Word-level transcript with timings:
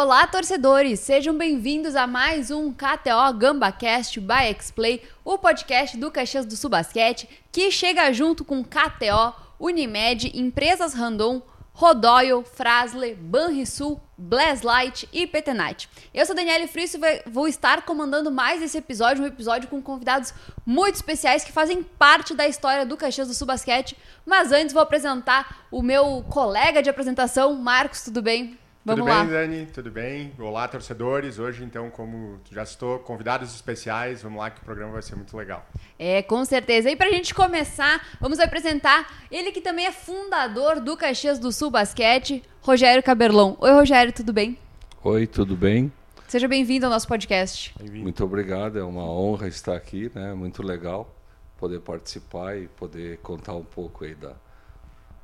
Olá, 0.00 0.28
torcedores! 0.28 1.00
Sejam 1.00 1.36
bem-vindos 1.36 1.96
a 1.96 2.06
mais 2.06 2.52
um 2.52 2.72
KTO 2.72 3.36
GambaCast 3.36 4.20
by 4.20 4.56
Xplay, 4.56 5.02
o 5.24 5.36
podcast 5.36 5.96
do 5.96 6.08
Caxias 6.08 6.46
do 6.46 6.54
Sul 6.54 6.70
Basquete, 6.70 7.28
que 7.50 7.68
chega 7.72 8.12
junto 8.12 8.44
com 8.44 8.62
KTO, 8.62 9.34
Unimed, 9.58 10.30
Empresas 10.38 10.94
Randon, 10.94 11.42
Rodoyle, 11.72 12.44
Frasle, 12.44 13.16
Banrisul, 13.16 14.00
Blazlight 14.16 15.08
e 15.12 15.26
Petenite. 15.26 15.88
Eu 16.14 16.24
sou 16.24 16.36
Daniele 16.36 16.68
Frisso 16.68 16.96
e 17.04 17.28
vou 17.28 17.48
estar 17.48 17.82
comandando 17.82 18.30
mais 18.30 18.62
esse 18.62 18.78
episódio, 18.78 19.24
um 19.24 19.26
episódio 19.26 19.68
com 19.68 19.82
convidados 19.82 20.32
muito 20.64 20.94
especiais 20.94 21.42
que 21.42 21.50
fazem 21.50 21.82
parte 21.82 22.34
da 22.34 22.46
história 22.46 22.86
do 22.86 22.96
Caxias 22.96 23.26
do 23.26 23.34
Sul 23.34 23.48
Basquete. 23.48 23.98
Mas 24.24 24.52
antes 24.52 24.72
vou 24.72 24.80
apresentar 24.80 25.66
o 25.72 25.82
meu 25.82 26.24
colega 26.30 26.80
de 26.80 26.88
apresentação, 26.88 27.52
Marcos, 27.56 28.02
tudo 28.02 28.22
bem? 28.22 28.56
Vamos 28.88 29.04
Tudo 29.04 29.14
lá. 29.14 29.22
bem, 29.22 29.32
Dani? 29.32 29.66
Tudo 29.66 29.90
bem? 29.90 30.32
Olá, 30.38 30.66
torcedores. 30.66 31.38
Hoje, 31.38 31.62
então, 31.62 31.90
como 31.90 32.40
já 32.50 32.62
estou, 32.62 32.98
convidados 32.98 33.54
especiais. 33.54 34.22
Vamos 34.22 34.38
lá 34.38 34.48
que 34.48 34.62
o 34.62 34.64
programa 34.64 34.92
vai 34.94 35.02
ser 35.02 35.14
muito 35.14 35.36
legal. 35.36 35.68
É, 35.98 36.22
com 36.22 36.42
certeza. 36.42 36.90
E 36.90 36.96
para 36.96 37.08
a 37.08 37.12
gente 37.12 37.34
começar, 37.34 38.02
vamos 38.18 38.40
apresentar 38.40 39.26
ele 39.30 39.52
que 39.52 39.60
também 39.60 39.84
é 39.84 39.92
fundador 39.92 40.80
do 40.80 40.96
Caxias 40.96 41.38
do 41.38 41.52
Sul 41.52 41.70
Basquete, 41.70 42.42
Rogério 42.62 43.02
Caberlon. 43.02 43.56
Oi, 43.60 43.70
Rogério, 43.72 44.10
tudo 44.10 44.32
bem? 44.32 44.56
Oi, 45.04 45.26
tudo 45.26 45.54
bem? 45.54 45.92
Seja 46.26 46.48
bem-vindo 46.48 46.86
ao 46.86 46.90
nosso 46.90 47.06
podcast. 47.06 47.74
Muito 47.92 48.24
obrigado, 48.24 48.78
é 48.78 48.82
uma 48.82 49.04
honra 49.04 49.48
estar 49.48 49.76
aqui, 49.76 50.10
né? 50.14 50.32
Muito 50.32 50.62
legal 50.62 51.14
poder 51.58 51.80
participar 51.80 52.56
e 52.56 52.68
poder 52.68 53.18
contar 53.18 53.52
um 53.52 53.64
pouco 53.64 54.06
aí 54.06 54.14
da, 54.14 54.32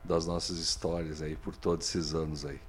das 0.04 0.26
nossas 0.26 0.58
histórias 0.58 1.22
aí 1.22 1.34
por 1.34 1.56
todos 1.56 1.88
esses 1.88 2.14
anos 2.14 2.44
aí. 2.44 2.60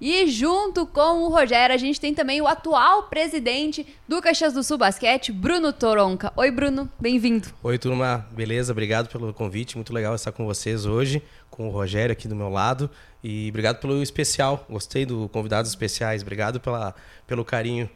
E 0.00 0.26
junto 0.26 0.86
com 0.86 1.22
o 1.22 1.28
Rogério, 1.28 1.74
a 1.74 1.78
gente 1.78 2.00
tem 2.00 2.14
também 2.14 2.40
o 2.40 2.46
atual 2.46 3.04
presidente 3.04 3.86
do 4.08 4.20
Caxias 4.20 4.52
do 4.52 4.62
Sul 4.62 4.78
Basquete, 4.78 5.32
Bruno 5.32 5.72
Toronca. 5.72 6.32
Oi, 6.36 6.50
Bruno, 6.50 6.90
bem-vindo. 7.00 7.48
Oi, 7.62 7.78
turma, 7.78 8.26
beleza? 8.32 8.72
Obrigado 8.72 9.08
pelo 9.08 9.32
convite, 9.32 9.76
muito 9.76 9.92
legal 9.92 10.14
estar 10.14 10.32
com 10.32 10.44
vocês 10.44 10.86
hoje, 10.86 11.22
com 11.50 11.68
o 11.68 11.70
Rogério 11.70 12.12
aqui 12.12 12.26
do 12.26 12.36
meu 12.36 12.48
lado. 12.48 12.90
E 13.22 13.48
obrigado 13.50 13.80
pelo 13.80 14.02
especial, 14.02 14.66
gostei 14.68 15.06
do 15.06 15.28
convidados 15.28 15.70
especiais, 15.70 16.22
obrigado 16.22 16.58
pela, 16.58 16.94
pelo 17.26 17.44
carinho 17.44 17.88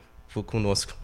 conosco. 0.47 0.95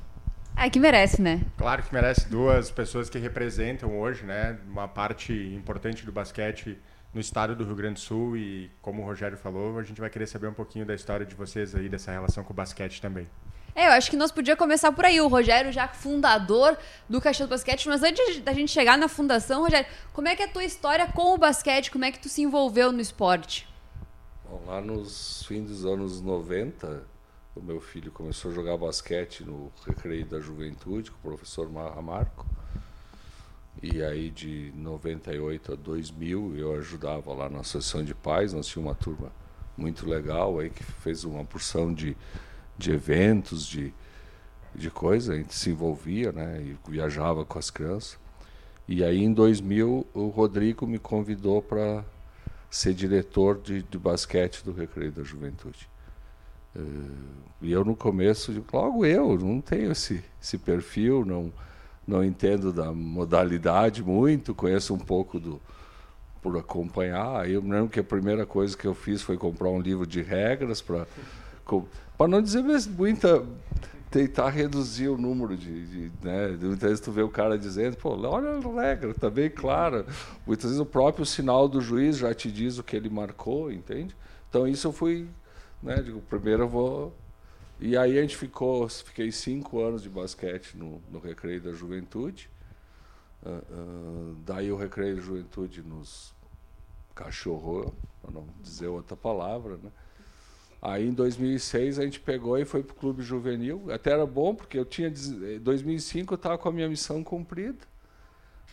É 0.57 0.69
que 0.69 0.79
merece, 0.79 1.23
né? 1.23 1.41
Claro 1.57 1.83
que 1.83 1.93
merece 1.93 2.29
duas 2.29 2.71
pessoas 2.71 3.09
que 3.09 3.19
representam 3.19 3.99
hoje, 3.99 4.23
né, 4.25 4.59
uma 4.69 4.87
parte 4.87 5.33
importante 5.33 6.05
do 6.05 6.13
basquete 6.13 6.79
no 7.13 7.21
estado 7.21 7.55
do 7.55 7.65
Rio 7.65 7.75
Grande 7.75 7.95
do 7.95 8.01
Sul 8.01 8.37
e, 8.37 8.71
como 8.81 9.03
o 9.03 9.05
Rogério 9.05 9.37
falou, 9.37 9.79
a 9.79 9.83
gente 9.83 10.01
vai 10.01 10.09
querer 10.09 10.27
saber 10.27 10.47
um 10.47 10.55
pouquinho 10.55 10.87
da 10.87 10.95
história 10.95 11.27
de 11.27 11.35
vocês 11.35 11.75
aí, 11.75 11.89
dessa 11.89 12.11
relação 12.11 12.43
com 12.43 12.53
o 12.53 12.57
basquete 12.57 13.01
também. 13.01 13.29
É, 13.75 13.87
eu 13.87 13.93
acho 13.93 14.11
que 14.11 14.17
nós 14.17 14.31
podíamos 14.31 14.59
começar 14.59 14.93
por 14.93 15.05
aí. 15.05 15.21
O 15.21 15.29
Rogério, 15.29 15.73
já 15.73 15.89
fundador 15.89 16.77
do 17.09 17.21
Caixão 17.21 17.47
do 17.47 17.51
Basquete, 17.51 17.89
mas 17.89 18.03
antes 18.03 18.41
da 18.41 18.53
gente 18.53 18.71
chegar 18.71 18.99
na 18.99 19.09
fundação, 19.09 19.63
Rogério, 19.63 19.89
como 20.13 20.29
é 20.29 20.37
que 20.37 20.43
é 20.43 20.47
a 20.47 20.49
tua 20.49 20.65
história 20.65 21.07
com 21.07 21.35
o 21.35 21.39
basquete? 21.39 21.91
Como 21.91 22.05
é 22.05 22.13
que 22.13 22.19
tu 22.19 22.29
se 22.29 22.43
envolveu 22.43 22.93
no 22.93 23.01
esporte? 23.01 23.67
Bom, 24.45 24.63
lá 24.67 24.81
nos 24.81 25.45
fins 25.47 25.69
dos 25.69 25.87
anos 25.87 26.21
90, 26.21 27.07
o 27.57 27.63
meu 27.63 27.81
filho 27.81 28.13
começou 28.13 28.51
a 28.51 28.55
jogar 28.55 28.77
basquete 28.77 29.43
no 29.43 29.73
Recreio 29.87 30.27
da 30.27 30.39
Juventude 30.39 31.11
com 31.11 31.17
o 31.19 31.23
professor 31.23 31.71
Marco. 31.71 32.47
E 33.81 34.03
aí 34.03 34.31
de 34.31 34.73
98 34.77 35.73
a 35.73 35.77
2000 35.77 36.57
eu 36.57 36.75
ajudava 36.75 37.33
lá 37.33 37.49
na 37.49 37.61
Associação 37.61 38.05
de 38.05 38.15
Pais, 38.15 38.53
nós 38.53 38.67
tínhamos 38.67 38.91
uma 38.91 38.95
turma 38.95 39.33
muito 39.77 40.09
legal 40.09 40.59
aí 40.59 40.71
que 40.71 40.85
fez 40.85 41.25
uma 41.25 41.45
porção 41.45 41.93
de, 41.93 42.17
de 42.77 42.93
eventos, 42.93 43.67
de, 43.67 43.93
de 44.75 44.91
coisa, 44.91 45.33
a 45.33 45.37
gente 45.37 45.55
se 45.55 45.71
envolvia, 45.71 46.31
né, 46.33 46.63
e 46.63 46.91
viajava 46.91 47.45
com 47.45 47.59
as 47.59 47.71
crianças. 47.71 48.19
E 48.87 49.03
aí 49.03 49.23
em 49.23 49.33
2000 49.33 50.07
o 50.13 50.29
Rodrigo 50.29 50.87
me 50.87 50.99
convidou 50.99 51.63
para 51.63 52.05
ser 52.71 52.95
diretor 52.95 53.61
de, 53.61 53.83
de 53.83 53.99
basquete 53.99 54.65
do 54.65 54.73
Recreio 54.73 55.13
da 55.13 55.23
Juventude. 55.23 55.89
Uh, 56.75 57.17
e 57.61 57.71
eu 57.71 57.85
no 57.85 57.95
começo, 57.95 58.65
logo 58.73 59.05
eu, 59.05 59.39
não 59.39 59.61
tenho 59.61 59.93
esse, 59.93 60.25
esse 60.41 60.57
perfil, 60.57 61.25
não 61.25 61.53
não 62.07 62.25
entendo 62.25 62.73
da 62.73 62.93
modalidade 62.93 64.03
muito, 64.03 64.55
conheço 64.55 64.95
um 64.95 64.99
pouco 64.99 65.39
do 65.39 65.61
por 66.41 66.57
acompanhar. 66.57 67.49
Eu 67.49 67.63
me 67.63 67.71
lembro 67.71 67.89
que 67.89 68.01
a 68.01 68.05
primeira 68.05 68.45
coisa 68.45 68.77
que 68.77 68.85
eu 68.85 68.95
fiz 68.95 69.23
foi 69.23 69.37
comprar 69.37 69.69
um 69.69 69.81
livro 69.81 70.07
de 70.07 70.21
regras 70.23 70.83
para 70.83 71.07
para 72.19 72.29
não 72.29 72.43
dizer 72.43 72.63
muita 72.63 73.45
tentar 74.11 74.51
reduzir 74.51 75.09
o 75.09 75.17
número 75.17 75.57
de, 75.57 75.87
de 75.87 76.13
né? 76.23 76.49
Muitas 76.49 76.91
vezes 76.91 77.01
tu 77.01 77.11
vê 77.11 77.23
o 77.23 77.31
cara 77.31 77.59
dizendo, 77.59 77.97
pô, 77.97 78.11
olha 78.29 78.51
a 78.51 78.83
regra, 78.83 79.15
tá 79.15 79.31
bem 79.31 79.49
clara. 79.49 80.05
Muitas 80.47 80.67
vezes 80.67 80.79
o 80.79 80.85
próprio 80.85 81.25
sinal 81.25 81.67
do 81.67 81.81
juiz 81.81 82.19
já 82.19 82.35
te 82.35 82.53
diz 82.53 82.79
o 82.79 82.83
que 82.83 82.95
ele 82.95 83.09
marcou, 83.09 83.73
entende? 83.73 84.15
Então 84.51 84.69
isso 84.69 84.87
eu 84.87 84.93
fui, 84.93 85.27
né? 85.83 86.03
Digo, 86.03 86.21
primeiro 86.21 86.65
eu 86.65 86.69
vou 86.69 87.17
e 87.85 87.97
aí 87.97 88.17
a 88.17 88.23
gente 88.23 88.37
ficou, 88.37 88.89
fiquei 88.89 89.33
cinco 89.33 89.81
anos 89.81 90.05
de 90.05 90.09
basquete 90.09 90.77
no, 90.77 91.03
no 91.11 91.19
Recreio 91.19 91.61
da 91.61 91.73
Juventude. 91.73 92.49
Uh, 93.43 93.49
uh, 93.49 94.37
daí 94.47 94.71
o 94.71 94.77
Recreio 94.77 95.17
da 95.17 95.21
Juventude 95.21 95.83
nos 95.83 96.33
cachorrou, 97.13 97.93
para 98.21 98.31
não 98.31 98.47
dizer 98.63 98.87
outra 98.87 99.17
palavra, 99.17 99.79
né? 99.83 99.91
Aí 100.81 101.09
em 101.09 101.13
2006 101.13 101.99
a 101.99 102.05
gente 102.05 102.21
pegou 102.21 102.57
e 102.57 102.65
foi 102.65 102.85
para 102.85 102.93
o 102.93 102.97
clube 102.97 103.21
juvenil. 103.21 103.93
Até 103.93 104.13
era 104.13 104.27
bom 104.27 104.55
porque 104.55 104.79
eu 104.79 104.85
tinha 104.85 105.09
em 105.09 105.59
2005 105.59 106.35
eu 106.35 106.37
estava 106.37 106.57
com 106.57 106.69
a 106.69 106.73
minha 106.73 106.89
missão 106.89 107.25
cumprida. 107.25 107.85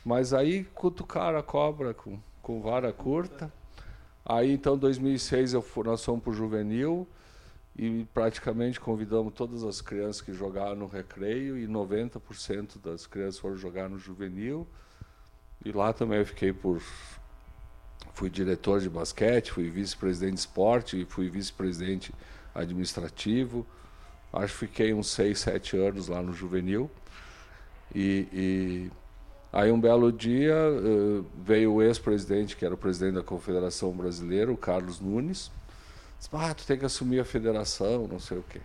Mas 0.06 0.34
aí 0.34 0.66
cutucaram 0.76 1.40
a 1.40 1.44
cobra 1.44 1.96
com, 1.96 2.20
com 2.44 2.62
vara 2.62 2.94
curta. 2.94 3.52
Aí 4.24 4.52
então 4.52 4.76
em 4.76 4.80
2006 4.80 5.54
eu, 5.54 5.66
nós 5.84 6.06
fomos 6.06 6.24
para 6.24 6.30
o 6.30 6.34
juvenil 6.34 7.08
e 7.82 8.06
praticamente 8.14 8.78
convidamos 8.78 9.34
todas 9.34 9.64
as 9.64 9.80
crianças 9.80 10.20
que 10.20 10.34
jogaram 10.34 10.76
no 10.76 10.86
recreio 10.86 11.58
e 11.58 11.66
90% 11.66 12.78
das 12.78 13.08
crianças 13.08 13.40
foram 13.40 13.56
jogar 13.56 13.88
no 13.88 13.98
juvenil. 13.98 14.68
E 15.64 15.72
lá 15.72 15.94
também 15.94 16.20
eu 16.20 16.26
fiquei 16.26 16.52
por 16.52 16.82
fui 18.14 18.30
diretor 18.30 18.82
de 18.82 18.90
basquete, 18.90 19.54
fui 19.54 19.70
vice-presidente 19.70 20.34
de 20.34 20.40
esporte, 20.42 21.06
fui 21.06 21.30
vice-presidente 21.30 22.14
administrativo. 22.54 23.66
Acho 24.34 24.52
que 24.56 24.68
fiquei 24.68 24.94
uns 24.94 25.08
seis, 25.08 25.40
sete 25.40 25.78
anos 25.78 26.10
lá 26.10 26.22
no 26.22 26.34
juvenil. 26.34 26.92
E, 27.96 28.28
e 28.34 28.92
aí 29.54 29.72
um 29.72 29.80
belo 29.80 30.12
dia 30.12 30.54
uh, 30.54 31.26
veio 31.42 31.76
o 31.76 31.82
ex-presidente, 31.82 32.58
que 32.58 32.66
era 32.66 32.74
o 32.74 32.78
presidente 32.78 33.14
da 33.14 33.24
Confederação 33.24 33.94
Brasileira, 33.94 34.52
o 34.52 34.58
Carlos 34.58 35.00
Nunes, 35.00 35.50
ah, 36.34 36.54
tu 36.54 36.66
tem 36.66 36.78
que 36.78 36.86
assumir 36.86 37.20
a 37.20 37.26
federação, 37.26 38.08
não 38.08 38.20
sei 38.20 38.38
o 38.38 38.44
quê. 38.44 38.62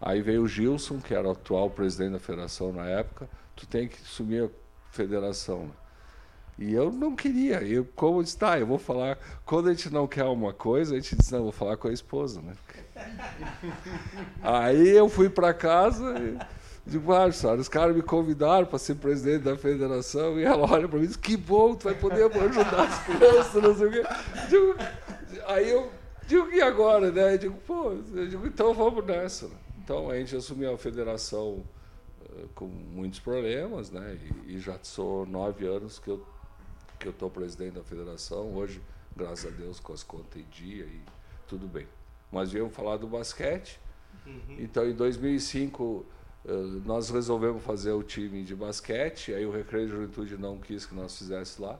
Aí 0.00 0.20
veio 0.20 0.42
o 0.42 0.48
Gilson, 0.48 1.00
que 1.00 1.14
era 1.14 1.26
o 1.26 1.30
atual 1.32 1.70
presidente 1.70 2.12
da 2.12 2.18
federação 2.18 2.72
na 2.72 2.86
época, 2.86 3.28
tu 3.56 3.66
tem 3.66 3.88
que 3.88 3.96
assumir 4.02 4.44
a 4.44 4.48
federação. 4.90 5.70
E 6.58 6.72
eu 6.72 6.92
não 6.92 7.16
queria. 7.16 7.62
Eu, 7.62 7.86
como 7.96 8.22
disse, 8.22 8.38
tá, 8.38 8.58
eu 8.58 8.66
vou 8.66 8.78
falar. 8.78 9.18
Quando 9.44 9.68
a 9.68 9.74
gente 9.74 9.90
não 9.90 10.06
quer 10.06 10.24
uma 10.24 10.52
coisa, 10.52 10.94
a 10.94 11.00
gente 11.00 11.16
diz, 11.16 11.30
não, 11.30 11.42
vou 11.42 11.52
falar 11.52 11.76
com 11.76 11.88
a 11.88 11.92
esposa, 11.92 12.40
né? 12.40 12.52
Aí 14.42 14.88
eu 14.90 15.08
fui 15.08 15.28
para 15.28 15.52
casa 15.52 16.14
e 16.18 16.38
digo, 16.86 17.12
ah, 17.12 17.26
os 17.26 17.68
caras 17.68 17.96
me 17.96 18.02
convidaram 18.02 18.66
para 18.66 18.78
ser 18.78 18.94
presidente 18.96 19.42
da 19.42 19.56
federação 19.56 20.38
e 20.38 20.44
ela 20.44 20.70
olha 20.70 20.86
para 20.86 20.98
mim 20.98 21.04
e 21.04 21.08
diz, 21.08 21.16
que 21.16 21.36
bom, 21.36 21.74
tu 21.74 21.84
vai 21.84 21.94
poder 21.94 22.24
ajudar 22.24 22.82
as 22.84 23.04
crianças, 23.04 23.62
não 23.62 23.74
sei 23.76 23.86
o 23.86 23.90
quê. 23.90 24.02
Digo, 24.48 24.76
aí 25.46 25.70
eu 25.70 25.90
Digo, 26.26 26.50
e 26.50 26.60
agora, 26.60 27.10
né? 27.10 27.36
Digo, 27.36 27.58
pô, 27.66 27.94
digo, 28.28 28.46
então 28.46 28.72
vamos 28.72 29.04
nessa. 29.04 29.50
Então 29.78 30.10
a 30.10 30.16
gente 30.16 30.34
assumiu 30.34 30.72
a 30.72 30.78
federação 30.78 31.62
uh, 32.22 32.48
com 32.54 32.66
muitos 32.66 33.20
problemas, 33.20 33.90
né? 33.90 34.18
E, 34.46 34.54
e, 34.54 34.58
já 34.58 34.78
sou 34.82 35.26
nove 35.26 35.66
anos 35.66 35.98
que 35.98 36.08
eu 36.08 36.24
que 36.98 37.08
eu 37.08 37.12
estou 37.12 37.28
presidente 37.28 37.74
da 37.74 37.82
federação. 37.82 38.54
Hoje, 38.54 38.80
graças 39.14 39.52
a 39.52 39.54
Deus, 39.54 39.78
com 39.78 39.92
as 39.92 40.02
contas 40.02 40.40
em 40.40 40.46
dia 40.50 40.84
e 40.84 41.02
tudo 41.46 41.66
bem. 41.66 41.86
Mas 42.32 42.50
viemos 42.50 42.74
falar 42.74 42.96
do 42.96 43.06
basquete. 43.06 43.78
Uhum. 44.24 44.56
Então, 44.58 44.88
em 44.88 44.94
2005, 44.94 45.84
uh, 45.84 46.06
nós 46.86 47.10
resolvemos 47.10 47.62
fazer 47.62 47.92
o 47.92 48.02
time 48.02 48.42
de 48.42 48.54
basquete. 48.54 49.34
Aí 49.34 49.44
o 49.44 49.52
Recreio 49.52 49.86
de 49.86 49.92
Juventude 49.92 50.38
não 50.38 50.58
quis 50.58 50.86
que 50.86 50.94
nós 50.94 51.18
fizéssemos 51.18 51.58
lá. 51.58 51.78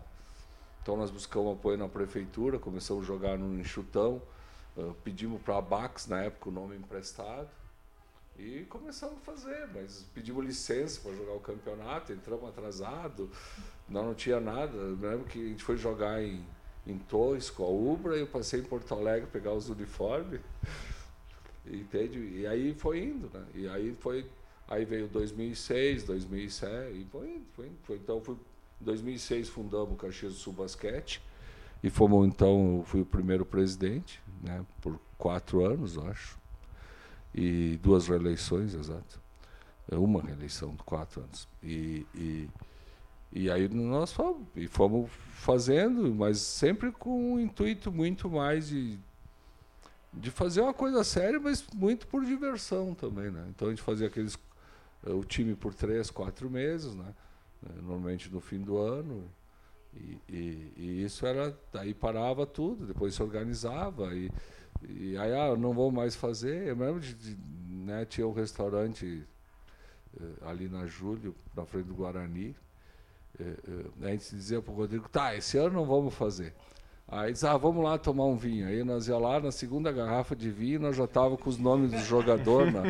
Então 0.84 0.98
nós 0.98 1.10
buscamos 1.10 1.54
apoio 1.54 1.78
na 1.78 1.88
prefeitura, 1.88 2.58
começamos 2.58 3.04
a 3.04 3.06
jogar 3.06 3.38
no 3.38 3.58
enxutão, 3.58 4.20
uh, 4.76 4.94
pedimos 5.02 5.40
para 5.42 5.58
a 5.58 5.62
Bax, 5.62 6.06
na 6.06 6.22
época, 6.22 6.48
o 6.48 6.52
nome 6.52 6.76
emprestado, 6.76 7.48
e 8.38 8.64
começamos 8.68 9.18
a 9.18 9.20
fazer, 9.20 9.68
mas 9.72 10.04
pedimos 10.12 10.44
licença 10.44 11.00
para 11.00 11.14
jogar 11.14 11.34
o 11.34 11.40
campeonato, 11.40 12.12
entramos 12.12 12.48
atrasado, 12.48 13.30
não, 13.88 14.06
não 14.06 14.14
tinha 14.14 14.40
nada. 14.40 14.76
Eu 14.76 14.96
lembro 14.96 15.24
que 15.24 15.40
a 15.40 15.48
gente 15.48 15.62
foi 15.62 15.76
jogar 15.76 16.20
em, 16.20 16.44
em 16.84 16.98
Torres 16.98 17.48
com 17.48 17.64
a 17.64 17.68
Ubra, 17.68 18.16
e 18.16 18.20
eu 18.20 18.26
passei 18.26 18.60
em 18.60 18.64
Porto 18.64 18.92
Alegre 18.92 19.28
pegar 19.30 19.52
os 19.52 19.68
uniformes. 19.68 20.40
Entende? 21.64 22.18
E 22.18 22.46
aí 22.46 22.74
foi 22.74 23.04
indo, 23.04 23.30
né? 23.32 23.44
E 23.54 23.68
aí 23.68 23.94
foi. 23.94 24.26
Aí 24.66 24.84
veio 24.84 25.06
2006, 25.08 26.04
2007, 26.04 26.96
e 26.96 27.04
foi 27.04 27.28
indo, 27.28 27.46
foi 27.54 27.66
indo. 27.66 27.78
Foi, 27.82 27.96
então, 27.96 28.20
fui, 28.20 28.34
em 28.80 28.84
2006 28.84 29.48
fundamos 29.48 29.92
o 29.92 29.96
Caxias 29.96 30.32
do 30.32 30.38
Sul 30.38 30.54
Basquete, 30.54 31.22
e 31.82 31.90
fomos, 31.90 32.26
então, 32.26 32.82
fui 32.86 33.02
o 33.02 33.04
primeiro 33.04 33.44
presidente, 33.44 34.20
né? 34.44 34.64
Por 34.80 34.98
quatro 35.18 35.64
anos, 35.64 35.98
acho. 35.98 36.38
E 37.34 37.78
duas 37.82 38.06
reeleições, 38.06 38.74
exato. 38.74 39.20
É 39.90 39.96
uma 39.96 40.22
reeleição 40.22 40.74
de 40.74 40.82
quatro 40.82 41.22
anos. 41.22 41.48
E, 41.62 42.06
e, 42.14 42.48
e 43.32 43.50
aí 43.50 43.68
nós 43.68 44.12
fomos, 44.12 44.46
e 44.54 44.66
fomos 44.68 45.10
fazendo, 45.32 46.14
mas 46.14 46.38
sempre 46.38 46.92
com 46.92 47.34
um 47.34 47.40
intuito 47.40 47.90
muito 47.90 48.30
mais 48.30 48.68
de 48.68 48.98
de 50.16 50.30
fazer 50.30 50.60
uma 50.60 50.72
coisa 50.72 51.02
séria, 51.02 51.40
mas 51.40 51.66
muito 51.74 52.06
por 52.06 52.24
diversão 52.24 52.94
também, 52.94 53.30
né? 53.30 53.46
Então 53.48 53.68
a 53.68 53.70
gente 53.70 53.82
fazia 53.82 54.06
aqueles 54.06 54.38
o 55.06 55.24
time 55.24 55.54
por 55.54 55.74
três, 55.74 56.10
quatro 56.10 56.48
meses, 56.48 56.94
né? 56.94 57.12
Normalmente 57.76 58.30
no 58.30 58.40
fim 58.40 58.60
do 58.60 58.78
ano. 58.78 59.24
E, 59.96 60.18
e, 60.28 60.72
e 60.76 61.04
isso 61.04 61.26
era 61.26 61.56
daí 61.72 61.94
parava 61.94 62.46
tudo, 62.46 62.86
depois 62.86 63.14
se 63.14 63.22
organizava 63.22 64.14
e, 64.14 64.30
e 64.82 65.16
aí 65.16 65.32
ah, 65.32 65.56
não 65.56 65.72
vou 65.72 65.90
mais 65.90 66.14
fazer. 66.14 66.66
Eu 66.66 66.76
lembro 66.76 67.00
de, 67.00 67.14
de 67.14 67.36
né, 67.84 68.04
tinha 68.04 68.26
um 68.26 68.32
restaurante 68.32 69.24
eh, 70.20 70.46
ali 70.46 70.68
na 70.68 70.86
Júlio, 70.86 71.34
na 71.56 71.64
frente 71.64 71.86
do 71.86 71.94
Guarani. 71.94 72.56
Eh, 73.38 73.56
eh, 73.68 74.06
a 74.06 74.10
gente 74.10 74.34
dizia 74.34 74.60
para 74.60 74.72
o 74.72 74.76
Rodrigo, 74.76 75.08
tá, 75.08 75.34
esse 75.34 75.58
ano 75.58 75.74
não 75.74 75.84
vamos 75.84 76.14
fazer. 76.14 76.54
Aí 77.06 77.32
disse, 77.32 77.46
ah, 77.46 77.56
vamos 77.56 77.84
lá 77.84 77.98
tomar 77.98 78.24
um 78.24 78.36
vinho. 78.36 78.66
Aí 78.66 78.82
nós 78.82 79.08
ia 79.08 79.18
lá, 79.18 79.38
na 79.38 79.52
segunda 79.52 79.92
garrafa 79.92 80.34
de 80.34 80.50
vinho, 80.50 80.80
nós 80.80 80.96
já 80.96 81.04
estávamos 81.04 81.40
com 81.40 81.50
os 81.50 81.58
nomes 81.58 81.90
do 81.90 81.98
jogador 81.98 82.72
na, 82.72 82.82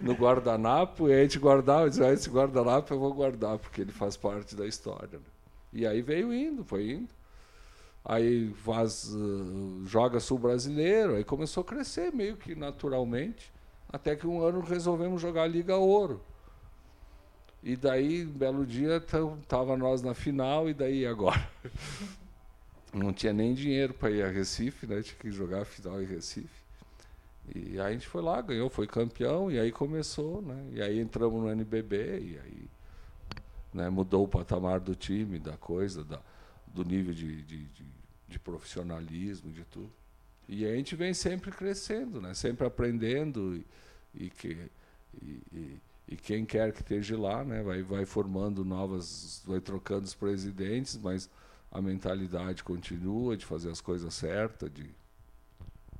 no 0.00 0.12
guardanapo, 0.12 1.08
e 1.08 1.14
a 1.14 1.22
gente 1.22 1.38
guardava, 1.38 1.88
dizia, 1.88 2.06
ah, 2.06 2.12
esse 2.12 2.28
guardanapo 2.28 2.92
eu 2.92 2.98
vou 2.98 3.14
guardar, 3.14 3.58
porque 3.58 3.80
ele 3.80 3.92
faz 3.92 4.16
parte 4.16 4.54
da 4.54 4.66
história. 4.66 5.18
Né? 5.18 5.24
E 5.72 5.86
aí 5.86 6.02
veio 6.02 6.32
indo, 6.32 6.64
foi 6.64 6.90
indo. 6.90 7.08
Aí 8.04 8.52
faz, 8.64 9.14
uh, 9.14 9.82
joga 9.86 10.18
sul 10.18 10.38
brasileiro, 10.38 11.14
aí 11.14 11.24
começou 11.24 11.62
a 11.62 11.64
crescer 11.64 12.12
meio 12.12 12.36
que 12.36 12.54
naturalmente, 12.54 13.52
até 13.88 14.16
que 14.16 14.26
um 14.26 14.42
ano 14.42 14.60
resolvemos 14.60 15.22
jogar 15.22 15.46
Liga 15.46 15.76
Ouro. 15.76 16.20
E 17.62 17.76
daí, 17.76 18.26
um 18.26 18.32
belo 18.32 18.66
dia, 18.66 19.00
tava 19.46 19.76
nós 19.76 20.02
na 20.02 20.14
final, 20.14 20.68
e 20.68 20.74
daí 20.74 21.06
agora? 21.06 21.48
não 22.92 23.12
tinha 23.12 23.32
nem 23.32 23.54
dinheiro 23.54 23.94
para 23.94 24.10
ir 24.10 24.22
a 24.22 24.28
Recife, 24.28 24.84
né? 24.86 25.00
Tinha 25.00 25.16
que 25.16 25.30
jogar 25.30 25.62
a 25.62 25.64
final 25.64 26.02
em 26.02 26.06
Recife. 26.06 26.62
E 27.54 27.80
aí 27.80 27.80
a 27.80 27.92
gente 27.92 28.08
foi 28.08 28.20
lá, 28.20 28.40
ganhou, 28.40 28.68
foi 28.68 28.88
campeão, 28.88 29.50
e 29.50 29.60
aí 29.60 29.70
começou, 29.70 30.42
né? 30.42 30.70
E 30.72 30.82
aí 30.82 30.98
entramos 30.98 31.40
no 31.40 31.50
NBB, 31.50 31.96
e 31.96 32.38
aí 32.38 32.68
né, 33.72 33.88
mudou 33.88 34.24
o 34.24 34.28
patamar 34.28 34.80
do 34.80 34.94
time, 34.94 35.38
da 35.38 35.56
coisa, 35.56 36.04
da, 36.04 36.20
do 36.66 36.84
nível 36.84 37.14
de, 37.14 37.42
de, 37.42 37.64
de, 37.64 37.84
de 38.28 38.38
profissionalismo, 38.38 39.50
de 39.50 39.64
tudo. 39.64 39.90
E 40.48 40.66
a 40.66 40.74
gente 40.74 40.94
vem 40.96 41.14
sempre 41.14 41.50
crescendo, 41.50 42.20
né? 42.20 42.34
Sempre 42.34 42.66
aprendendo, 42.66 43.56
e, 43.56 43.66
e 44.14 44.30
que, 44.30 44.70
e, 45.22 45.42
e, 45.52 45.80
e 46.08 46.16
quem 46.16 46.44
quer 46.44 46.72
que 46.72 46.82
esteja 46.82 47.18
lá, 47.18 47.44
né? 47.44 47.62
Vai, 47.62 47.82
vai 47.82 48.04
formando 48.04 48.64
novas, 48.64 49.42
vai 49.46 49.60
trocando 49.60 50.04
os 50.04 50.14
presidentes, 50.14 50.96
mas 50.96 51.30
a 51.70 51.80
mentalidade 51.80 52.62
continua 52.62 53.36
de 53.36 53.46
fazer 53.46 53.70
as 53.70 53.80
coisas 53.80 54.12
certas. 54.12 54.70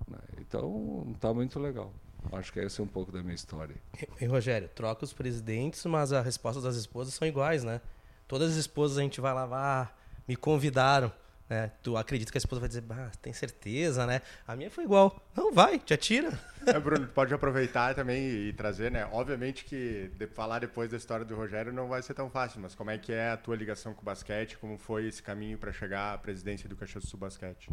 Né? 0.09 0.19
Então, 0.39 1.11
está 1.15 1.33
muito 1.33 1.59
legal. 1.59 1.95
Acho 2.31 2.53
que 2.53 2.61
essa 2.61 2.81
é 2.81 2.85
um 2.85 2.89
pouco 2.89 3.11
da 3.11 3.23
minha 3.23 3.35
história. 3.35 3.75
E, 4.21 4.25
Rogério, 4.27 4.69
troca 4.75 5.05
os 5.05 5.13
presidentes, 5.13 5.85
mas 5.87 6.13
as 6.13 6.25
respostas 6.25 6.63
das 6.63 6.77
esposas 6.77 7.15
são 7.15 7.27
iguais, 7.27 7.65
né? 7.65 7.81
Todas 8.29 8.53
as 8.53 8.57
esposas 8.57 8.99
a 8.99 9.03
gente 9.03 9.21
vai 9.21 9.35
lá, 9.35 9.49
ah, 9.53 9.89
me 10.27 10.37
convidaram. 10.37 11.13
Né? 11.53 11.71
Tu 11.83 11.95
acredita 11.99 12.33
que 12.33 12.39
a 12.39 12.41
esposa 12.41 12.61
vai 12.61 12.69
dizer, 12.69 12.83
ah, 12.89 13.11
tem 13.21 13.33
certeza, 13.33 14.07
né? 14.07 14.23
A 14.47 14.57
minha 14.57 14.71
foi 14.71 14.85
igual. 14.85 15.23
Não, 15.37 15.53
vai, 15.53 15.79
te 15.79 15.93
atira. 15.93 16.33
É, 16.65 16.79
Bruno, 16.79 17.09
pode 17.09 17.35
aproveitar 17.35 17.93
também 17.93 18.25
e 18.25 18.53
trazer, 18.53 18.89
né? 18.89 19.05
Obviamente 19.11 19.65
que 19.65 20.13
de, 20.17 20.29
falar 20.29 20.61
depois 20.61 20.89
da 20.89 20.97
história 20.97 21.25
do 21.25 21.35
Rogério 21.35 21.73
não 21.73 21.89
vai 21.89 22.01
ser 22.03 22.15
tão 22.15 22.31
fácil, 22.31 22.61
mas 22.61 22.73
como 22.73 22.89
é 22.89 22.97
que 22.97 23.13
é 23.13 23.31
a 23.31 23.37
tua 23.37 23.57
ligação 23.57 23.93
com 23.93 24.01
o 24.01 24.05
basquete? 24.05 24.57
Como 24.59 24.79
foi 24.79 25.09
esse 25.09 25.21
caminho 25.21 25.59
para 25.59 25.73
chegar 25.73 26.15
à 26.15 26.19
presidência 26.19 26.69
do 26.69 26.77
Caxias 26.77 27.03
do 27.03 27.11
Sul 27.11 27.19
Basquete? 27.19 27.69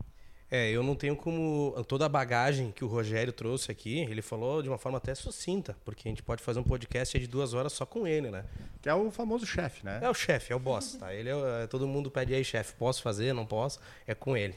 É, 0.52 0.72
eu 0.72 0.82
não 0.82 0.96
tenho 0.96 1.16
como. 1.16 1.76
Toda 1.88 2.06
a 2.08 2.10
bagagem 2.10 2.72
que 2.72 2.84
o 2.84 2.88
Rogério 2.88 3.32
trouxe 3.32 3.72
aqui, 3.72 4.00
ele 4.00 4.22
falou 4.22 4.64
de 4.64 4.70
uma 4.70 4.80
forma 4.80 4.98
até 4.98 5.14
sucinta, 5.14 5.78
porque 5.86 6.08
a 6.08 6.12
gente 6.12 6.24
pode 6.24 6.42
fazer 6.42 6.60
um 6.60 6.64
podcast 6.64 7.20
de 7.20 7.28
duas 7.28 7.54
horas 7.54 7.72
só 7.72 7.86
com 7.86 8.08
ele, 8.08 8.32
né? 8.32 8.44
Que 8.82 8.90
é 8.90 8.94
o 8.94 9.12
famoso 9.12 9.46
chefe, 9.46 9.86
né? 9.86 10.00
É 10.02 10.10
o 10.10 10.14
chefe, 10.14 10.52
é 10.52 10.56
o 10.56 10.60
boss, 10.60 10.98
tá? 11.00 11.14
Ele 11.14 11.30
é, 11.30 11.68
todo 11.68 11.88
mundo 11.88 12.10
pede 12.10 12.34
aí, 12.34 12.44
chefe, 12.44 12.74
posso 12.74 13.04
fazer, 13.04 13.32
não 13.32 13.46
posso? 13.46 13.80
É 14.08 14.16
com 14.16 14.36
ele. 14.36 14.56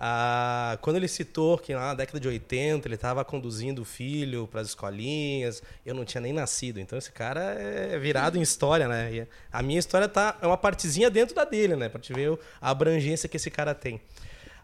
Ah, 0.00 0.78
quando 0.80 0.96
ele 0.96 1.08
citou 1.08 1.58
que 1.58 1.74
lá 1.74 1.88
na 1.88 1.94
década 1.94 2.18
de 2.18 2.26
80 2.26 2.88
ele 2.88 2.94
estava 2.94 3.22
conduzindo 3.22 3.82
o 3.82 3.84
filho 3.84 4.46
para 4.46 4.62
as 4.62 4.68
escolinhas, 4.68 5.62
eu 5.84 5.94
não 5.94 6.06
tinha 6.06 6.22
nem 6.22 6.32
nascido, 6.32 6.80
então 6.80 6.98
esse 6.98 7.12
cara 7.12 7.40
é 7.40 7.98
virado 7.98 8.38
em 8.38 8.40
história, 8.42 8.88
né? 8.88 9.12
E 9.12 9.28
a 9.52 9.62
minha 9.62 9.78
história 9.78 10.08
tá, 10.08 10.38
é 10.40 10.46
uma 10.46 10.56
partezinha 10.56 11.10
dentro 11.10 11.34
da 11.34 11.44
dele, 11.44 11.76
né? 11.76 11.90
Para 11.90 12.00
te 12.00 12.14
ver 12.14 12.38
a 12.60 12.70
abrangência 12.70 13.28
que 13.28 13.36
esse 13.36 13.50
cara 13.50 13.74
tem. 13.74 14.00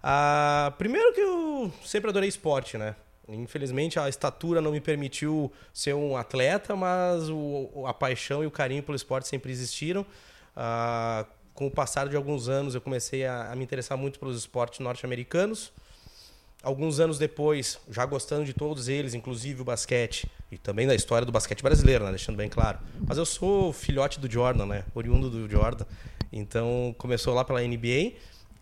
Ah, 0.06 0.74
primeiro 0.76 1.14
que 1.14 1.20
eu 1.22 1.72
sempre 1.82 2.10
adorei 2.10 2.28
esporte, 2.28 2.76
né? 2.76 2.94
Infelizmente 3.26 3.98
a 3.98 4.06
estatura 4.06 4.60
não 4.60 4.70
me 4.70 4.78
permitiu 4.78 5.50
ser 5.72 5.94
um 5.94 6.14
atleta, 6.14 6.76
mas 6.76 7.30
o, 7.30 7.86
a 7.86 7.94
paixão 7.94 8.44
e 8.44 8.46
o 8.46 8.50
carinho 8.50 8.82
pelo 8.82 8.94
esporte 8.94 9.26
sempre 9.26 9.50
existiram. 9.50 10.04
Ah, 10.54 11.24
com 11.54 11.68
o 11.68 11.70
passar 11.70 12.06
de 12.06 12.16
alguns 12.16 12.50
anos 12.50 12.74
eu 12.74 12.82
comecei 12.82 13.24
a, 13.24 13.50
a 13.50 13.56
me 13.56 13.64
interessar 13.64 13.96
muito 13.96 14.18
pelos 14.18 14.36
esportes 14.36 14.80
norte-americanos. 14.80 15.72
Alguns 16.62 17.00
anos 17.00 17.18
depois, 17.18 17.78
já 17.90 18.04
gostando 18.04 18.44
de 18.44 18.52
todos 18.52 18.88
eles, 18.88 19.14
inclusive 19.14 19.62
o 19.62 19.64
basquete, 19.64 20.30
e 20.52 20.58
também 20.58 20.86
da 20.86 20.94
história 20.94 21.24
do 21.24 21.32
basquete 21.32 21.62
brasileiro, 21.62 22.05
né? 22.05 22.10
deixando 22.10 22.36
bem 22.36 22.50
claro. 22.50 22.79
Mas 23.06 23.17
eu 23.17 23.24
sou 23.24 23.72
filhote 23.72 24.20
do 24.20 24.31
Jordan, 24.31 24.67
né? 24.67 24.84
oriundo 24.94 25.31
do 25.31 25.48
Jordan. 25.48 25.86
Então 26.31 26.94
começou 26.98 27.32
lá 27.32 27.43
pela 27.43 27.62
NBA 27.62 28.12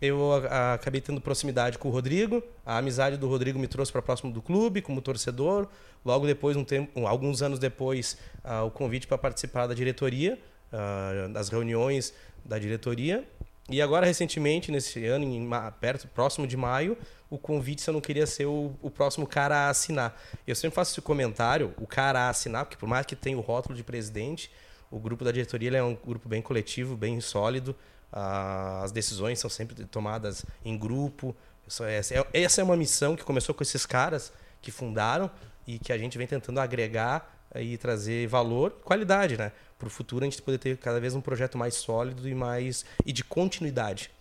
eu 0.03 0.33
a, 0.49 0.73
acabei 0.73 0.99
tendo 0.99 1.21
proximidade 1.21 1.77
com 1.77 1.87
o 1.87 1.91
Rodrigo. 1.91 2.43
A 2.65 2.77
amizade 2.77 3.15
do 3.15 3.27
Rodrigo 3.27 3.57
me 3.57 3.67
trouxe 3.67 3.91
para 3.91 4.01
próximo 4.01 4.31
do 4.31 4.41
clube 4.41 4.81
como 4.81 5.01
torcedor. 5.01 5.67
Logo 6.03 6.27
depois, 6.27 6.57
um 6.57 6.63
tempo, 6.65 7.07
alguns 7.07 7.41
anos 7.41 7.57
depois, 7.57 8.17
uh, 8.43 8.65
o 8.65 8.71
convite 8.71 9.07
para 9.07 9.17
participar 9.17 9.65
da 9.65 9.73
diretoria, 9.73 10.37
uh, 10.73 11.29
das 11.31 11.47
reuniões 11.47 12.13
da 12.43 12.59
diretoria. 12.59 13.23
E 13.69 13.81
agora, 13.81 14.05
recentemente, 14.05 14.69
nesse 14.73 15.05
ano, 15.05 15.23
em, 15.23 15.49
perto, 15.79 16.05
próximo 16.09 16.45
de 16.45 16.57
maio, 16.57 16.97
o 17.29 17.37
convite 17.37 17.81
se 17.81 17.89
eu 17.89 17.93
não 17.93 18.01
queria 18.01 18.27
ser 18.27 18.45
o, 18.45 18.75
o, 18.81 18.91
próximo 18.91 19.25
cara 19.25 19.55
a 19.55 19.69
assinar. 19.69 20.21
Eu 20.45 20.53
sempre 20.53 20.75
faço 20.75 20.91
esse 20.91 21.01
comentário, 21.01 21.73
o 21.77 21.87
cara 21.87 22.23
a 22.23 22.29
assinar, 22.29 22.65
porque 22.65 22.77
por 22.77 22.89
mais 22.89 23.05
que 23.05 23.15
tenha 23.15 23.37
o 23.37 23.41
rótulo 23.41 23.73
de 23.73 23.83
presidente, 23.83 24.51
o 24.91 24.99
grupo 24.99 25.23
da 25.23 25.31
diretoria 25.31 25.77
é 25.77 25.81
um 25.81 25.95
grupo 25.95 26.27
bem 26.27 26.41
coletivo, 26.41 26.97
bem 26.97 27.21
sólido 27.21 27.73
as 28.13 28.91
decisões 28.91 29.39
são 29.39 29.49
sempre 29.49 29.85
tomadas 29.85 30.45
em 30.63 30.77
grupo. 30.77 31.35
É, 31.81 32.01
essa 32.33 32.61
é 32.61 32.63
uma 32.63 32.77
missão 32.77 33.15
que 33.15 33.23
começou 33.23 33.55
com 33.55 33.63
esses 33.63 33.85
caras 33.85 34.31
que 34.61 34.71
fundaram 34.71 35.31
e 35.65 35.79
que 35.79 35.91
a 35.91 35.97
gente 35.97 36.17
vem 36.17 36.27
tentando 36.27 36.59
agregar 36.59 37.33
e 37.55 37.77
trazer 37.77 38.27
valor 38.27 38.75
e 38.79 38.83
qualidade, 38.83 39.35
né? 39.35 39.51
Para 39.79 39.87
o 39.87 39.89
futuro 39.89 40.23
a 40.23 40.29
gente 40.29 40.41
poder 40.41 40.59
ter 40.59 40.77
cada 40.77 40.99
vez 40.99 41.15
um 41.15 41.21
projeto 41.21 41.57
mais 41.57 41.73
sólido 41.73 42.29
e 42.29 42.35
mais 42.35 42.85
e 43.05 43.11
de 43.11 43.23
continuidade. 43.23 44.11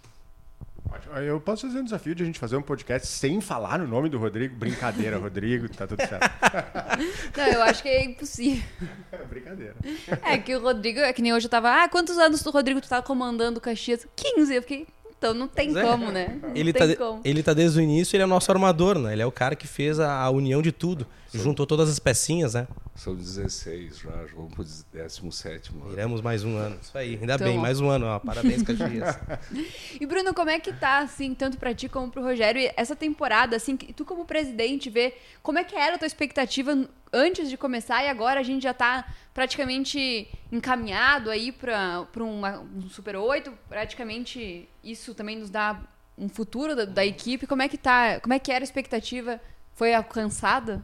Eu 1.25 1.41
posso 1.41 1.67
fazer 1.67 1.81
um 1.81 1.85
desafio 1.85 2.15
de 2.15 2.23
a 2.23 2.27
gente 2.27 2.39
fazer 2.39 2.57
um 2.57 2.63
podcast 2.63 3.07
sem 3.07 3.41
falar 3.41 3.79
no 3.79 3.87
nome 3.87 4.09
do 4.09 4.19
Rodrigo? 4.19 4.55
Brincadeira, 4.57 5.19
Rodrigo, 5.21 5.69
tá 5.69 5.87
tudo 5.87 6.01
certo. 6.01 6.31
Não, 7.37 7.47
eu 7.47 7.63
acho 7.63 7.83
que 7.83 7.89
é 7.89 8.05
impossível. 8.05 8.63
É 9.11 9.19
brincadeira. 9.25 9.75
É 10.23 10.39
que 10.39 10.55
o 10.55 10.61
Rodrigo, 10.61 11.01
é 11.01 11.13
que 11.13 11.23
nem 11.23 11.33
hoje 11.33 11.47
eu 11.47 11.51
tava, 11.51 11.83
ah, 11.83 11.89
quantos 11.89 12.19
anos 12.19 12.45
o 12.45 12.51
Rodrigo 12.51 12.81
tu 12.81 12.89
tá 12.89 13.03
comandando 13.03 13.59
o 13.59 13.61
Caxias? 13.61 14.07
15. 14.17 14.55
Eu 14.55 14.63
fiquei, 14.63 14.87
então 15.17 15.35
não 15.35 15.49
tem 15.49 15.77
é. 15.77 15.83
como, 15.83 16.11
né? 16.11 16.39
Não 16.43 16.55
ele, 16.55 16.73
tá, 16.73 16.97
como. 16.97 17.21
ele 17.25 17.43
tá 17.43 17.53
desde 17.53 17.79
o 17.79 17.83
início, 17.83 18.17
ele 18.17 18.23
é 18.23 18.27
o 18.27 18.29
nosso 18.29 18.51
armador, 18.51 18.99
né? 18.99 19.13
Ele 19.13 19.23
é 19.23 19.27
o 19.27 19.33
cara 19.33 19.55
que 19.55 19.67
fez 19.67 20.01
a, 20.01 20.21
a 20.21 20.31
união 20.31 20.61
de 20.61 20.73
tudo. 20.73 21.07
Juntou 21.35 21.67
todas 21.67 21.89
as 21.89 21.99
pecinhas, 21.99 22.55
né? 22.55 22.67
São 22.95 23.15
16 23.15 23.99
já, 23.99 24.11
vamos 24.35 24.53
pro 24.53 24.65
17 24.65 25.71
ano. 25.71 25.93
Iremos 25.93 26.21
mais 26.21 26.45
um 26.45 26.57
ano. 26.57 26.79
Isso 26.81 26.97
aí, 26.97 27.19
ainda 27.21 27.35
então, 27.35 27.47
bem, 27.47 27.59
mais 27.59 27.81
um 27.81 27.89
ano. 27.89 28.07
Ó. 28.07 28.19
Parabéns, 28.19 28.63
Caxias. 28.63 29.19
e 29.99 30.05
Bruno, 30.05 30.35
como 30.35 30.51
é 30.51 30.61
que 30.61 30.73
tá, 30.73 30.99
assim, 30.99 31.35
tanto 31.35 31.57
para 31.57 31.75
ti 31.75 31.89
como 31.89 32.11
pro 32.11 32.23
Rogério, 32.23 32.71
essa 32.77 32.95
temporada, 32.95 33.57
assim, 33.57 33.77
tu 33.77 34.05
como 34.05 34.27
presidente 34.27 34.91
vê, 34.91 35.15
como 35.43 35.59
é 35.59 35.65
que 35.65 35.75
era 35.75 35.95
a 35.95 35.99
tua 35.99 36.07
expectativa 36.07 36.87
antes 37.13 37.49
de 37.49 37.57
começar 37.57 38.03
e 38.05 38.09
agora 38.09 38.41
a 38.41 38.43
gente 38.43 38.63
já 38.63 38.75
tá 38.75 39.07
praticamente 39.35 40.29
encaminhado 40.51 41.31
aí 41.31 41.51
para 41.53 42.07
um 42.19 42.89
Super 42.89 43.17
8, 43.17 43.53
praticamente 43.69 44.69
isso 44.83 45.15
também 45.15 45.39
nos 45.39 45.51
dá 45.51 45.81
um 46.17 46.29
futuro 46.29 46.77
da, 46.77 46.85
da 46.85 47.05
equipe. 47.05 47.47
Como 47.47 47.63
é 47.63 47.69
que 47.69 47.79
tá, 47.79 48.21
como 48.21 48.35
é 48.35 48.39
que 48.39 48.53
era 48.53 48.63
a 48.63 48.67
expectativa? 48.67 49.41
Foi 49.75 49.95
alcançada? 49.95 50.83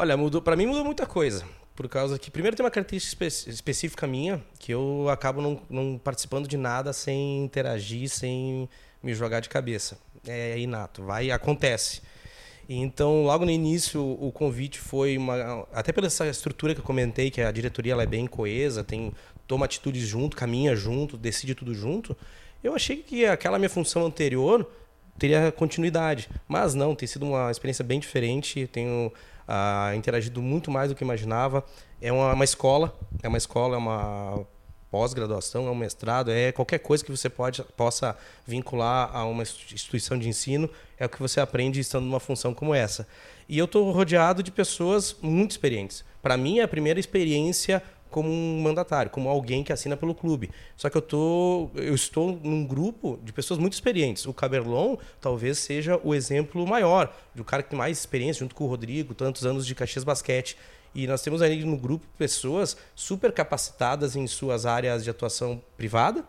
Olha, 0.00 0.16
mudou, 0.16 0.40
para 0.40 0.56
mim 0.56 0.64
mudou 0.64 0.82
muita 0.82 1.04
coisa. 1.04 1.44
Por 1.76 1.86
causa 1.86 2.18
que, 2.18 2.30
primeiro, 2.30 2.56
tem 2.56 2.64
uma 2.64 2.70
característica 2.70 3.22
espe 3.26 3.50
específica 3.50 4.06
minha, 4.06 4.42
que 4.58 4.72
eu 4.72 5.06
acabo 5.10 5.42
não, 5.42 5.60
não, 5.68 5.98
participando 5.98 6.48
de 6.48 6.56
nada 6.56 6.90
sem 6.94 7.44
interagir, 7.44 8.08
sem 8.08 8.66
me 9.02 9.12
jogar 9.12 9.40
de 9.40 9.50
cabeça. 9.50 9.98
É 10.26 10.58
inato, 10.58 11.02
vai 11.02 11.30
acontece. 11.30 12.00
Então, 12.66 13.24
logo 13.24 13.44
no 13.44 13.50
início, 13.50 14.02
o 14.02 14.32
convite 14.32 14.78
foi 14.78 15.18
uma. 15.18 15.68
Até 15.70 15.92
pela 15.92 16.06
essa 16.06 16.26
estrutura 16.26 16.74
que 16.74 16.80
eu 16.80 16.84
comentei, 16.84 17.30
que 17.30 17.42
a 17.42 17.52
diretoria 17.52 17.92
ela 17.92 18.02
é 18.02 18.06
bem 18.06 18.26
coesa, 18.26 18.82
tem, 18.82 19.12
toma 19.46 19.66
atitudes 19.66 20.08
junto, 20.08 20.34
caminha 20.34 20.74
junto, 20.74 21.18
decide 21.18 21.54
tudo 21.54 21.74
junto. 21.74 22.16
Eu 22.64 22.74
achei 22.74 22.96
que 23.02 23.26
aquela 23.26 23.58
minha 23.58 23.68
função 23.68 24.06
anterior 24.06 24.66
teria 25.18 25.52
continuidade. 25.52 26.30
Mas 26.48 26.74
não, 26.74 26.94
tem 26.94 27.06
sido 27.06 27.26
uma 27.26 27.50
experiência 27.50 27.84
bem 27.84 28.00
diferente. 28.00 28.66
Tenho 28.66 29.12
interagido 29.96 30.40
muito 30.40 30.70
mais 30.70 30.88
do 30.88 30.94
que 30.94 31.04
imaginava. 31.04 31.64
É 32.00 32.12
uma, 32.12 32.32
uma 32.32 32.44
escola, 32.44 32.96
é 33.22 33.28
uma 33.28 33.38
escola, 33.38 33.74
é 33.74 33.78
uma 33.78 34.46
pós-graduação, 34.90 35.68
é 35.68 35.70
um 35.70 35.74
mestrado, 35.74 36.30
é 36.30 36.50
qualquer 36.50 36.78
coisa 36.78 37.04
que 37.04 37.10
você 37.10 37.28
pode, 37.28 37.62
possa 37.76 38.16
vincular 38.46 39.14
a 39.14 39.24
uma 39.24 39.42
instituição 39.42 40.18
de 40.18 40.28
ensino, 40.28 40.68
é 40.98 41.06
o 41.06 41.08
que 41.08 41.20
você 41.20 41.40
aprende 41.40 41.78
estando 41.78 42.04
numa 42.04 42.20
função 42.20 42.52
como 42.52 42.74
essa. 42.74 43.06
E 43.48 43.56
eu 43.56 43.66
estou 43.66 43.90
rodeado 43.92 44.42
de 44.42 44.50
pessoas 44.50 45.16
muito 45.22 45.52
experientes. 45.52 46.04
Para 46.20 46.36
mim, 46.36 46.58
é 46.58 46.62
a 46.62 46.68
primeira 46.68 46.98
experiência 46.98 47.82
como 48.10 48.28
um 48.28 48.60
mandatário, 48.62 49.10
como 49.10 49.28
alguém 49.28 49.62
que 49.62 49.72
assina 49.72 49.96
pelo 49.96 50.14
clube. 50.14 50.50
Só 50.76 50.90
que 50.90 50.96
eu 50.96 51.02
tô, 51.02 51.70
eu 51.74 51.94
estou 51.94 52.38
num 52.42 52.66
grupo 52.66 53.18
de 53.22 53.32
pessoas 53.32 53.58
muito 53.58 53.74
experientes. 53.74 54.26
O 54.26 54.34
Caberlon 54.34 54.96
talvez 55.20 55.58
seja 55.58 56.00
o 56.02 56.14
exemplo 56.14 56.66
maior 56.66 57.14
do 57.34 57.44
cara 57.44 57.62
que 57.62 57.70
tem 57.70 57.78
mais 57.78 57.98
experiência, 57.98 58.40
junto 58.40 58.54
com 58.54 58.64
o 58.64 58.66
Rodrigo, 58.66 59.14
tantos 59.14 59.46
anos 59.46 59.66
de 59.66 59.74
Caxias 59.74 60.04
Basquete. 60.04 60.56
E 60.94 61.06
nós 61.06 61.22
temos 61.22 61.40
ali 61.40 61.64
no 61.64 61.76
grupo 61.76 62.04
pessoas 62.18 62.76
super 62.94 63.32
capacitadas 63.32 64.16
em 64.16 64.26
suas 64.26 64.66
áreas 64.66 65.04
de 65.04 65.10
atuação 65.10 65.62
privada, 65.76 66.24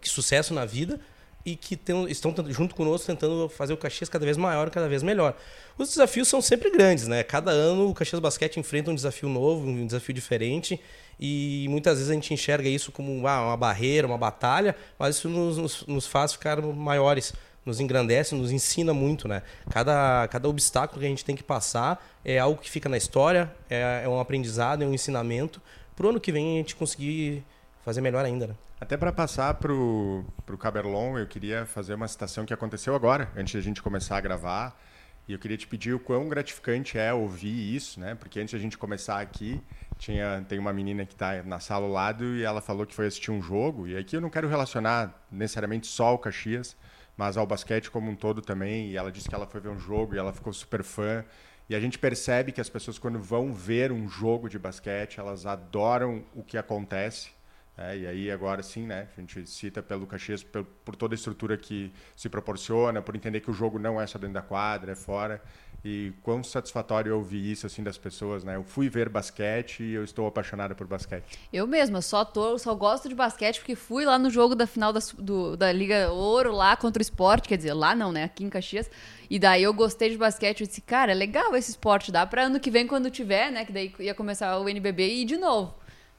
que 0.00 0.08
sucesso 0.08 0.54
na 0.54 0.64
vida 0.64 1.00
e 1.44 1.56
que 1.56 1.76
tem, 1.76 2.10
estão 2.10 2.34
junto 2.48 2.74
conosco 2.74 3.06
tentando 3.06 3.48
fazer 3.48 3.72
o 3.72 3.76
Caxias 3.76 4.08
cada 4.08 4.24
vez 4.24 4.36
maior, 4.36 4.70
cada 4.70 4.88
vez 4.88 5.02
melhor. 5.02 5.36
Os 5.76 5.88
desafios 5.88 6.28
são 6.28 6.42
sempre 6.42 6.70
grandes, 6.70 7.06
né? 7.06 7.22
Cada 7.22 7.50
ano 7.50 7.88
o 7.88 7.94
Caxias 7.94 8.20
Basquete 8.20 8.58
enfrenta 8.58 8.90
um 8.90 8.94
desafio 8.94 9.28
novo, 9.28 9.66
um 9.66 9.86
desafio 9.86 10.14
diferente, 10.14 10.80
e 11.18 11.66
muitas 11.68 11.98
vezes 11.98 12.10
a 12.10 12.14
gente 12.14 12.32
enxerga 12.32 12.68
isso 12.68 12.92
como 12.92 13.26
ah, 13.26 13.46
uma 13.46 13.56
barreira, 13.56 14.06
uma 14.06 14.18
batalha, 14.18 14.76
mas 14.98 15.16
isso 15.16 15.28
nos, 15.28 15.56
nos, 15.56 15.86
nos 15.86 16.06
faz 16.06 16.32
ficar 16.32 16.60
maiores, 16.60 17.32
nos 17.64 17.80
engrandece, 17.80 18.34
nos 18.34 18.50
ensina 18.50 18.92
muito, 18.94 19.26
né? 19.26 19.42
Cada, 19.70 20.28
cada 20.28 20.48
obstáculo 20.48 21.00
que 21.00 21.06
a 21.06 21.08
gente 21.08 21.24
tem 21.24 21.36
que 21.36 21.42
passar 21.42 22.04
é 22.24 22.38
algo 22.38 22.60
que 22.60 22.70
fica 22.70 22.88
na 22.88 22.96
história, 22.96 23.50
é, 23.68 24.02
é 24.04 24.08
um 24.08 24.20
aprendizado, 24.20 24.82
é 24.82 24.86
um 24.86 24.94
ensinamento, 24.94 25.60
para 25.96 26.06
o 26.06 26.10
ano 26.10 26.20
que 26.20 26.30
vem 26.30 26.54
a 26.54 26.58
gente 26.58 26.76
conseguir 26.76 27.42
fazer 27.84 28.00
melhor 28.00 28.24
ainda, 28.24 28.46
né? 28.46 28.54
Até 28.80 28.96
para 28.96 29.12
passar 29.12 29.54
para 29.54 29.72
o 29.72 30.24
Caberlon, 30.58 31.18
eu 31.18 31.26
queria 31.26 31.66
fazer 31.66 31.94
uma 31.94 32.06
citação 32.06 32.46
que 32.46 32.54
aconteceu 32.54 32.94
agora, 32.94 33.28
antes 33.36 33.54
da 33.54 33.60
gente 33.60 33.82
começar 33.82 34.16
a 34.16 34.20
gravar. 34.20 34.78
E 35.26 35.32
eu 35.32 35.38
queria 35.38 35.58
te 35.58 35.66
pedir 35.66 35.92
o 35.92 36.00
quão 36.00 36.26
gratificante 36.28 36.96
é 36.96 37.12
ouvir 37.12 37.74
isso, 37.74 38.00
né? 38.00 38.14
Porque 38.14 38.40
antes 38.40 38.54
da 38.54 38.58
gente 38.58 38.78
começar 38.78 39.20
aqui, 39.20 39.60
tinha, 39.98 40.44
tem 40.48 40.58
uma 40.58 40.72
menina 40.72 41.04
que 41.04 41.12
está 41.12 41.42
na 41.42 41.60
sala 41.60 41.84
ao 41.84 41.92
lado 41.92 42.24
e 42.36 42.44
ela 42.44 42.62
falou 42.62 42.86
que 42.86 42.94
foi 42.94 43.06
assistir 43.06 43.30
um 43.30 43.42
jogo. 43.42 43.86
E 43.86 43.96
aqui 43.96 44.16
eu 44.16 44.22
não 44.22 44.30
quero 44.30 44.48
relacionar 44.48 45.26
necessariamente 45.30 45.86
só 45.86 46.14
o 46.14 46.18
Caxias, 46.18 46.76
mas 47.14 47.36
ao 47.36 47.46
basquete 47.46 47.90
como 47.90 48.10
um 48.10 48.14
todo 48.14 48.40
também. 48.40 48.90
E 48.90 48.96
ela 48.96 49.12
disse 49.12 49.28
que 49.28 49.34
ela 49.34 49.46
foi 49.46 49.60
ver 49.60 49.68
um 49.68 49.78
jogo 49.78 50.14
e 50.14 50.18
ela 50.18 50.32
ficou 50.32 50.52
super 50.52 50.82
fã. 50.82 51.22
E 51.68 51.74
a 51.74 51.80
gente 51.80 51.98
percebe 51.98 52.50
que 52.50 52.60
as 52.60 52.70
pessoas, 52.70 52.98
quando 52.98 53.20
vão 53.20 53.52
ver 53.52 53.92
um 53.92 54.08
jogo 54.08 54.48
de 54.48 54.58
basquete, 54.58 55.20
elas 55.20 55.44
adoram 55.44 56.24
o 56.34 56.42
que 56.42 56.56
acontece 56.56 57.36
é, 57.78 57.96
e 57.96 58.06
aí 58.08 58.30
agora 58.30 58.60
sim, 58.60 58.84
né, 58.86 59.06
a 59.16 59.20
gente 59.20 59.48
cita 59.48 59.80
pelo 59.80 60.04
Caxias 60.04 60.42
por, 60.42 60.64
por, 60.84 60.96
toda 60.96 61.14
a 61.14 61.16
estrutura 61.16 61.56
que 61.56 61.92
se 62.16 62.28
proporciona, 62.28 63.00
por 63.00 63.14
entender 63.14 63.40
que 63.40 63.50
o 63.50 63.54
jogo 63.54 63.78
não 63.78 64.00
é 64.00 64.06
só 64.06 64.18
dentro 64.18 64.34
da 64.34 64.42
quadra, 64.42 64.92
é 64.92 64.94
fora. 64.96 65.40
E 65.84 66.12
quão 66.24 66.42
satisfatório 66.42 67.10
eu 67.10 67.18
ouvir 67.18 67.52
isso 67.52 67.64
assim 67.64 67.84
das 67.84 67.96
pessoas, 67.96 68.42
né? 68.42 68.56
Eu 68.56 68.64
fui 68.64 68.88
ver 68.88 69.08
basquete 69.08 69.84
e 69.84 69.92
eu 69.92 70.02
estou 70.02 70.26
apaixonada 70.26 70.74
por 70.74 70.88
basquete. 70.88 71.38
Eu 71.52 71.68
mesma 71.68 72.02
só 72.02 72.24
tô, 72.24 72.58
só 72.58 72.74
gosto 72.74 73.08
de 73.08 73.14
basquete 73.14 73.60
porque 73.60 73.76
fui 73.76 74.04
lá 74.04 74.18
no 74.18 74.28
jogo 74.28 74.56
da 74.56 74.66
final 74.66 74.92
da, 74.92 74.98
do, 75.16 75.56
da 75.56 75.70
Liga 75.70 76.10
Ouro 76.10 76.50
lá 76.50 76.76
contra 76.76 77.00
o 77.00 77.02
esporte, 77.02 77.48
quer 77.48 77.58
dizer, 77.58 77.74
lá 77.74 77.94
não, 77.94 78.10
né? 78.10 78.24
Aqui 78.24 78.42
em 78.42 78.50
Caxias. 78.50 78.90
E 79.30 79.38
daí 79.38 79.62
eu 79.62 79.72
gostei 79.72 80.10
de 80.10 80.18
basquete, 80.18 80.62
eu 80.62 80.66
disse, 80.66 80.80
cara, 80.80 81.12
é 81.12 81.14
legal 81.14 81.54
esse 81.54 81.70
esporte, 81.70 82.10
dá 82.10 82.26
para 82.26 82.42
ano 82.42 82.58
que 82.58 82.72
vem 82.72 82.84
quando 82.84 83.08
tiver, 83.08 83.52
né? 83.52 83.64
Que 83.64 83.72
daí 83.72 83.94
ia 84.00 84.14
começar 84.16 84.58
o 84.58 84.68
NBB 84.68 85.08
e 85.08 85.22
ir 85.22 85.24
de 85.26 85.36
novo. 85.36 85.76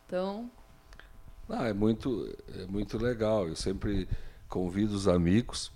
Então, 0.08 0.50
ah, 1.50 1.68
é 1.68 1.74
muito, 1.74 2.36
é 2.56 2.66
muito 2.66 2.98
legal. 2.98 3.48
Eu 3.48 3.56
sempre 3.56 4.08
convido 4.48 4.96
os 4.96 5.08
amigos. 5.08 5.72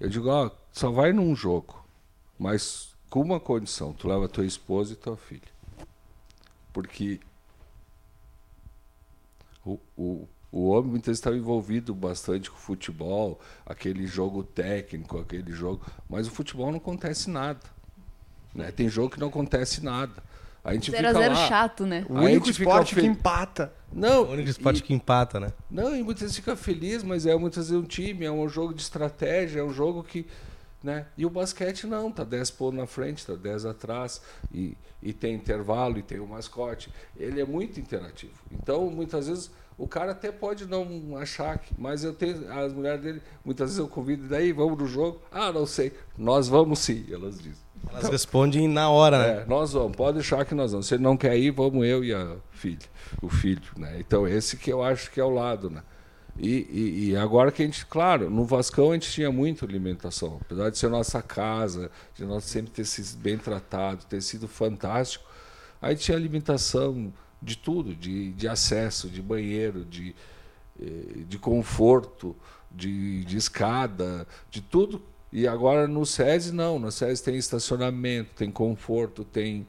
Eu 0.00 0.08
digo, 0.08 0.28
ó, 0.28 0.50
só 0.72 0.90
vai 0.90 1.12
num 1.12 1.34
jogo, 1.34 1.84
mas 2.38 2.94
com 3.08 3.22
uma 3.22 3.40
condição, 3.40 3.92
tu 3.92 4.08
leva 4.08 4.28
tua 4.28 4.44
esposa 4.44 4.92
e 4.92 4.96
tua 4.96 5.16
filha. 5.16 5.56
Porque 6.72 7.20
o, 9.64 9.78
o, 9.96 10.28
o 10.52 10.68
homem 10.68 10.90
muitas 10.90 11.06
vezes 11.06 11.20
estava 11.20 11.36
envolvido 11.36 11.94
bastante 11.94 12.50
com 12.50 12.56
o 12.56 12.60
futebol, 12.60 13.40
aquele 13.64 14.06
jogo 14.06 14.44
técnico, 14.44 15.18
aquele 15.18 15.52
jogo. 15.52 15.84
Mas 16.08 16.26
o 16.26 16.30
futebol 16.30 16.70
não 16.70 16.78
acontece 16.78 17.30
nada. 17.30 17.60
Né? 18.54 18.70
Tem 18.70 18.88
jogo 18.88 19.10
que 19.10 19.20
não 19.20 19.28
acontece 19.28 19.82
nada. 19.82 20.22
A 20.66 20.74
gente 20.74 20.90
0 20.90 21.06
fica 21.06 21.18
a 21.18 21.22
0 21.22 21.34
lá, 21.34 21.46
chato, 21.46 21.86
né? 21.86 22.04
O 22.08 22.14
único 22.14 22.50
esporte 22.50 22.96
que 22.96 23.06
empata. 23.06 23.72
Não, 23.92 24.24
o 24.24 24.32
único 24.32 24.50
esporte 24.50 24.80
e, 24.80 24.82
que 24.82 24.92
empata, 24.92 25.38
né? 25.38 25.52
Não, 25.70 25.94
e 25.94 26.02
muitas 26.02 26.22
vezes 26.22 26.36
fica 26.36 26.56
feliz, 26.56 27.04
mas 27.04 27.24
é 27.24 27.36
muitas 27.36 27.68
vezes 27.68 27.84
um 27.84 27.86
time, 27.86 28.24
é 28.24 28.32
um 28.32 28.48
jogo 28.48 28.74
de 28.74 28.82
estratégia, 28.82 29.60
é 29.60 29.62
um 29.62 29.72
jogo 29.72 30.02
que. 30.02 30.26
Né? 30.82 31.06
E 31.16 31.24
o 31.24 31.30
basquete 31.30 31.86
não, 31.86 32.10
tá 32.10 32.24
10 32.24 32.50
pontos 32.50 32.78
na 32.78 32.86
frente, 32.86 33.24
tá 33.24 33.34
10 33.34 33.64
atrás, 33.64 34.20
e, 34.52 34.76
e 35.00 35.12
tem 35.12 35.34
intervalo, 35.34 35.98
e 35.98 36.02
tem 36.02 36.18
o 36.18 36.26
mascote. 36.26 36.92
Ele 37.16 37.40
é 37.40 37.44
muito 37.44 37.78
interativo. 37.78 38.34
Então, 38.50 38.90
muitas 38.90 39.28
vezes, 39.28 39.50
o 39.78 39.86
cara 39.86 40.12
até 40.12 40.32
pode 40.32 40.66
não 40.66 41.16
achar, 41.16 41.58
que, 41.58 41.72
mas 41.78 42.02
eu 42.02 42.12
tenho. 42.12 42.52
As 42.52 42.72
mulheres 42.72 43.00
dele, 43.00 43.22
muitas 43.44 43.68
vezes 43.68 43.78
eu 43.78 43.86
convido, 43.86 44.26
daí 44.26 44.50
vamos 44.50 44.76
no 44.78 44.86
jogo. 44.86 45.20
Ah, 45.30 45.52
não 45.52 45.64
sei. 45.64 45.92
Nós 46.18 46.48
vamos 46.48 46.80
sim, 46.80 47.06
elas 47.08 47.38
dizem. 47.38 47.65
Elas 47.88 47.98
então, 47.98 48.10
respondem 48.10 48.68
na 48.68 48.90
hora, 48.90 49.18
né? 49.18 49.42
É, 49.42 49.46
nós 49.46 49.72
vamos, 49.72 49.96
pode 49.96 50.14
deixar 50.14 50.44
que 50.44 50.54
nós 50.54 50.72
vamos. 50.72 50.86
Se 50.86 50.94
ele 50.94 51.02
não 51.02 51.16
quer 51.16 51.36
ir, 51.36 51.50
vamos 51.50 51.86
eu 51.86 52.04
e 52.04 52.12
a 52.12 52.36
filha, 52.50 52.86
o 53.22 53.28
filho, 53.28 53.62
né? 53.76 53.96
Então 53.98 54.26
esse 54.26 54.56
que 54.56 54.72
eu 54.72 54.82
acho 54.82 55.10
que 55.10 55.20
é 55.20 55.24
o 55.24 55.30
lado, 55.30 55.70
né? 55.70 55.82
E, 56.38 56.48
e, 56.48 57.10
e, 57.10 57.16
agora 57.16 57.50
que 57.50 57.62
a 57.62 57.64
gente, 57.64 57.86
claro, 57.86 58.28
no 58.28 58.44
Vascão 58.44 58.90
a 58.90 58.94
gente 58.94 59.10
tinha 59.10 59.32
muita 59.32 59.64
alimentação, 59.64 60.38
apesar 60.42 60.68
de 60.68 60.76
ser 60.76 60.90
nossa 60.90 61.22
casa, 61.22 61.90
de 62.14 62.26
nós 62.26 62.44
sempre 62.44 62.70
ter 62.70 62.84
sido 62.84 63.18
bem 63.18 63.38
tratado, 63.38 64.04
ter 64.04 64.20
sido 64.20 64.46
fantástico, 64.46 65.24
a 65.80 65.90
gente 65.90 66.02
tinha 66.02 66.16
alimentação 66.16 67.10
de 67.40 67.56
tudo, 67.56 67.94
de, 67.94 68.32
de 68.32 68.46
acesso, 68.46 69.08
de 69.08 69.22
banheiro, 69.22 69.82
de, 69.82 70.14
eh, 70.78 71.24
de 71.26 71.38
conforto, 71.38 72.36
de, 72.70 73.24
de 73.24 73.36
escada, 73.38 74.26
de 74.50 74.60
tudo 74.60 75.02
e 75.36 75.46
agora 75.46 75.86
no 75.86 76.06
SESI 76.06 76.50
não, 76.50 76.78
no 76.78 76.90
SESI 76.90 77.22
tem 77.22 77.36
estacionamento, 77.36 78.30
tem 78.34 78.50
conforto, 78.50 79.22
tem 79.22 79.66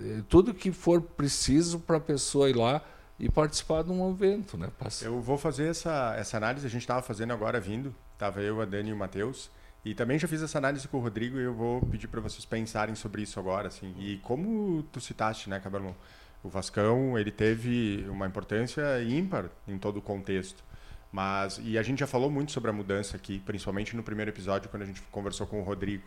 eh, 0.00 0.22
tudo 0.28 0.52
que 0.52 0.72
for 0.72 1.00
preciso 1.00 1.78
para 1.78 1.98
a 1.98 2.00
pessoa 2.00 2.50
ir 2.50 2.56
lá 2.56 2.82
e 3.16 3.30
participar 3.30 3.84
de 3.84 3.92
um 3.92 4.10
evento, 4.10 4.58
né? 4.58 4.68
Eu 5.06 5.20
vou 5.20 5.38
fazer 5.38 5.68
essa, 5.68 6.12
essa 6.18 6.36
análise, 6.36 6.66
a 6.66 6.68
gente 6.68 6.80
estava 6.80 7.02
fazendo 7.02 7.32
agora 7.32 7.60
vindo, 7.60 7.94
estava 8.14 8.42
eu, 8.42 8.60
a 8.60 8.64
Dani 8.64 8.90
e 8.90 8.92
o 8.92 8.96
Matheus, 8.96 9.48
e 9.84 9.94
também 9.94 10.18
já 10.18 10.26
fiz 10.26 10.42
essa 10.42 10.58
análise 10.58 10.88
com 10.88 10.96
o 10.96 11.00
Rodrigo 11.00 11.38
e 11.38 11.44
eu 11.44 11.54
vou 11.54 11.80
pedir 11.82 12.08
para 12.08 12.20
vocês 12.20 12.44
pensarem 12.44 12.96
sobre 12.96 13.22
isso 13.22 13.38
agora, 13.38 13.68
assim. 13.68 13.94
E 14.00 14.16
como 14.24 14.82
tu 14.90 15.00
citaste, 15.00 15.48
né, 15.48 15.60
Cabelão? 15.60 15.94
O 16.42 16.48
Vascão, 16.48 17.16
ele 17.16 17.30
teve 17.30 18.04
uma 18.08 18.26
importância 18.26 18.82
ímpar 19.04 19.50
em 19.68 19.78
todo 19.78 19.98
o 19.98 20.02
contexto. 20.02 20.64
Mas, 21.16 21.58
e 21.64 21.78
a 21.78 21.82
gente 21.82 22.00
já 22.00 22.06
falou 22.06 22.30
muito 22.30 22.52
sobre 22.52 22.68
a 22.68 22.74
mudança 22.74 23.16
aqui, 23.16 23.38
principalmente 23.46 23.96
no 23.96 24.02
primeiro 24.02 24.30
episódio, 24.30 24.68
quando 24.68 24.82
a 24.82 24.84
gente 24.84 25.00
conversou 25.10 25.46
com 25.46 25.58
o 25.58 25.62
Rodrigo. 25.62 26.04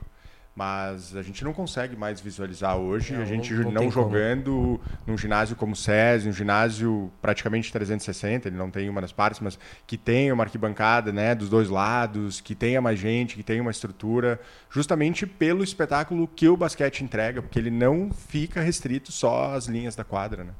Mas 0.55 1.15
a 1.15 1.23
gente 1.23 1.43
não 1.43 1.51
consegue 1.51 1.95
mais 1.95 2.21
visualizar 2.21 2.77
hoje, 2.77 3.13
não, 3.13 3.23
a 3.23 3.25
gente 3.25 3.51
não, 3.51 3.71
não 3.71 3.89
jogando 3.89 4.51
como. 4.51 4.81
num 5.07 5.17
ginásio 5.17 5.55
como 5.55 5.73
o 5.73 5.75
SESI, 5.75 6.29
um 6.29 6.31
ginásio 6.31 7.11
praticamente 7.19 7.73
360, 7.73 8.49
ele 8.49 8.55
não 8.55 8.69
tem 8.69 8.87
uma 8.87 9.01
das 9.01 9.11
partes, 9.11 9.39
mas 9.39 9.57
que 9.87 9.97
tenha 9.97 10.31
uma 10.31 10.43
arquibancada 10.43 11.11
né, 11.11 11.33
dos 11.33 11.49
dois 11.49 11.69
lados, 11.69 12.39
que 12.39 12.53
tenha 12.53 12.79
mais 12.79 12.99
gente, 12.99 13.35
que 13.35 13.41
tenha 13.41 13.63
uma 13.63 13.71
estrutura, 13.71 14.39
justamente 14.69 15.25
pelo 15.25 15.63
espetáculo 15.63 16.27
que 16.27 16.47
o 16.47 16.55
basquete 16.55 17.03
entrega, 17.03 17.41
porque 17.41 17.57
ele 17.57 17.71
não 17.71 18.11
fica 18.11 18.61
restrito 18.61 19.11
só 19.11 19.55
às 19.55 19.65
linhas 19.65 19.95
da 19.95 20.03
quadra. 20.03 20.43
Né? 20.43 20.51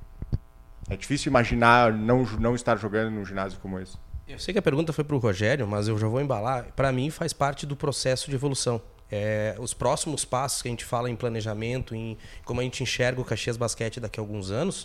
É 0.90 0.98
difícil 0.98 1.30
imaginar 1.30 1.94
não, 1.94 2.24
não 2.40 2.56
estar 2.56 2.78
jogando 2.78 3.12
num 3.12 3.24
ginásio 3.24 3.60
como 3.60 3.80
esse. 3.80 4.09
Eu 4.30 4.38
sei 4.38 4.54
que 4.54 4.60
a 4.60 4.62
pergunta 4.62 4.94
foi 4.94 5.04
para 5.04 5.16
o 5.16 5.20
Rogério, 5.20 5.68
mas 5.68 5.88
eu 5.88 5.98
já 5.98 6.08
vou 6.08 6.22
embalar. 6.22 6.72
Para 6.76 6.92
mim, 6.92 7.10
faz 7.10 7.34
parte 7.34 7.66
do 7.66 7.76
processo 7.76 8.30
de 8.30 8.36
evolução. 8.36 8.80
É, 9.12 9.56
os 9.58 9.74
próximos 9.74 10.24
passos 10.24 10.62
que 10.62 10.68
a 10.68 10.72
gente 10.72 10.86
fala 10.86 11.10
em 11.10 11.16
planejamento, 11.16 11.96
em 11.96 12.16
como 12.46 12.62
a 12.62 12.64
gente 12.64 12.84
enxerga 12.84 13.20
o 13.20 13.26
Caxias 13.26 13.58
Basquete 13.58 14.00
daqui 14.00 14.20
a 14.20 14.22
alguns 14.22 14.52
anos, 14.52 14.84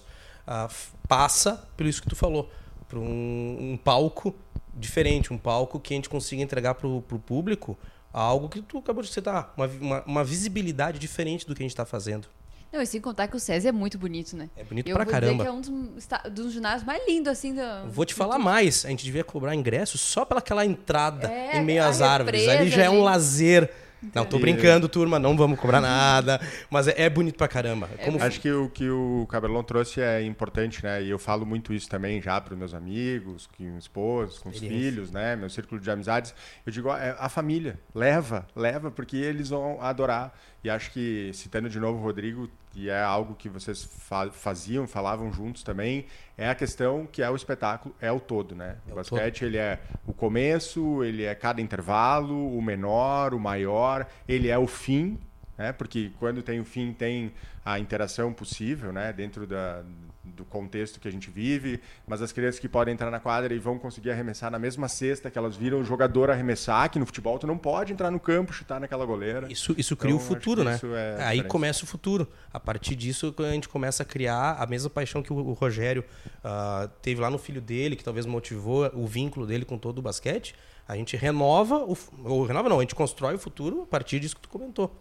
uh, 0.49 0.75
passa 1.07 1.63
pelo 1.77 1.91
isso 1.91 2.01
que 2.01 2.09
tu 2.09 2.17
falou, 2.17 2.51
para 2.89 2.99
um, 2.99 3.73
um, 3.73 3.77
palco 3.77 4.35
diferente, 4.73 5.31
um 5.31 5.37
palco 5.37 5.79
que 5.79 5.93
a 5.93 5.97
gente 5.97 6.09
consiga 6.09 6.43
entregar 6.43 6.75
para 6.75 6.89
o 6.89 7.03
público 7.03 7.77
algo 8.15 8.49
que 8.49 8.63
tu 8.63 8.79
acabou 8.79 9.03
de 9.03 9.11
citar, 9.11 9.53
uma, 9.59 9.67
uma, 9.67 10.03
uma 10.05 10.25
visibilidade 10.25 10.99
diferente 10.99 11.47
do 11.47 11.55
que 11.55 11.63
a 11.63 11.65
gente 11.65 11.73
está 11.73 11.85
fazendo. 11.85 12.29
Não, 12.75 12.83
e 12.83 12.87
sem 12.89 13.01
contar 13.01 13.29
que 13.29 13.37
o 13.37 13.39
SESI 13.39 13.69
é 13.69 13.73
muito 13.73 13.97
bonito, 13.97 14.37
né? 14.37 14.51
É 14.57 14.65
bonito 14.65 14.89
eu 14.89 14.97
pra 14.97 15.07
caramba. 15.07 15.45
que 15.45 15.49
é 15.49 15.53
um 15.53 15.61
dos, 15.61 16.09
dos 16.33 16.53
ginásios 16.53 16.83
mais 16.83 17.07
lindos, 17.07 17.31
assim. 17.31 17.55
Da, 17.55 17.85
Vou 17.85 18.05
te 18.05 18.13
falar 18.13 18.37
mais. 18.37 18.85
A 18.85 18.89
gente 18.89 19.05
devia 19.05 19.23
cobrar 19.23 19.55
ingresso 19.55 19.97
só 19.97 20.25
pelaquela 20.25 20.67
entrada 20.67 21.31
é, 21.31 21.57
em 21.57 21.65
meio 21.65 21.85
às 21.85 22.03
árvores. 22.03 22.49
Ali 22.49 22.69
já 22.69 22.83
é 22.83 22.91
um 22.91 23.01
lazer 23.01 23.71
não, 24.13 24.25
tô 24.27 24.39
brincando, 24.39 24.89
turma, 24.89 25.19
não 25.19 25.37
vamos 25.37 25.59
cobrar 25.59 25.81
nada. 25.81 26.41
Mas 26.69 26.89
é, 26.89 27.03
é 27.03 27.11
bonito 27.11 27.37
pra 27.37 27.49
caramba. 27.49 27.89
É 27.97 28.05
Como... 28.05 28.23
Acho 28.23 28.41
que 28.41 28.51
o 28.51 28.69
que 28.69 28.89
o 28.89 29.27
Cabelão 29.29 29.63
trouxe 29.63 30.01
é 30.01 30.23
importante, 30.23 30.83
né? 30.83 31.03
E 31.03 31.11
eu 31.11 31.19
falo 31.19 31.47
muito 31.47 31.73
isso 31.73 31.89
também 31.89 32.21
já 32.21 32.41
para 32.41 32.57
meus 32.57 32.75
amigos, 32.75 33.49
com 33.57 33.79
esposos, 33.79 34.39
com 34.39 34.49
os 34.49 34.59
filhos, 34.59 35.11
né? 35.11 35.37
Meu 35.37 35.49
círculo 35.49 35.81
de 35.81 35.91
amizades. 35.91 36.35
Eu 36.67 36.73
digo, 36.73 36.91
é, 36.91 37.17
a 37.19 37.29
família, 37.29 37.79
leva, 37.95 38.47
leva, 38.55 38.91
porque 38.91 39.17
eles 39.17 39.51
vão 39.51 39.81
adorar. 39.81 40.35
E 40.65 40.71
acho 40.71 40.91
que, 40.93 41.31
citando 41.35 41.69
de 41.69 41.79
novo 41.79 41.99
o 41.99 42.03
Rodrigo, 42.03 42.49
e 42.75 42.89
é 42.89 43.03
algo 43.03 43.35
que 43.35 43.51
vocês 43.51 43.85
fa 43.85 44.31
faziam, 44.31 44.87
falavam 44.87 45.31
juntos 45.31 45.63
também, 45.63 46.07
é 46.39 46.49
a 46.49 46.55
questão 46.55 47.07
que 47.07 47.23
é 47.23 47.29
o 47.29 47.37
espetáculo, 47.37 47.95
é 48.01 48.11
o 48.11 48.19
todo, 48.19 48.55
né? 48.55 48.79
É 48.87 48.91
o, 48.91 48.93
o 48.95 48.97
basquete, 48.97 49.41
todo. 49.41 49.49
ele 49.49 49.59
é 49.59 49.79
o 50.07 50.15
começo, 50.15 51.05
ele 51.05 51.23
é 51.23 51.35
cada 51.35 51.61
intervalo, 51.61 52.57
o 52.57 52.63
menor, 52.63 53.35
o 53.35 53.39
maior, 53.39 54.07
ele 54.27 54.49
é 54.49 54.57
o 54.57 54.67
fim, 54.67 55.21
né? 55.59 55.71
Porque 55.71 56.11
quando 56.19 56.43
tem 56.43 56.59
o 56.61 56.65
fim, 56.65 56.95
tem 56.95 57.35
a 57.63 57.79
interação 57.79 58.33
possível, 58.33 58.91
né? 58.91 59.13
Dentro 59.13 59.47
da, 59.47 59.85
do 60.25 60.45
contexto 60.45 60.99
que 60.99 61.07
a 61.07 61.11
gente 61.11 61.31
vive, 61.31 61.81
mas 62.07 62.23
as 62.23 62.33
crianças 62.33 62.59
que 62.59 62.69
podem 62.69 62.95
entrar 62.95 63.11
na 63.11 63.21
quadra 63.21 63.53
e 63.55 63.59
vão 63.59 63.79
conseguir 63.79 64.11
arremessar 64.11 64.51
na 64.51 64.59
mesma 64.59 64.89
cesta 64.89 65.31
que 65.31 65.39
elas 65.39 65.57
viram 65.57 65.81
o 65.81 65.85
jogador 65.85 66.31
arremessar, 66.31 66.91
que 66.91 66.99
no 66.99 67.07
futebol 67.07 67.39
tu 67.39 67.47
não 67.47 67.59
pode 67.59 67.93
entrar 67.93 68.11
no 68.11 68.19
campo 68.19 68.53
chutar 68.53 68.81
naquela 68.81 69.05
goleira. 69.05 69.51
Isso, 69.51 69.75
isso 69.77 69.97
cria 69.97 70.15
então, 70.15 70.25
o 70.25 70.27
futuro, 70.27 70.65
né? 70.65 70.73
É 70.73 70.77
Aí 70.77 71.37
diferente. 71.37 71.47
começa 71.49 71.85
o 71.85 71.87
futuro. 71.87 72.27
A 72.53 72.59
partir 72.59 72.95
disso 72.95 73.35
a 73.39 73.53
gente 73.53 73.69
começa 73.69 74.03
a 74.03 74.07
criar 74.07 74.57
a 74.59 74.67
mesma 74.67 74.89
paixão 74.89 75.23
que 75.23 75.33
o 75.33 75.53
Rogério 75.53 76.05
uh, 76.39 76.89
teve 77.03 77.21
lá 77.21 77.31
no 77.31 77.39
filho 77.39 77.61
dele, 77.61 77.97
que 77.97 78.05
talvez 78.05 78.27
motivou 78.27 78.91
o 78.95 79.07
vínculo 79.07 79.47
dele 79.47 79.65
com 79.65 79.77
todo 79.77 79.99
o 79.99 80.03
basquete. 80.03 80.55
A 80.87 80.97
gente 80.97 81.17
renova, 81.17 81.79
o, 81.79 81.97
ou 82.25 82.45
renova 82.45 82.69
não, 82.69 82.79
a 82.79 82.83
gente 82.83 82.95
constrói 82.95 83.35
o 83.35 83.39
futuro 83.39 83.83
a 83.83 83.87
partir 83.87 84.21
disso 84.21 84.37
que 84.37 84.43
tu 84.43 84.49
comentou. 84.49 84.95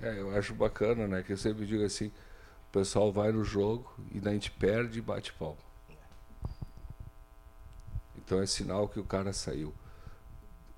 É, 0.00 0.18
eu 0.18 0.36
acho 0.36 0.52
bacana, 0.52 1.06
né? 1.06 1.22
Que 1.22 1.32
eu 1.32 1.36
sempre 1.36 1.64
digo 1.64 1.84
assim, 1.84 2.10
o 2.72 2.78
pessoal 2.78 3.12
vai 3.12 3.30
no 3.30 3.44
jogo 3.44 3.94
e 4.10 4.18
daí 4.18 4.30
a 4.30 4.34
gente 4.34 4.50
perde 4.50 4.98
e 4.98 5.02
bate 5.02 5.30
palma. 5.34 5.58
Então 8.16 8.40
é 8.40 8.46
sinal 8.46 8.88
que 8.88 8.98
o 8.98 9.04
cara 9.04 9.30
saiu. 9.30 9.74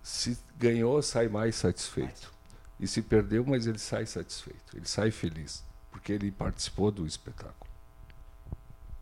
Se 0.02 0.36
ganhou, 0.56 1.00
sai 1.00 1.28
mais 1.28 1.54
satisfeito. 1.54 2.34
E 2.80 2.88
se 2.88 3.00
perdeu, 3.00 3.46
mas 3.46 3.68
ele 3.68 3.78
sai 3.78 4.06
satisfeito. 4.06 4.76
Ele 4.76 4.88
sai 4.88 5.12
feliz. 5.12 5.64
Porque 5.92 6.12
ele 6.12 6.32
participou 6.32 6.90
do 6.90 7.06
espetáculo. 7.06 7.70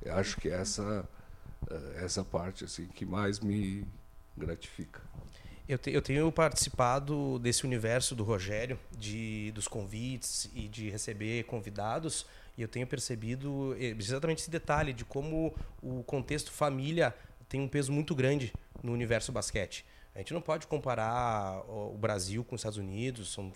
Eu 0.03 0.15
acho 0.15 0.37
que 0.37 0.51
essa 0.51 1.09
eh, 1.71 2.03
essa 2.05 2.23
parte 2.23 2.63
assim 2.63 2.85
que 2.89 3.07
mais 3.07 3.41
me 3.41 3.87
gratifica. 4.37 5.01
Eu, 5.67 5.79
te, 5.79 5.91
eu, 5.91 6.03
tenho 6.03 6.31
participado 6.31 7.39
desse 7.39 7.65
universo 7.65 8.15
do 8.15 8.23
Rogério, 8.23 8.79
de, 8.91 9.51
dos 9.53 9.67
convites 9.67 10.51
e 10.53 10.69
de 10.69 10.91
receber 10.91 11.45
convidados 11.45 12.27
e 12.57 12.63
eu 12.63 12.69
tenho 12.69 12.87
percebido 12.87 13.77
eh, 13.79 13.95
exatamente 13.99 14.41
esse 14.41 14.51
detalhe 14.51 14.93
de 14.93 15.05
como 15.05 15.55
o 15.83 16.03
contexto 16.05 16.51
família 16.51 17.15
tem 17.49 17.61
um 17.61 17.69
peso 17.69 17.93
muito 17.93 18.15
grande 18.15 18.53
no 18.83 18.93
universo 18.93 19.33
basquete. 19.33 19.85
A 20.15 20.19
gente 20.19 20.35
não 20.35 20.41
pode 20.41 20.67
comparar 20.67 21.63
o 21.69 21.97
Brasil 21.97 22.45
com 22.45 22.55
os 22.55 22.61
Estados 22.61 22.79
Unidos, 22.79 23.33
são 23.33 23.53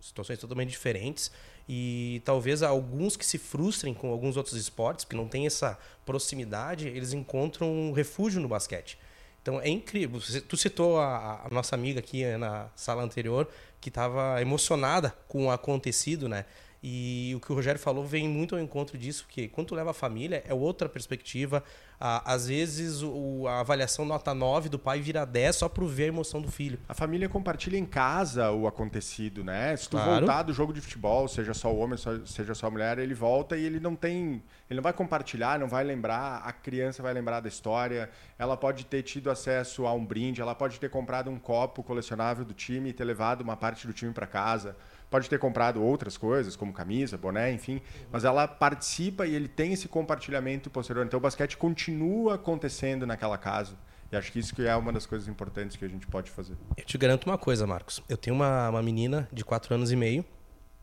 situações 0.00 0.38
totalmente 0.38 0.70
diferentes 0.70 1.30
e 1.68 2.22
talvez 2.24 2.62
alguns 2.62 3.16
que 3.16 3.24
se 3.24 3.38
frustrem 3.38 3.92
com 3.92 4.10
alguns 4.10 4.36
outros 4.36 4.56
esportes, 4.56 5.04
porque 5.04 5.16
não 5.16 5.28
tem 5.28 5.46
essa 5.46 5.78
proximidade, 6.06 6.88
eles 6.88 7.12
encontram 7.12 7.70
um 7.70 7.92
refúgio 7.92 8.40
no 8.40 8.48
basquete. 8.48 8.98
Então 9.42 9.60
é 9.60 9.68
incrível. 9.68 10.20
Tu 10.48 10.56
citou 10.56 10.98
a, 10.98 11.46
a 11.46 11.48
nossa 11.50 11.74
amiga 11.74 12.00
aqui 12.00 12.24
na 12.36 12.68
sala 12.76 13.02
anterior 13.02 13.48
que 13.80 13.88
estava 13.88 14.40
emocionada 14.40 15.14
com 15.28 15.46
o 15.46 15.50
acontecido, 15.50 16.28
né? 16.28 16.44
E 16.82 17.34
o 17.36 17.40
que 17.40 17.52
o 17.52 17.54
Rogério 17.54 17.78
falou 17.78 18.06
vem 18.06 18.26
muito 18.26 18.54
ao 18.54 18.60
encontro 18.60 18.96
disso, 18.96 19.26
que 19.28 19.48
quando 19.48 19.68
tu 19.68 19.74
leva 19.74 19.90
a 19.90 19.94
família, 19.94 20.42
é 20.46 20.54
outra 20.54 20.88
perspectiva. 20.88 21.62
Às 21.98 22.48
vezes 22.48 23.02
o, 23.02 23.46
a 23.46 23.60
avaliação 23.60 24.06
nota 24.06 24.32
9 24.32 24.70
do 24.70 24.78
pai 24.78 25.02
vira 25.02 25.26
10 25.26 25.56
só 25.56 25.68
para 25.68 25.84
ver 25.84 26.04
a 26.04 26.06
emoção 26.06 26.40
do 26.40 26.50
filho. 26.50 26.78
A 26.88 26.94
família 26.94 27.28
compartilha 27.28 27.76
em 27.76 27.84
casa 27.84 28.50
o 28.50 28.66
acontecido, 28.66 29.44
né? 29.44 29.76
Se 29.76 29.90
tu 29.90 29.98
claro. 29.98 30.26
voltar 30.26 30.42
do 30.42 30.54
jogo 30.54 30.72
de 30.72 30.80
futebol, 30.80 31.28
seja 31.28 31.52
só 31.52 31.70
o 31.70 31.78
homem, 31.78 31.98
seja 32.24 32.54
só 32.54 32.68
a 32.68 32.70
mulher, 32.70 32.98
ele 32.98 33.12
volta 33.12 33.58
e 33.58 33.64
ele 33.66 33.78
não 33.78 33.94
tem. 33.94 34.42
Ele 34.70 34.78
não 34.78 34.82
vai 34.82 34.94
compartilhar, 34.94 35.58
não 35.58 35.68
vai 35.68 35.84
lembrar, 35.84 36.38
a 36.38 36.52
criança 36.52 37.02
vai 37.02 37.12
lembrar 37.12 37.40
da 37.40 37.48
história, 37.48 38.08
ela 38.38 38.56
pode 38.56 38.86
ter 38.86 39.02
tido 39.02 39.30
acesso 39.30 39.86
a 39.86 39.92
um 39.92 40.06
brinde, 40.06 40.40
ela 40.40 40.54
pode 40.54 40.80
ter 40.80 40.88
comprado 40.88 41.28
um 41.28 41.38
copo 41.38 41.82
colecionável 41.82 42.44
do 42.44 42.54
time 42.54 42.88
e 42.88 42.92
ter 42.94 43.04
levado 43.04 43.42
uma 43.42 43.56
parte 43.56 43.86
do 43.86 43.92
time 43.92 44.12
para 44.14 44.26
casa 44.26 44.74
pode 45.10 45.28
ter 45.28 45.38
comprado 45.38 45.82
outras 45.82 46.16
coisas, 46.16 46.54
como 46.54 46.72
camisa, 46.72 47.18
boné, 47.18 47.52
enfim, 47.52 47.82
mas 48.12 48.24
ela 48.24 48.46
participa 48.46 49.26
e 49.26 49.34
ele 49.34 49.48
tem 49.48 49.72
esse 49.72 49.88
compartilhamento 49.88 50.70
posterior. 50.70 51.04
Então 51.04 51.18
o 51.18 51.20
basquete 51.20 51.56
continua 51.56 52.36
acontecendo 52.36 53.04
naquela 53.04 53.36
casa. 53.36 53.76
E 54.12 54.16
acho 54.16 54.32
que 54.32 54.38
isso 54.38 54.54
que 54.54 54.66
é 54.66 54.74
uma 54.74 54.92
das 54.92 55.06
coisas 55.06 55.28
importantes 55.28 55.76
que 55.76 55.84
a 55.84 55.88
gente 55.88 56.06
pode 56.06 56.30
fazer. 56.30 56.56
Eu 56.76 56.84
te 56.84 56.96
garanto 56.96 57.26
uma 57.26 57.38
coisa, 57.38 57.66
Marcos. 57.66 58.02
Eu 58.08 58.16
tenho 58.16 58.34
uma, 58.34 58.68
uma 58.68 58.82
menina 58.82 59.28
de 59.32 59.44
4 59.44 59.74
anos 59.74 59.92
e 59.92 59.96
meio. 59.96 60.24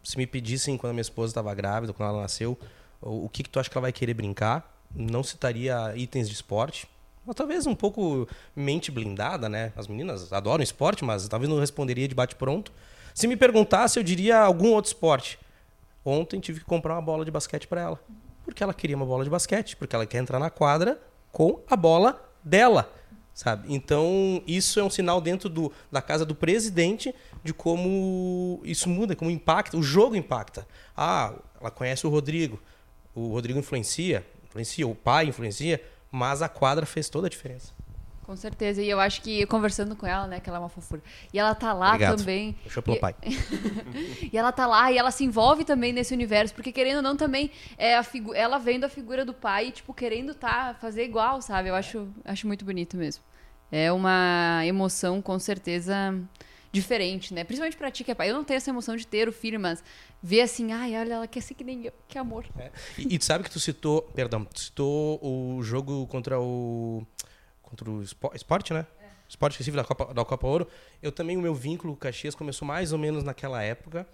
Se 0.03 0.17
me 0.17 0.25
pedissem 0.25 0.77
quando 0.77 0.91
a 0.91 0.93
minha 0.93 1.01
esposa 1.01 1.31
estava 1.31 1.53
grávida, 1.53 1.91
quando 1.91 2.09
ela 2.09 2.21
nasceu, 2.21 2.57
o, 3.01 3.25
o 3.25 3.29
que, 3.29 3.43
que 3.43 3.49
tu 3.49 3.59
acha 3.59 3.69
que 3.69 3.77
ela 3.77 3.83
vai 3.83 3.91
querer 3.91 4.13
brincar, 4.13 4.81
não 4.95 5.23
citaria 5.23 5.93
itens 5.95 6.29
de 6.29 6.35
esporte. 6.35 6.87
Ou 7.25 7.33
talvez 7.33 7.67
um 7.67 7.75
pouco 7.75 8.25
mente 8.55 8.89
blindada, 8.89 9.49
né? 9.49 9.73
As 9.75 9.89
meninas 9.89 10.31
adoram 10.31 10.63
esporte, 10.63 11.03
mas 11.03 11.27
talvez 11.27 11.51
não 11.51 11.59
responderia 11.59 12.07
de 12.07 12.15
bate-pronto. 12.15 12.71
Se 13.17 13.25
me 13.25 13.35
perguntasse, 13.35 13.97
eu 13.97 14.03
diria 14.03 14.37
algum 14.37 14.73
outro 14.73 14.89
esporte. 14.89 15.39
Ontem 16.05 16.39
tive 16.39 16.59
que 16.59 16.65
comprar 16.67 16.93
uma 16.93 17.01
bola 17.01 17.25
de 17.25 17.31
basquete 17.31 17.67
para 17.67 17.81
ela. 17.81 17.99
Porque 18.45 18.61
ela 18.61 18.75
queria 18.75 18.95
uma 18.95 19.07
bola 19.07 19.23
de 19.23 19.29
basquete, 19.31 19.75
porque 19.75 19.95
ela 19.95 20.05
quer 20.05 20.19
entrar 20.19 20.37
na 20.37 20.51
quadra 20.51 21.01
com 21.31 21.59
a 21.67 21.75
bola 21.75 22.23
dela, 22.43 22.93
sabe? 23.33 23.73
Então, 23.73 24.43
isso 24.45 24.79
é 24.79 24.83
um 24.83 24.89
sinal 24.91 25.19
dentro 25.19 25.49
do, 25.49 25.73
da 25.91 25.99
casa 25.99 26.23
do 26.27 26.35
presidente 26.35 27.11
de 27.43 27.55
como 27.55 28.61
isso 28.63 28.87
muda, 28.87 29.15
como 29.15 29.31
impacta, 29.31 29.75
o 29.77 29.81
jogo 29.81 30.15
impacta. 30.15 30.67
Ah, 30.95 31.33
ela 31.59 31.71
conhece 31.71 32.05
o 32.05 32.11
Rodrigo, 32.11 32.61
o 33.15 33.29
Rodrigo 33.29 33.57
influencia, 33.57 34.23
influencia, 34.45 34.87
o 34.87 34.93
pai 34.93 35.25
influencia, 35.25 35.81
mas 36.11 36.43
a 36.43 36.47
quadra 36.47 36.85
fez 36.85 37.09
toda 37.09 37.25
a 37.25 37.31
diferença. 37.31 37.73
Com 38.27 38.35
certeza. 38.35 38.81
E 38.81 38.89
eu 38.89 38.99
acho 38.99 39.21
que 39.21 39.45
conversando 39.45 39.95
com 39.95 40.05
ela, 40.05 40.27
né, 40.27 40.41
que 40.41 40.49
ela 40.49 40.57
é 40.57 40.59
uma 40.59 40.67
fofura. 40.67 41.01
E 41.33 41.39
ela 41.39 41.55
tá 41.55 41.71
lá 41.71 41.91
Obrigado. 41.91 42.17
também. 42.17 42.57
Deixa 42.61 42.81
pelo 42.81 42.97
e... 42.97 42.99
pai. 42.99 43.15
e 44.33 44.37
ela 44.37 44.51
tá 44.51 44.67
lá 44.67 44.91
e 44.91 44.97
ela 44.97 45.11
se 45.11 45.23
envolve 45.23 45.63
também 45.63 45.93
nesse 45.93 46.13
universo, 46.13 46.53
porque 46.53 46.73
querendo 46.73 46.97
ou 46.97 47.01
não 47.01 47.15
também 47.15 47.49
é 47.77 47.95
a 47.95 48.03
figu... 48.03 48.33
ela 48.33 48.57
vendo 48.57 48.83
a 48.83 48.89
figura 48.89 49.23
do 49.23 49.33
pai, 49.33 49.71
tipo, 49.71 49.93
querendo 49.93 50.35
tá 50.35 50.75
fazer 50.81 51.05
igual, 51.05 51.41
sabe? 51.41 51.69
Eu 51.69 51.75
acho, 51.75 52.09
acho 52.25 52.45
muito 52.45 52.65
bonito 52.65 52.97
mesmo. 52.97 53.23
É 53.71 53.93
uma 53.93 54.61
emoção 54.65 55.21
com 55.21 55.39
certeza 55.39 56.13
diferente, 56.69 57.33
né? 57.33 57.45
Principalmente 57.45 57.77
pra 57.77 57.89
ti 57.89 58.03
que 58.03 58.11
é 58.11 58.15
pai. 58.15 58.29
Eu 58.29 58.33
não 58.33 58.43
tenho 58.43 58.57
essa 58.57 58.69
emoção 58.69 58.97
de 58.97 59.07
ter 59.07 59.29
o 59.29 59.31
filho, 59.31 59.57
mas 59.57 59.81
ver 60.21 60.41
assim, 60.41 60.73
ai, 60.73 60.97
olha, 60.97 61.13
ela 61.13 61.27
quer 61.27 61.39
ser 61.39 61.53
que 61.53 61.63
nem 61.63 61.85
eu, 61.85 61.93
que 62.09 62.17
amor. 62.17 62.45
É. 62.59 62.71
E, 62.97 63.15
e 63.15 63.17
tu 63.17 63.23
sabe 63.23 63.45
que 63.45 63.49
tu 63.49 63.59
citou, 63.59 64.01
perdão, 64.01 64.43
tu 64.43 64.59
citou 64.59 65.17
o 65.23 65.63
jogo 65.63 66.05
contra 66.07 66.37
o 66.37 67.07
contra 67.69 67.89
o 67.89 68.01
esporte, 68.01 68.73
né? 68.73 68.85
É. 69.01 69.07
Esporte 69.27 69.53
específico 69.53 69.77
da 69.77 69.83
Copa, 69.83 70.13
da 70.13 70.25
Copa 70.25 70.47
Ouro. 70.47 70.67
Eu 71.01 71.11
também, 71.11 71.35
o 71.35 71.41
meu 71.41 71.53
vínculo 71.53 71.93
com 71.93 71.99
Caxias 71.99 72.33
começou 72.33 72.67
mais 72.67 72.93
ou 72.93 72.97
menos 72.97 73.23
naquela 73.23 73.61
época. 73.61 74.07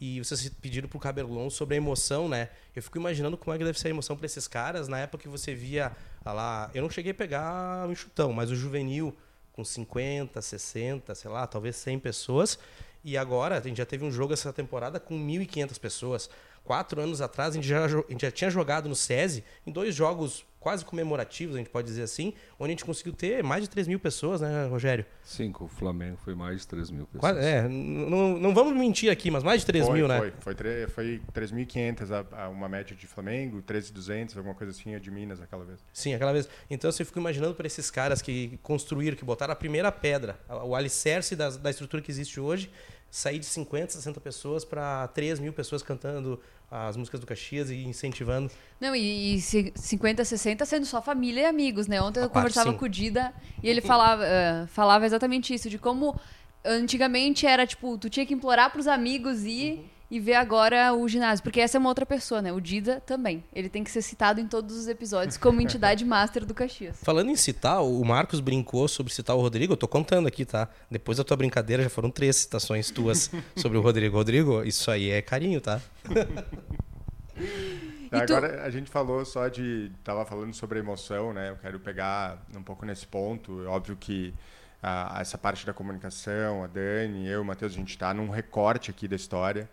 E 0.00 0.20
vocês 0.20 0.48
pediram 0.60 0.88
pro 0.88 1.00
Cabelon 1.00 1.50
sobre 1.50 1.74
a 1.74 1.78
emoção, 1.78 2.28
né? 2.28 2.50
Eu 2.76 2.82
fico 2.82 2.98
imaginando 2.98 3.36
como 3.36 3.54
é 3.54 3.58
que 3.58 3.64
deve 3.64 3.78
ser 3.80 3.88
a 3.88 3.90
emoção 3.90 4.16
para 4.16 4.26
esses 4.26 4.46
caras 4.46 4.86
na 4.86 5.00
época 5.00 5.22
que 5.22 5.28
você 5.28 5.54
via 5.54 5.90
ah 6.24 6.32
lá. 6.32 6.70
Eu 6.72 6.82
não 6.82 6.90
cheguei 6.90 7.10
a 7.10 7.14
pegar 7.14 7.88
um 7.88 7.94
chutão, 7.94 8.32
mas 8.32 8.50
o 8.50 8.54
juvenil 8.54 9.16
com 9.52 9.64
50, 9.64 10.40
60, 10.40 11.14
sei 11.16 11.30
lá, 11.30 11.46
talvez 11.46 11.74
100 11.76 11.98
pessoas. 11.98 12.58
E 13.02 13.16
agora 13.16 13.58
a 13.58 13.60
gente 13.60 13.78
já 13.78 13.86
teve 13.86 14.04
um 14.04 14.10
jogo 14.10 14.32
essa 14.32 14.52
temporada 14.52 15.00
com 15.00 15.18
1.500 15.18 15.80
pessoas. 15.80 16.30
Quatro 16.62 17.00
anos 17.00 17.20
atrás 17.20 17.50
a 17.50 17.54
gente, 17.54 17.66
já, 17.66 17.84
a 17.86 17.88
gente 17.88 18.22
já 18.22 18.30
tinha 18.30 18.50
jogado 18.50 18.88
no 18.88 18.94
SESI 18.94 19.42
em 19.66 19.72
dois 19.72 19.94
jogos 19.94 20.44
quase 20.68 20.84
comemorativos, 20.84 21.54
a 21.54 21.58
gente 21.58 21.70
pode 21.70 21.88
dizer 21.88 22.02
assim, 22.02 22.34
onde 22.58 22.72
a 22.72 22.72
gente 22.72 22.84
conseguiu 22.84 23.14
ter 23.14 23.42
mais 23.42 23.62
de 23.62 23.70
3 23.70 23.88
mil 23.88 23.98
pessoas, 23.98 24.42
né, 24.42 24.66
Rogério? 24.66 25.06
Sim, 25.24 25.50
com 25.50 25.64
o 25.64 25.68
Flamengo 25.68 26.18
foi 26.22 26.34
mais 26.34 26.60
de 26.60 26.68
3 26.68 26.90
mil 26.90 27.06
pessoas. 27.06 27.20
Quase, 27.32 27.40
é, 27.40 27.66
não, 27.66 28.38
não 28.38 28.54
vamos 28.54 28.76
mentir 28.76 29.10
aqui, 29.10 29.30
mas 29.30 29.42
mais 29.42 29.62
de 29.62 29.66
3 29.66 29.86
foi, 29.86 29.94
mil, 29.94 30.06
foi, 30.06 30.14
né? 30.14 30.32
Foi, 30.40 30.54
foi, 30.54 30.86
foi 30.88 31.22
3.500 31.32 32.10
a, 32.10 32.44
a 32.44 32.48
uma 32.50 32.68
média 32.68 32.94
de 32.94 33.06
Flamengo, 33.06 33.62
13.200, 33.62 34.36
alguma 34.36 34.54
coisa 34.54 34.70
assim, 34.70 34.94
a 34.94 34.98
de 34.98 35.10
Minas 35.10 35.40
aquela 35.40 35.64
vez. 35.64 35.80
Sim, 35.90 36.12
aquela 36.12 36.34
vez. 36.34 36.46
Então 36.68 36.92
você 36.92 37.02
fica 37.02 37.18
imaginando 37.18 37.54
para 37.54 37.66
esses 37.66 37.90
caras 37.90 38.20
que 38.20 38.58
construíram, 38.62 39.16
que 39.16 39.24
botaram 39.24 39.54
a 39.54 39.56
primeira 39.56 39.90
pedra, 39.90 40.38
o 40.66 40.74
alicerce 40.74 41.34
da, 41.34 41.48
da 41.48 41.70
estrutura 41.70 42.02
que 42.02 42.10
existe 42.10 42.38
hoje, 42.38 42.70
sair 43.10 43.38
de 43.38 43.46
50, 43.46 43.92
60 43.92 44.20
pessoas 44.20 44.64
para 44.64 45.08
3 45.08 45.40
mil 45.40 45.52
pessoas 45.52 45.82
cantando 45.82 46.40
as 46.70 46.96
músicas 46.96 47.20
do 47.20 47.26
Caxias 47.26 47.70
e 47.70 47.82
incentivando. 47.84 48.50
Não, 48.78 48.94
e, 48.94 49.36
e 49.36 49.40
50, 49.40 50.24
60 50.24 50.66
sendo 50.66 50.86
só 50.86 51.00
família 51.00 51.42
e 51.42 51.44
amigos, 51.46 51.86
né? 51.86 52.00
Ontem 52.00 52.20
A 52.20 52.24
eu 52.24 52.30
parte, 52.30 52.44
conversava 52.44 52.72
sim. 52.72 52.76
com 52.76 52.84
o 52.84 52.88
Dida 52.88 53.32
e 53.62 53.68
ele 53.68 53.80
falava, 53.80 54.24
eh, 54.26 54.66
falava 54.66 55.06
exatamente 55.06 55.54
isso, 55.54 55.70
de 55.70 55.78
como 55.78 56.18
antigamente 56.64 57.46
era 57.46 57.66
tipo, 57.66 57.96
tu 57.96 58.10
tinha 58.10 58.26
que 58.26 58.34
implorar 58.34 58.70
pros 58.70 58.86
amigos 58.86 59.44
ir 59.44 59.90
e 60.10 60.18
ver 60.18 60.34
agora 60.34 60.94
o 60.94 61.06
ginásio. 61.08 61.42
Porque 61.42 61.60
essa 61.60 61.76
é 61.76 61.80
uma 61.80 61.88
outra 61.88 62.06
pessoa, 62.06 62.40
né? 62.40 62.52
O 62.52 62.60
Dida 62.60 63.00
também. 63.04 63.44
Ele 63.52 63.68
tem 63.68 63.84
que 63.84 63.90
ser 63.90 64.02
citado 64.02 64.40
em 64.40 64.46
todos 64.46 64.76
os 64.76 64.88
episódios 64.88 65.36
como 65.36 65.60
entidade 65.60 66.04
master 66.06 66.44
do 66.46 66.54
Caxias. 66.54 66.98
Falando 67.02 67.30
em 67.30 67.36
citar, 67.36 67.82
o 67.82 68.04
Marcos 68.04 68.40
brincou 68.40 68.88
sobre 68.88 69.12
citar 69.12 69.36
o 69.36 69.40
Rodrigo. 69.40 69.74
Eu 69.74 69.76
tô 69.76 69.86
contando 69.88 70.26
aqui, 70.28 70.44
tá? 70.44 70.68
Depois 70.90 71.18
da 71.18 71.24
tua 71.24 71.36
brincadeira 71.36 71.82
já 71.82 71.90
foram 71.90 72.10
três 72.10 72.36
citações 72.36 72.90
tuas 72.90 73.30
sobre 73.56 73.76
o 73.76 73.80
Rodrigo. 73.80 74.16
Rodrigo, 74.16 74.62
isso 74.64 74.90
aí 74.90 75.10
é 75.10 75.20
carinho, 75.20 75.60
tá? 75.60 75.80
E 78.10 78.26
tu- 78.26 78.34
Agora 78.34 78.62
a 78.64 78.70
gente 78.70 78.90
falou 78.90 79.24
só 79.24 79.48
de. 79.48 79.92
Tava 80.02 80.24
falando 80.24 80.54
sobre 80.54 80.78
emoção, 80.78 81.32
né? 81.32 81.50
Eu 81.50 81.56
quero 81.56 81.78
pegar 81.78 82.42
um 82.56 82.62
pouco 82.62 82.86
nesse 82.86 83.06
ponto. 83.06 83.62
É 83.64 83.66
óbvio 83.66 83.96
que 83.96 84.32
ah, 84.82 85.18
essa 85.20 85.36
parte 85.36 85.66
da 85.66 85.74
comunicação, 85.74 86.64
a 86.64 86.66
Dani, 86.66 87.28
eu, 87.28 87.42
o 87.42 87.44
Matheus, 87.44 87.72
a 87.74 87.76
gente 87.76 87.90
está 87.90 88.14
num 88.14 88.30
recorte 88.30 88.90
aqui 88.90 89.06
da 89.06 89.14
história, 89.14 89.68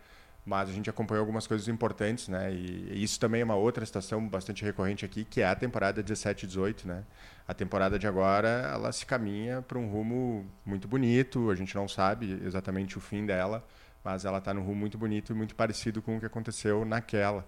mas 0.45 0.69
a 0.69 0.71
gente 0.71 0.89
acompanhou 0.89 1.21
algumas 1.21 1.47
coisas 1.47 1.67
importantes, 1.67 2.27
né? 2.27 2.53
E, 2.53 3.03
isso 3.03 3.19
também 3.19 3.41
é 3.41 3.43
uma 3.43 3.55
outra 3.55 3.83
estação 3.83 4.25
bastante 4.27 4.63
recorrente 4.63 5.03
aqui, 5.03 5.25
que 5.25 5.41
é 5.41 5.47
a 5.47 5.55
temporada 5.55 6.03
17 6.03 6.45
e 6.45 6.47
18, 6.47 6.87
né? 6.87 7.03
A 7.47 7.53
temporada 7.53 7.97
de 7.97 8.05
agora, 8.05 8.47
ela 8.73 8.91
se 8.91 9.05
caminha 9.05 9.61
para 9.61 9.79
um 9.79 9.89
rumo 9.89 10.45
muito 10.63 10.87
bonito, 10.87 11.49
a 11.49 11.55
gente 11.55 11.73
não 11.75 11.87
sabe 11.87 12.39
exatamente 12.45 12.97
o 12.97 13.01
fim 13.01 13.25
dela, 13.25 13.65
mas 14.03 14.23
ela 14.23 14.37
está 14.37 14.53
num 14.53 14.61
rumo 14.61 14.75
muito 14.75 14.97
bonito 14.97 15.33
e 15.33 15.35
muito 15.35 15.55
parecido 15.55 16.01
com 16.01 16.17
o 16.17 16.19
que 16.19 16.27
aconteceu 16.27 16.85
naquela. 16.85 17.45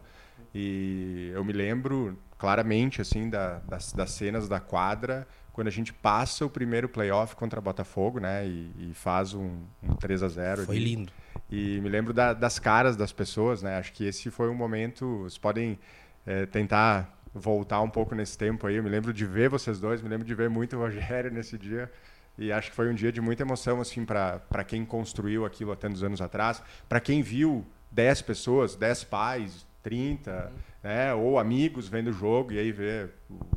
E 0.53 1.31
eu 1.33 1.43
me 1.43 1.53
lembro 1.53 2.17
claramente 2.37 3.01
assim 3.01 3.29
da, 3.29 3.59
das, 3.59 3.93
das 3.93 4.11
cenas 4.11 4.47
da 4.47 4.59
quadra 4.59 5.27
quando 5.51 5.67
a 5.67 5.71
gente 5.71 5.91
passa 5.91 6.45
o 6.45 6.49
primeiro 6.49 6.87
playoff 6.87 7.35
contra 7.35 7.59
Botafogo, 7.59 8.19
né? 8.19 8.45
E, 8.45 8.71
e 8.77 8.93
faz 8.93 9.33
um, 9.33 9.63
um 9.81 9.95
3 9.95 10.21
a 10.21 10.27
0 10.27 10.65
Foi 10.65 10.75
ali. 10.75 10.85
lindo. 10.85 11.11
E 11.49 11.79
me 11.81 11.89
lembro 11.89 12.13
da- 12.13 12.33
das 12.33 12.59
caras 12.59 12.95
das 12.95 13.11
pessoas, 13.11 13.61
né? 13.61 13.77
Acho 13.77 13.93
que 13.93 14.05
esse 14.05 14.29
foi 14.29 14.49
um 14.49 14.55
momento. 14.55 15.19
Vocês 15.23 15.37
podem 15.37 15.79
eh, 16.25 16.45
tentar 16.45 17.17
voltar 17.33 17.81
um 17.81 17.89
pouco 17.89 18.13
nesse 18.13 18.37
tempo 18.37 18.67
aí. 18.67 18.75
Eu 18.75 18.83
me 18.83 18.89
lembro 18.89 19.13
de 19.13 19.25
ver 19.25 19.49
vocês 19.49 19.79
dois, 19.79 20.01
me 20.01 20.09
lembro 20.09 20.25
de 20.27 20.35
ver 20.35 20.49
muito 20.49 20.75
o 20.75 20.79
Rogério 20.79 21.31
nesse 21.31 21.57
dia. 21.57 21.89
E 22.37 22.51
acho 22.51 22.69
que 22.69 22.75
foi 22.75 22.89
um 22.89 22.93
dia 22.93 23.11
de 23.11 23.21
muita 23.21 23.43
emoção, 23.43 23.79
assim, 23.81 24.05
para 24.05 24.63
quem 24.65 24.85
construiu 24.85 25.45
aquilo 25.45 25.71
há 25.71 25.75
tantos 25.75 26.03
anos 26.03 26.21
atrás. 26.21 26.61
Para 26.87 26.99
quem 26.99 27.21
viu 27.21 27.65
10 27.91 28.21
pessoas, 28.21 28.75
10 28.75 29.03
pais, 29.05 29.65
30, 29.81 30.51
né? 30.83 31.13
Ou 31.13 31.39
amigos 31.39 31.87
vendo 31.87 32.09
o 32.09 32.13
jogo 32.13 32.51
e 32.51 32.59
aí 32.59 32.71
ver, 32.71 33.11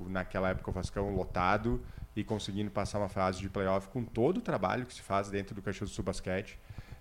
naquela 0.06 0.50
época, 0.50 0.70
o 0.70 0.72
Vascão 0.72 1.14
lotado 1.14 1.82
e 2.16 2.24
conseguindo 2.24 2.70
passar 2.70 2.98
uma 2.98 3.08
fase 3.08 3.40
de 3.40 3.48
playoff 3.48 3.88
com 3.88 4.04
todo 4.04 4.38
o 4.38 4.40
trabalho 4.40 4.86
que 4.86 4.94
se 4.94 5.02
faz 5.02 5.28
dentro 5.28 5.54
do 5.54 5.62
Caxias 5.62 5.90
do 5.90 5.94
Sul 5.94 6.04
Basquete. 6.04 6.58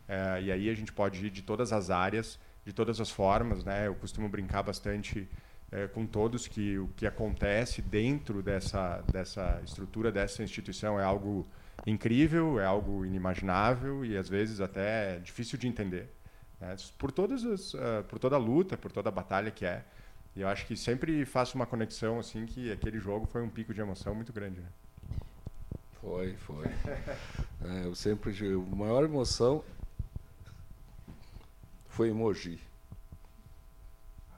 É, 0.09 0.41
e 0.41 0.51
aí 0.51 0.69
a 0.71 0.73
gente 0.73 0.91
pode 0.91 1.23
ir 1.23 1.29
de 1.29 1.43
todas 1.43 1.71
as 1.71 1.91
áreas, 1.91 2.39
de 2.65 2.73
todas 2.73 2.99
as 2.99 3.11
formas, 3.11 3.63
né? 3.63 3.85
Eu 3.85 3.93
costumo 3.93 4.27
brincar 4.27 4.63
bastante 4.63 5.29
é, 5.71 5.87
com 5.87 6.03
todos 6.03 6.47
que 6.47 6.79
o 6.79 6.87
que 6.97 7.05
acontece 7.05 7.79
dentro 7.79 8.41
dessa 8.41 9.03
dessa 9.11 9.61
estrutura 9.63 10.11
dessa 10.11 10.41
instituição 10.41 10.99
é 10.99 11.03
algo 11.03 11.47
incrível, 11.85 12.59
é 12.59 12.65
algo 12.65 13.05
inimaginável 13.05 14.03
e 14.03 14.17
às 14.17 14.27
vezes 14.27 14.59
até 14.59 15.19
difícil 15.19 15.59
de 15.59 15.67
entender, 15.67 16.09
né? 16.59 16.75
Por 16.97 17.11
todas 17.11 17.45
as, 17.45 17.75
ah, 17.75 18.03
por 18.09 18.17
toda 18.17 18.35
a 18.35 18.39
luta, 18.39 18.75
por 18.75 18.91
toda 18.91 19.09
a 19.09 19.11
batalha 19.11 19.51
que 19.51 19.63
é. 19.63 19.85
E 20.35 20.41
eu 20.41 20.47
acho 20.47 20.65
que 20.65 20.75
sempre 20.75 21.23
faço 21.23 21.55
uma 21.55 21.67
conexão 21.67 22.17
assim 22.17 22.47
que 22.47 22.71
aquele 22.71 22.99
jogo 22.99 23.27
foi 23.27 23.43
um 23.43 23.49
pico 23.49 23.75
de 23.75 23.81
emoção 23.81 24.15
muito 24.15 24.33
grande. 24.33 24.59
Né? 24.59 24.67
Foi, 26.01 26.35
foi. 26.37 26.65
É, 27.61 27.85
eu 27.85 27.93
sempre 27.93 28.31
a 28.31 28.75
maior 28.75 29.03
emoção 29.03 29.61
foi 31.99 32.07
em 32.07 32.13
Mogi, 32.13 32.57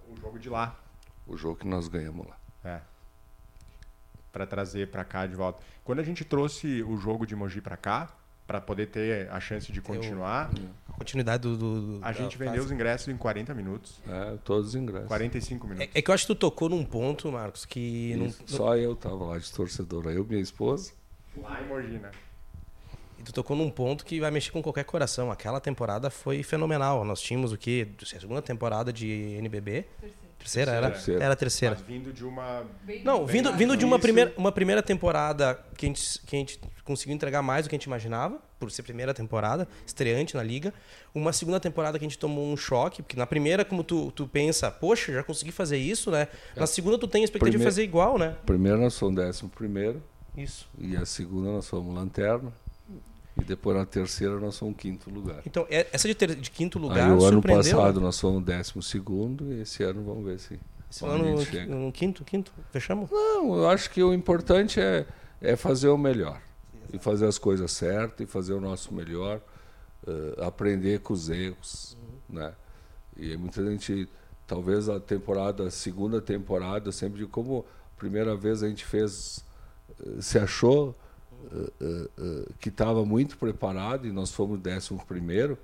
O 0.09 0.15
jogo 0.19 0.39
de 0.39 0.49
lá, 0.49 0.75
o 1.27 1.37
jogo 1.37 1.57
que 1.57 1.67
nós 1.67 1.87
ganhamos 1.87 2.25
lá. 2.27 2.35
É. 2.65 2.81
Para 4.33 4.47
trazer 4.47 4.87
para 4.89 5.03
cá 5.05 5.27
de 5.27 5.35
volta. 5.35 5.61
Quando 5.83 5.99
a 5.99 6.03
gente 6.03 6.25
trouxe 6.25 6.81
o 6.81 6.97
jogo 6.97 7.23
de 7.27 7.35
Mogi 7.35 7.61
para 7.61 7.77
cá, 7.77 8.11
para 8.47 8.59
poder 8.59 8.87
ter 8.87 9.29
a 9.29 9.39
chance 9.39 9.71
de 9.71 9.79
continuar, 9.79 10.49
A 10.89 10.93
continuidade 10.93 11.43
do. 11.43 11.55
do- 11.55 11.99
do- 11.99 12.03
a 12.05 12.11
gente 12.11 12.35
vendeu 12.35 12.55
fase. 12.55 12.65
os 12.65 12.71
ingressos 12.71 13.07
em 13.09 13.15
40 13.17 13.53
minutos. 13.53 14.01
É, 14.07 14.37
todos 14.43 14.69
os 14.69 14.75
ingressos. 14.75 15.07
45 15.07 15.67
minutos. 15.67 15.87
É, 15.93 15.99
é 15.99 16.01
que 16.01 16.09
eu 16.09 16.15
acho 16.15 16.23
que 16.25 16.33
tu 16.33 16.39
tocou 16.39 16.67
num 16.67 16.83
ponto, 16.83 17.31
Marcos, 17.31 17.63
que. 17.63 18.15
Não, 18.15 18.31
Só 18.47 18.75
eu 18.75 18.95
tava 18.95 19.23
lá 19.23 19.37
de 19.37 19.53
torcedor. 19.53 20.07
Eu, 20.07 20.25
minha 20.25 20.41
esposa. 20.41 20.91
Lá 21.37 21.61
em 21.61 21.67
Mogi, 21.67 21.99
né? 21.99 22.09
E 23.21 23.23
tu 23.23 23.31
tocou 23.31 23.55
num 23.55 23.69
ponto 23.69 24.03
que 24.03 24.19
vai 24.19 24.31
mexer 24.31 24.49
com 24.49 24.63
qualquer 24.63 24.83
coração. 24.83 25.31
Aquela 25.31 25.59
temporada 25.59 26.09
foi 26.09 26.41
fenomenal. 26.41 27.05
Nós 27.05 27.21
tínhamos 27.21 27.51
o 27.53 27.57
quê? 27.57 27.87
A 28.01 28.19
segunda 28.19 28.41
temporada 28.41 28.91
de 28.91 29.35
NBB? 29.37 29.85
Terceira, 30.39 30.71
era? 30.71 30.89
Terceira. 30.89 31.23
Era 31.23 31.33
a 31.33 31.35
terceira. 31.37 31.75
Mas 31.77 31.85
vindo 31.87 32.11
de 32.11 32.25
uma. 32.25 32.65
Não, 33.03 33.19
Bem 33.19 33.27
vindo, 33.27 33.53
vindo 33.53 33.77
de 33.77 33.85
uma 33.85 33.99
primeira, 33.99 34.33
uma 34.35 34.51
primeira 34.51 34.81
temporada 34.81 35.63
que 35.77 35.85
a, 35.85 35.89
gente, 35.89 36.19
que 36.25 36.35
a 36.35 36.39
gente 36.39 36.59
conseguiu 36.83 37.13
entregar 37.13 37.43
mais 37.43 37.63
do 37.65 37.69
que 37.69 37.75
a 37.75 37.77
gente 37.77 37.85
imaginava, 37.85 38.39
por 38.59 38.71
ser 38.71 38.81
primeira 38.81 39.13
temporada, 39.13 39.67
estreante 39.85 40.35
na 40.35 40.41
liga. 40.41 40.73
Uma 41.13 41.31
segunda 41.31 41.59
temporada 41.59 41.99
que 41.99 42.05
a 42.05 42.07
gente 42.09 42.17
tomou 42.17 42.51
um 42.51 42.57
choque, 42.57 43.03
porque 43.03 43.15
na 43.15 43.27
primeira, 43.27 43.63
como 43.63 43.83
tu, 43.83 44.11
tu 44.13 44.27
pensa, 44.27 44.71
poxa, 44.71 45.13
já 45.13 45.21
consegui 45.23 45.51
fazer 45.51 45.77
isso, 45.77 46.09
né? 46.09 46.27
Na 46.55 46.65
segunda 46.65 46.97
tu 46.97 47.07
tem 47.07 47.21
a 47.21 47.25
expectativa 47.25 47.51
de 47.51 47.57
Primeiro- 47.57 47.71
fazer 47.71 47.83
igual, 47.83 48.17
né? 48.17 48.35
Primeiro 48.43 48.79
nós 48.79 48.97
fomos 48.97 49.15
décimo 49.17 49.47
primeiro. 49.51 50.01
Isso. 50.35 50.67
E 50.79 50.95
a 50.97 51.05
segunda 51.05 51.51
nós 51.51 51.67
fomos 51.67 51.93
lanterna. 51.93 52.51
E 53.39 53.43
depois 53.45 53.77
na 53.77 53.85
terceira 53.85 54.39
nós 54.39 54.57
fomos 54.57 54.75
quinto 54.77 55.09
lugar. 55.09 55.41
Então, 55.45 55.65
é- 55.69 55.87
essa 55.93 56.07
de, 56.07 56.13
ter- 56.15 56.35
de 56.35 56.51
quinto 56.51 56.77
lugar 56.77 57.09
Aí 57.09 57.11
o 57.15 57.23
ano 57.25 57.41
passado 57.41 57.99
né? 57.99 58.05
nós 58.05 58.19
fomos 58.19 58.43
décimo 58.43 58.83
segundo 58.83 59.53
e 59.53 59.61
esse 59.61 59.83
ano 59.83 60.03
vamos 60.03 60.25
ver 60.25 60.37
se 60.39 60.59
Esse 60.89 61.05
ano, 61.05 61.39
um 61.87 61.91
quinto, 61.91 62.23
quinto, 62.25 62.51
fechamos? 62.71 63.09
Não, 63.09 63.55
eu 63.55 63.69
acho 63.69 63.89
que 63.89 64.03
o 64.03 64.13
importante 64.13 64.79
é, 64.81 65.05
é 65.41 65.55
fazer 65.55 65.87
o 65.87 65.97
melhor. 65.97 66.41
E 66.93 66.99
fazer 66.99 67.25
as 67.25 67.37
coisas 67.37 67.71
certas, 67.71 68.19
e 68.19 68.29
fazer 68.29 68.51
o 68.51 68.59
nosso 68.59 68.93
melhor, 68.93 69.39
eh, 70.05 70.35
aprender 70.45 70.99
com 70.99 71.13
os 71.13 71.29
erros. 71.29 71.95
Né? 72.29 72.51
E 73.15 73.37
muita 73.37 73.63
gente, 73.65 74.09
talvez 74.45 74.89
a 74.89 74.99
temporada, 74.99 75.63
a 75.67 75.71
segunda 75.71 76.19
temporada, 76.19 76.91
sempre 76.91 77.19
digo, 77.19 77.29
como 77.29 77.65
a 77.95 77.99
primeira 77.99 78.35
vez 78.35 78.61
a 78.61 78.67
gente 78.67 78.83
fez, 78.83 79.45
eh, 80.05 80.21
se 80.21 80.37
achou 80.37 80.93
eh, 81.51 81.71
eh, 81.81 82.09
eh, 82.17 82.45
que 82.59 82.69
estava 82.69 83.05
muito 83.05 83.37
preparado 83.37 84.07
e 84.07 84.11
nós 84.11 84.31
fomos 84.31 84.59
décimo 84.59 85.03
primeiro, 85.05 85.57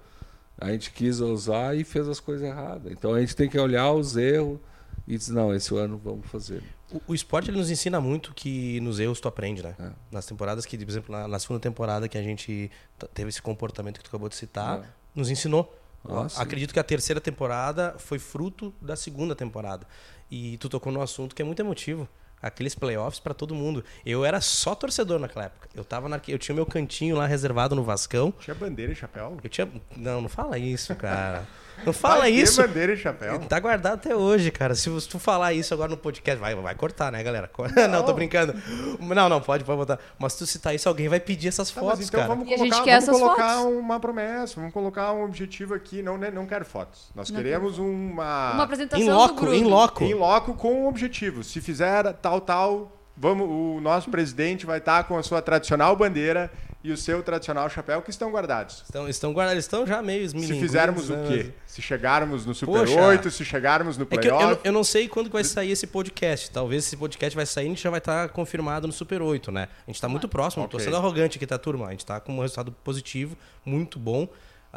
a 0.57 0.71
gente 0.71 0.91
quis 0.91 1.19
ousar 1.21 1.75
e 1.77 1.83
fez 1.83 2.07
as 2.07 2.19
coisas 2.19 2.47
erradas. 2.47 2.91
Então 2.91 3.13
a 3.13 3.19
gente 3.19 3.35
tem 3.35 3.49
que 3.49 3.59
olhar 3.59 3.91
os 3.91 4.17
erros 4.17 4.59
e 5.07 5.17
dizer, 5.17 5.33
não, 5.33 5.53
esse 5.53 5.75
ano 5.75 5.99
vamos 6.03 6.27
fazer. 6.27 6.63
O, 6.91 7.01
o 7.07 7.15
esporte 7.15 7.49
ele 7.49 7.57
nos 7.57 7.69
ensina 7.69 8.01
muito 8.01 8.33
que 8.33 8.79
nos 8.81 8.99
erros 8.99 9.19
tu 9.19 9.27
aprende, 9.27 9.61
né? 9.61 9.75
É. 9.79 9.89
Nas 10.11 10.25
temporadas 10.25 10.65
que, 10.65 10.77
por 10.77 10.89
exemplo, 10.89 11.15
na, 11.15 11.27
na 11.27 11.39
segunda 11.39 11.59
temporada 11.59 12.07
que 12.07 12.17
a 12.17 12.23
gente 12.23 12.71
teve 13.13 13.29
esse 13.29 13.41
comportamento 13.41 13.97
que 13.97 14.03
tu 14.03 14.07
acabou 14.07 14.29
de 14.29 14.35
citar, 14.35 14.79
É. 14.79 14.83
nos 15.13 15.29
ensinou. 15.29 15.73
Ah. 16.05 16.27
Acredito 16.37 16.73
que 16.73 16.79
a 16.79 16.83
terceira 16.83 17.19
temporada 17.19 17.95
foi 17.97 18.19
fruto 18.19 18.73
da 18.81 18.95
segunda 18.95 19.35
temporada. 19.35 19.85
E 20.31 20.57
tu 20.57 20.69
tocou 20.69 20.91
num 20.91 21.01
assunto 21.01 21.35
que 21.35 21.41
é 21.41 21.45
muito 21.45 21.61
emotivo. 21.61 22.07
Aqueles 22.41 22.75
playoffs 22.75 23.19
pra 23.19 23.33
todo 23.33 23.55
mundo. 23.55 23.83
Eu 24.05 24.23
era 24.23 24.39
só 24.39 24.75
torcedor 24.75 25.19
naquela 25.19 25.45
época. 25.45 25.67
Eu 25.73 25.83
tava 25.83 26.07
na, 26.07 26.19
eu 26.27 26.37
tinha 26.37 26.53
meu 26.53 26.65
cantinho 26.65 27.15
lá 27.15 27.25
reservado 27.25 27.75
no 27.75 27.83
Vascão. 27.83 28.31
Tinha 28.39 28.53
bandeira 28.55 28.91
e 28.91 28.95
chapéu. 28.95 29.37
Eu 29.43 29.49
tinha. 29.49 29.67
Não, 29.95 30.21
não 30.21 30.29
fala 30.29 30.57
isso, 30.57 30.95
cara. 30.95 31.47
Não 31.85 31.93
fala 31.93 32.19
Vai 32.21 32.31
ter 32.31 32.37
isso. 32.39 32.61
bandeira 32.61 32.93
e 32.93 32.97
chapéu. 32.97 33.39
Tá 33.39 33.59
guardado 33.59 33.93
até 33.95 34.15
hoje, 34.15 34.51
cara. 34.51 34.75
Se 34.75 34.89
tu 35.07 35.19
falar 35.19 35.53
isso 35.53 35.73
agora 35.73 35.89
no 35.89 35.97
podcast, 35.97 36.39
vai, 36.39 36.53
vai 36.55 36.75
cortar, 36.75 37.11
né, 37.11 37.23
galera? 37.23 37.49
Não, 37.89 38.03
tô 38.03 38.13
brincando. 38.13 38.53
Não, 38.99 39.29
não, 39.29 39.39
pode, 39.41 39.63
pode 39.63 39.77
botar. 39.77 39.99
Mas 40.19 40.33
se 40.33 40.39
tu 40.39 40.45
citar 40.45 40.75
isso, 40.75 40.89
alguém 40.89 41.07
vai 41.07 41.19
pedir 41.19 41.47
essas 41.47 41.71
Tá, 41.71 41.79
fotos, 41.81 42.07
então 42.07 42.19
cara. 42.21 42.33
vamos 42.33 42.49
E 42.49 42.53
a 42.53 42.57
gente 42.57 42.69
colocar, 42.71 42.83
quer 42.85 43.01
vamos 43.01 43.19
colocar 43.21 43.55
fotos. 43.57 43.73
uma 43.77 43.99
promessa, 43.99 44.55
vamos 44.55 44.73
colocar 44.73 45.13
um 45.13 45.23
objetivo 45.23 45.73
aqui. 45.73 46.01
Não, 46.01 46.17
né, 46.17 46.29
não 46.31 46.45
quero 46.45 46.65
fotos. 46.65 47.09
Nós 47.15 47.29
Não 47.29 47.37
queremos 47.37 47.77
uma. 47.77 48.53
Uma 48.53 48.63
apresentação 48.63 49.03
Em 49.05 49.09
do 49.09 49.15
loco, 49.15 49.35
grupo. 49.35 49.53
em 49.53 49.63
loco. 49.63 50.03
Em 50.03 50.13
loco 50.13 50.53
com 50.55 50.83
um 50.83 50.87
objetivo. 50.87 51.43
Se 51.43 51.61
fizer 51.61 52.11
tal, 52.13 52.41
tal, 52.41 52.91
vamos, 53.15 53.47
o 53.47 53.79
nosso 53.81 54.09
presidente 54.09 54.65
vai 54.65 54.79
estar 54.79 55.03
com 55.05 55.17
a 55.17 55.23
sua 55.23 55.41
tradicional 55.41 55.95
bandeira 55.95 56.51
e 56.87 56.91
o 56.91 56.97
seu 56.97 57.21
tradicional 57.21 57.69
chapéu 57.69 58.01
que 58.01 58.09
estão 58.09 58.31
guardados. 58.31 58.81
Estão, 58.85 59.09
estão 59.09 59.33
guardados, 59.33 59.63
estão 59.63 59.85
já 59.85 60.01
meio 60.01 60.27
Se 60.29 60.59
fizermos 60.59 61.09
né? 61.09 61.23
o 61.23 61.27
quê? 61.27 61.51
Se 61.65 61.81
chegarmos 61.81 62.45
no 62.45 62.55
Super 62.55 62.85
Poxa. 62.85 63.01
8, 63.01 63.29
se 63.31 63.43
chegarmos 63.45 63.97
no 63.97 64.03
É 64.03 64.07
que 64.07 64.15
eu, 64.15 64.19
playoff. 64.37 64.51
eu, 64.55 64.59
eu 64.65 64.71
não 64.71 64.83
sei 64.83 65.07
quando 65.07 65.29
vai 65.29 65.43
sair 65.43 65.71
esse 65.71 65.87
podcast. 65.87 66.49
Talvez 66.51 66.85
esse 66.85 66.95
podcast 66.97 67.35
vai 67.35 67.45
sair 67.45 67.65
e 67.65 67.67
a 67.67 67.69
gente 67.69 67.83
já 67.83 67.89
vai 67.89 67.99
estar 67.99 68.29
confirmado 68.29 68.87
no 68.87 68.93
Super 68.93 69.21
8, 69.21 69.51
né? 69.51 69.67
A 69.87 69.91
gente 69.91 69.99
tá 70.01 70.07
muito 70.07 70.27
próximo. 70.27 70.63
Não 70.63 70.69
tô 70.69 70.79
sendo 70.79 70.95
arrogante 70.95 71.37
aqui, 71.37 71.45
tá, 71.45 71.57
turma? 71.57 71.87
A 71.87 71.91
gente 71.91 72.05
tá 72.05 72.19
com 72.19 72.33
um 72.37 72.41
resultado 72.41 72.71
positivo, 72.71 73.35
muito 73.65 73.99
bom. 73.99 74.27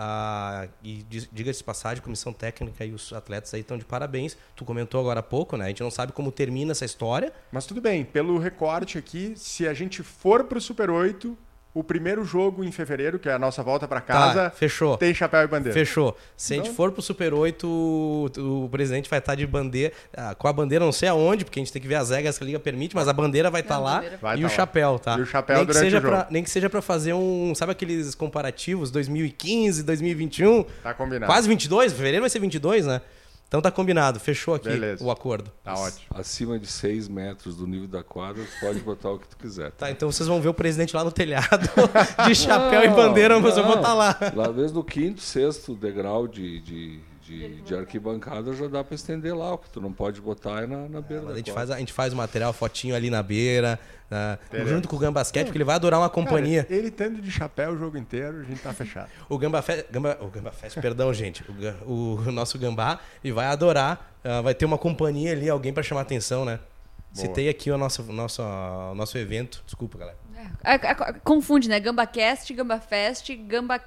Ah, 0.02 0.68
e 0.82 1.02
di- 1.02 1.28
diga-se 1.32 1.58
de 1.58 1.64
passagem, 1.64 2.02
comissão 2.02 2.32
técnica 2.32 2.84
e 2.84 2.92
os 2.92 3.12
atletas 3.12 3.52
aí 3.52 3.60
estão 3.60 3.76
de 3.76 3.84
parabéns. 3.84 4.36
Tu 4.56 4.64
comentou 4.64 5.00
agora 5.00 5.20
há 5.20 5.22
pouco, 5.22 5.56
né? 5.56 5.66
A 5.66 5.68
gente 5.68 5.82
não 5.82 5.90
sabe 5.90 6.12
como 6.12 6.30
termina 6.30 6.70
essa 6.72 6.84
história. 6.84 7.32
Mas 7.52 7.66
tudo 7.66 7.80
bem, 7.80 8.04
pelo 8.04 8.38
recorte 8.38 8.96
aqui, 8.96 9.34
se 9.36 9.66
a 9.66 9.74
gente 9.74 10.02
for 10.02 10.44
pro 10.44 10.60
Super 10.60 10.90
8, 10.90 11.36
o 11.72 11.84
primeiro 11.84 12.24
jogo 12.24 12.64
em 12.64 12.72
fevereiro, 12.72 13.18
que 13.18 13.28
é 13.28 13.32
a 13.32 13.38
nossa 13.38 13.62
volta 13.62 13.86
para 13.86 14.00
casa, 14.00 14.44
Tá, 14.44 14.50
fechou. 14.50 14.96
tem 14.96 15.14
chapéu 15.14 15.42
e 15.42 15.46
bandeira. 15.46 15.72
Fechou. 15.72 16.16
Se 16.36 16.52
a 16.52 16.56
gente 16.56 16.64
Então- 16.66 16.74
for 16.76 16.90
pro 16.90 17.00
Super 17.00 17.32
8, 17.32 17.64
o, 17.66 18.64
o 18.64 18.68
presidente 18.68 19.08
vai 19.08 19.18
estar 19.20 19.34
de 19.36 19.46
bandeira. 19.46 19.92
ah, 20.16 20.34
com 20.34 20.48
a 20.48 20.52
bandeira 20.52 20.84
não 20.84 20.90
sei 20.92 21.08
aonde, 21.08 21.44
porque 21.44 21.60
a 21.60 21.62
gente 21.62 21.72
tem 21.72 21.80
que 21.80 21.86
ver 21.86 21.94
as 21.94 22.10
regras 22.10 22.36
que 22.36 22.42
a 22.44 22.46
Liga 22.46 22.58
permite, 22.58 22.94
mas 22.96 23.06
a 23.06 23.12
bandeira 23.12 23.50
vai 23.50 23.60
estar 23.60 23.76
a 23.76 23.78
lá 23.78 23.94
bandeira. 23.96 24.18
Vai 24.20 24.36
e 24.36 24.40
tá 24.40 24.46
o 24.46 24.50
lá. 24.50 24.56
chapéu, 24.56 24.98
tá? 24.98 25.16
E 25.18 25.20
o 25.22 25.26
chapéu 25.26 25.56
nem 25.58 25.66
que 25.66 25.72
durante 25.72 25.84
seja 25.84 25.98
o 25.98 26.00
jogo. 26.00 26.14
pra- 26.16 26.26
Nem 26.30 26.42
que 26.42 26.50
seja 26.50 26.68
pra 26.68 26.82
fazer 26.82 27.12
um. 27.12 27.54
Sabe 27.54 27.72
aqueles 27.72 28.14
comparativos 28.16 28.90
2015, 28.90 29.82
2021? 29.84 30.64
Tá 30.82 30.92
combinado. 30.92 31.30
Quase 31.32 31.48
22? 31.48 31.92
Fevereiro 31.92 32.22
vai 32.22 32.30
ser 32.30 32.40
22, 32.40 32.86
né? 32.86 33.00
Então 33.50 33.60
tá 33.60 33.68
combinado. 33.68 34.20
Fechou 34.20 34.54
aqui 34.54 34.68
Beleza. 34.68 35.02
o 35.04 35.10
acordo. 35.10 35.50
Tá 35.64 35.74
ótimo. 35.74 36.04
Acima 36.14 36.56
de 36.56 36.68
6 36.68 37.08
metros 37.08 37.56
do 37.56 37.66
nível 37.66 37.88
da 37.88 38.00
quadra, 38.00 38.44
tu 38.44 38.60
pode 38.64 38.78
botar 38.78 39.10
o 39.10 39.18
que 39.18 39.26
tu 39.26 39.36
quiser. 39.36 39.72
Tá, 39.72 39.90
então 39.90 40.10
vocês 40.12 40.28
vão 40.28 40.40
ver 40.40 40.50
o 40.50 40.54
presidente 40.54 40.94
lá 40.94 41.02
no 41.02 41.10
telhado 41.10 41.68
de 42.28 42.34
chapéu 42.36 42.84
e 42.84 42.88
bandeira, 42.90 43.40
mas 43.40 43.56
eu 43.56 43.64
vou 43.64 43.74
estar 43.74 43.92
lá. 43.92 44.16
Lá 44.36 44.52
mesmo 44.52 44.78
no 44.78 44.84
quinto, 44.84 45.20
sexto 45.20 45.74
degrau 45.74 46.28
de, 46.28 46.60
de, 46.60 47.00
de, 47.24 47.60
de 47.62 47.74
arquibancada 47.74 48.52
já 48.54 48.68
dá 48.68 48.84
pra 48.84 48.94
estender 48.94 49.36
lá. 49.36 49.54
O 49.54 49.58
que 49.58 49.68
tu 49.68 49.80
não 49.80 49.92
pode 49.92 50.20
botar 50.20 50.62
é 50.62 50.66
na, 50.68 50.88
na 50.88 51.00
beira 51.00 51.24
A 51.24 51.28
da 51.30 51.36
gente, 51.36 51.46
quadra. 51.50 51.54
faz, 51.66 51.70
a 51.72 51.78
gente 51.80 51.92
faz 51.92 52.12
o 52.12 52.16
material, 52.16 52.52
fotinho 52.52 52.94
ali 52.94 53.10
na 53.10 53.20
beira, 53.20 53.80
né? 54.10 54.38
Teremos. 54.50 54.70
junto 54.70 54.88
com 54.88 54.96
o 54.96 54.98
Gambasquete, 54.98 55.46
porque 55.46 55.56
ele 55.56 55.64
vai 55.64 55.76
adorar 55.76 56.00
uma 56.00 56.10
companhia. 56.10 56.64
Cara, 56.64 56.74
ele 56.74 56.88
estando 56.88 57.22
de 57.22 57.30
chapéu 57.30 57.70
o 57.70 57.78
jogo 57.78 57.96
inteiro, 57.96 58.40
a 58.40 58.42
gente 58.42 58.60
tá 58.60 58.72
fechado. 58.72 59.08
O 59.28 59.38
Gamba 59.38 59.62
Fest, 59.62 59.86
Gamba, 59.90 60.18
o 60.20 60.26
Gamba 60.26 60.50
Fest, 60.50 60.80
perdão, 60.80 61.14
gente. 61.14 61.44
O, 61.86 62.16
o 62.26 62.32
nosso 62.32 62.58
Gambá 62.58 62.98
e 63.22 63.30
vai 63.30 63.46
adorar. 63.46 64.12
ah, 64.24 64.40
vai 64.40 64.54
ter 64.54 64.64
uma 64.64 64.76
companhia 64.76 65.32
ali, 65.32 65.48
alguém 65.48 65.72
pra 65.72 65.82
chamar 65.82 66.00
atenção, 66.00 66.44
né? 66.44 66.58
Boa. 67.14 67.26
Citei 67.26 67.48
aqui 67.48 67.70
o 67.70 67.78
nosso, 67.78 68.02
nosso, 68.04 68.42
o 68.42 68.94
nosso 68.94 69.16
evento. 69.16 69.62
Desculpa, 69.64 69.98
galera. 69.98 70.18
É, 70.64 70.74
é, 70.74 70.90
é, 70.90 71.12
confunde, 71.24 71.68
né? 71.68 71.78
GambaCast, 71.78 72.52
GambaFest, 72.52 73.30
Gamba... 73.46 73.80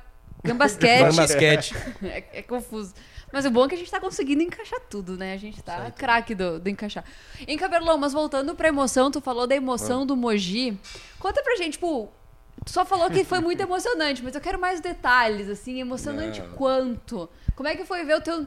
Gambasquete. 0.44 1.04
Gambasquete. 1.04 1.76
é, 2.04 2.24
é 2.34 2.42
confuso. 2.42 2.94
Mas 3.34 3.46
o 3.46 3.50
bom 3.50 3.66
é 3.66 3.70
que 3.70 3.74
a 3.74 3.78
gente 3.80 3.90
tá 3.90 4.00
conseguindo 4.00 4.44
encaixar 4.44 4.80
tudo, 4.88 5.18
né? 5.18 5.34
A 5.34 5.38
gente 5.38 5.60
tá 5.64 5.90
craque 5.90 6.36
do, 6.36 6.60
do 6.60 6.70
encaixar. 6.70 7.04
Em 7.48 7.58
Cabelão, 7.58 7.98
mas 7.98 8.14
voltando 8.14 8.54
pra 8.54 8.68
emoção, 8.68 9.10
tu 9.10 9.20
falou 9.20 9.48
da 9.48 9.56
emoção 9.56 10.06
do 10.06 10.16
Moji. 10.16 10.78
Conta 11.18 11.42
pra 11.42 11.56
gente, 11.56 11.74
tipo, 11.74 12.14
tu 12.64 12.70
só 12.72 12.86
falou 12.86 13.10
que 13.10 13.24
foi 13.24 13.40
muito 13.40 13.60
emocionante, 13.64 14.24
mas 14.24 14.36
eu 14.36 14.40
quero 14.40 14.60
mais 14.60 14.80
detalhes, 14.80 15.50
assim, 15.50 15.82
emocionante 15.82 16.42
Não. 16.42 16.52
quanto? 16.52 17.28
Como 17.56 17.68
é 17.68 17.76
que 17.76 17.84
foi 17.84 18.06
ver 18.06 18.18
o 18.18 18.22
teu. 18.22 18.46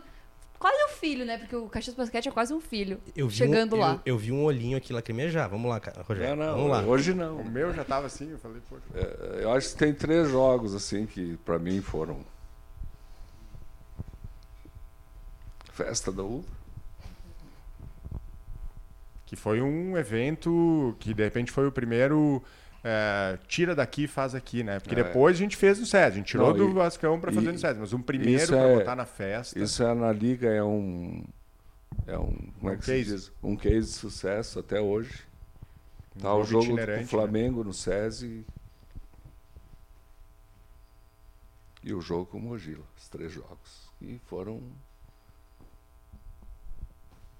Quase 0.56 0.84
um 0.84 0.88
filho, 0.88 1.26
né? 1.26 1.36
Porque 1.36 1.56
o 1.56 1.68
Caxias 1.68 1.96
Basquete 1.96 2.28
é 2.28 2.30
quase 2.30 2.54
um 2.54 2.60
filho. 2.60 3.00
Eu 3.14 3.28
vi 3.28 3.34
chegando 3.34 3.74
um, 3.74 3.80
lá. 3.80 4.00
Eu, 4.06 4.14
eu 4.14 4.18
vi 4.18 4.30
um 4.30 4.44
olhinho 4.44 4.78
aqui 4.78 4.92
lacrimejar. 4.92 5.50
Vamos 5.50 5.68
lá, 5.68 5.80
cara, 5.80 6.02
Rogério. 6.02 6.36
Não, 6.36 6.46
não, 6.46 6.54
Vamos 6.54 6.70
lá. 6.70 6.82
hoje 6.82 7.12
não. 7.12 7.38
O 7.38 7.44
meu 7.44 7.74
já 7.74 7.84
tava 7.84 8.06
assim, 8.06 8.30
eu 8.30 8.38
falei, 8.38 8.62
poxa. 8.70 8.84
É, 8.94 9.42
eu 9.42 9.52
acho 9.52 9.70
que 9.70 9.76
tem 9.76 9.92
três 9.92 10.30
jogos 10.30 10.74
assim 10.76 11.06
que 11.06 11.36
pra 11.44 11.58
mim 11.58 11.82
foram 11.82 12.24
Festa 15.76 16.10
da 16.10 16.22
Uva, 16.22 16.48
Que 19.26 19.36
foi 19.36 19.60
um 19.60 19.96
evento 19.98 20.96
que 21.00 21.12
de 21.12 21.22
repente 21.24 21.50
foi 21.52 21.66
o 21.66 21.72
primeiro. 21.72 22.42
é, 22.88 23.36
tira 23.48 23.74
daqui, 23.74 24.06
faz 24.06 24.32
aqui, 24.32 24.62
né? 24.62 24.78
Porque 24.78 24.94
É. 24.98 25.02
depois 25.02 25.34
a 25.36 25.38
gente 25.40 25.56
fez 25.56 25.80
no 25.80 25.84
SESI. 25.86 26.04
A 26.04 26.10
gente 26.10 26.26
tirou 26.26 26.50
Não, 26.50 26.56
do 26.56 26.70
e- 26.70 26.72
Vascão 26.74 27.18
pra 27.18 27.32
fazer 27.32 27.48
e- 27.48 27.52
no 27.52 27.58
SESI. 27.58 27.80
Mas 27.80 27.92
um 27.92 28.00
primeiro 28.00 28.46
pra 28.46 28.58
é- 28.58 28.76
botar 28.78 28.94
na 28.94 29.04
festa. 29.04 29.58
Isso 29.58 29.82
é 29.82 29.92
na 29.92 30.12
liga 30.12 30.48
é 30.48 30.62
um 30.62 31.24
é 32.06 32.16
um 32.16 32.32
como 32.60 32.70
é 32.70 32.74
Um 32.74 32.78
que 32.78 32.86
case. 32.86 33.04
se 33.04 33.10
diz? 33.10 33.32
Um 33.42 33.56
case 33.56 33.88
de 33.88 33.92
sucesso 33.96 34.60
até 34.60 34.80
hoje. 34.80 35.24
Um 36.16 36.20
Tá 36.20 36.32
o 36.36 36.44
jogo 36.44 36.64
com 36.76 37.02
o 37.02 37.06
Flamengo 37.06 37.64
no 37.64 37.72
SESI 37.74 38.46
e 41.82 41.92
o 41.92 42.00
jogo 42.00 42.26
com 42.26 42.38
o 42.38 42.40
Mogila, 42.40 42.84
os 42.96 43.08
três 43.08 43.32
jogos. 43.32 43.90
E 44.00 44.20
foram 44.26 44.60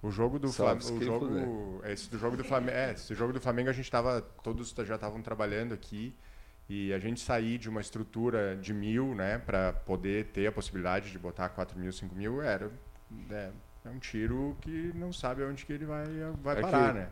O 0.07 0.11
jogo 0.11 0.39
do 0.39 0.53
Flamengo. 0.53 1.05
Jogo, 1.05 1.27
puder. 1.81 1.93
esse 1.93 2.09
do 2.11 2.19
jogo 2.19 2.37
do 2.37 2.45
Flamengo. 2.45 2.71
É, 2.77 2.93
esse 2.93 3.15
jogo 3.15 3.33
do 3.33 3.41
Flamengo 3.41 3.69
a 3.71 3.73
gente 3.73 3.91
tava. 3.91 4.23
Todos 4.43 4.73
já 4.85 4.95
estavam 4.95 5.21
trabalhando 5.21 5.75
aqui. 5.75 6.15
E 6.69 6.93
a 6.93 6.99
gente 6.99 7.21
sair 7.21 7.59
de 7.59 7.69
uma 7.69 7.81
estrutura 7.81 8.57
de 8.57 8.73
mil, 8.75 9.15
né? 9.15 9.39
Pra 9.39 9.73
poder 9.73 10.27
ter 10.27 10.47
a 10.49 10.53
possibilidade 10.53 11.11
de 11.13 11.19
botar 11.19 11.49
4 11.49 11.79
mil, 11.79 11.93
5 11.93 12.15
mil, 12.15 12.43
era. 12.43 12.71
É, 13.31 13.51
é 13.85 13.89
um 13.89 13.99
tiro 14.01 14.57
que 14.61 14.93
não 14.95 15.13
sabe 15.13 15.43
aonde 15.45 15.65
que 15.65 15.73
ele 15.73 15.85
vai, 15.87 16.05
vai 16.43 16.59
É 16.59 16.61
parar, 16.61 16.89
que- 16.93 16.99
né? 16.99 17.09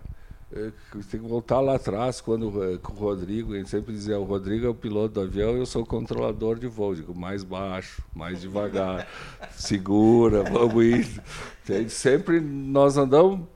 É, 0.53 0.71
Tem 1.11 1.21
que 1.21 1.29
voltar 1.29 1.61
lá 1.61 1.77
atrás, 1.77 2.21
quando 2.21 2.63
eh, 2.63 2.79
com 2.79 2.93
o 2.93 2.97
Rodrigo, 2.97 3.55
gente 3.57 3.69
sempre 3.69 3.93
dizia, 3.93 4.19
o 4.19 4.25
Rodrigo 4.25 4.67
é 4.67 4.69
o 4.69 4.75
piloto 4.75 5.15
do 5.15 5.21
avião 5.21 5.57
e 5.57 5.59
eu 5.59 5.67
sou 5.67 5.83
o 5.83 5.87
controlador 5.87 6.59
de 6.59 6.67
voo. 6.67 6.95
Digo, 6.95 7.15
mais 7.15 7.43
baixo, 7.43 8.03
mais 8.15 8.41
devagar, 8.41 9.09
segura, 9.57 10.45
vamos 10.45 10.85
indo. 10.85 11.23
Entende? 11.63 11.91
Sempre 11.91 12.41
nós 12.41 12.97
andamos 12.97 13.47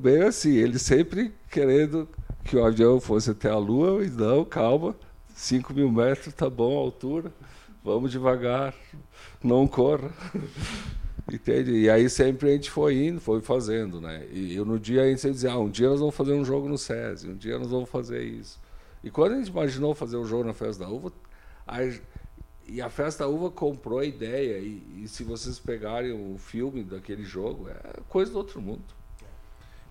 bem 0.00 0.22
assim, 0.22 0.54
ele 0.54 0.78
sempre 0.78 1.32
querendo 1.50 2.08
que 2.44 2.56
o 2.56 2.64
avião 2.64 3.00
fosse 3.00 3.30
até 3.30 3.50
a 3.50 3.56
lua, 3.56 4.04
e 4.04 4.10
não, 4.10 4.44
calma, 4.44 4.94
5 5.34 5.72
mil 5.72 5.90
metros, 5.90 6.34
tá 6.34 6.48
bom 6.50 6.76
a 6.76 6.80
altura, 6.80 7.32
vamos 7.82 8.10
devagar, 8.10 8.74
não 9.42 9.66
corra. 9.66 10.10
Entende? 11.32 11.72
E 11.72 11.88
aí 11.88 12.08
sempre 12.10 12.50
a 12.50 12.52
gente 12.52 12.70
foi 12.70 13.06
indo, 13.06 13.20
foi 13.20 13.40
fazendo, 13.40 14.00
né? 14.00 14.26
E 14.30 14.54
eu, 14.54 14.64
no 14.64 14.78
dia 14.78 15.02
a 15.02 15.06
gente 15.08 15.30
dizia, 15.30 15.52
ah, 15.52 15.58
um 15.58 15.70
dia 15.70 15.88
nós 15.88 16.00
vamos 16.00 16.14
fazer 16.14 16.34
um 16.34 16.44
jogo 16.44 16.68
no 16.68 16.76
SESI, 16.76 17.28
um 17.30 17.36
dia 17.36 17.58
nós 17.58 17.70
vamos 17.70 17.88
fazer 17.88 18.22
isso. 18.22 18.60
E 19.02 19.10
quando 19.10 19.32
a 19.32 19.36
gente 19.36 19.48
imaginou 19.48 19.94
fazer 19.94 20.18
um 20.18 20.26
jogo 20.26 20.44
na 20.44 20.52
Festa 20.52 20.84
da 20.84 20.90
Uva, 20.90 21.12
a, 21.66 21.78
e 22.66 22.80
a 22.80 22.90
Festa 22.90 23.24
da 23.24 23.30
Uva 23.30 23.50
comprou 23.50 24.00
a 24.00 24.04
ideia, 24.04 24.58
e, 24.58 25.02
e 25.02 25.08
se 25.08 25.24
vocês 25.24 25.58
pegarem 25.58 26.12
o 26.12 26.36
filme 26.36 26.84
daquele 26.84 27.24
jogo, 27.24 27.68
é 27.70 28.00
coisa 28.08 28.30
do 28.30 28.38
outro 28.38 28.60
mundo. 28.60 28.84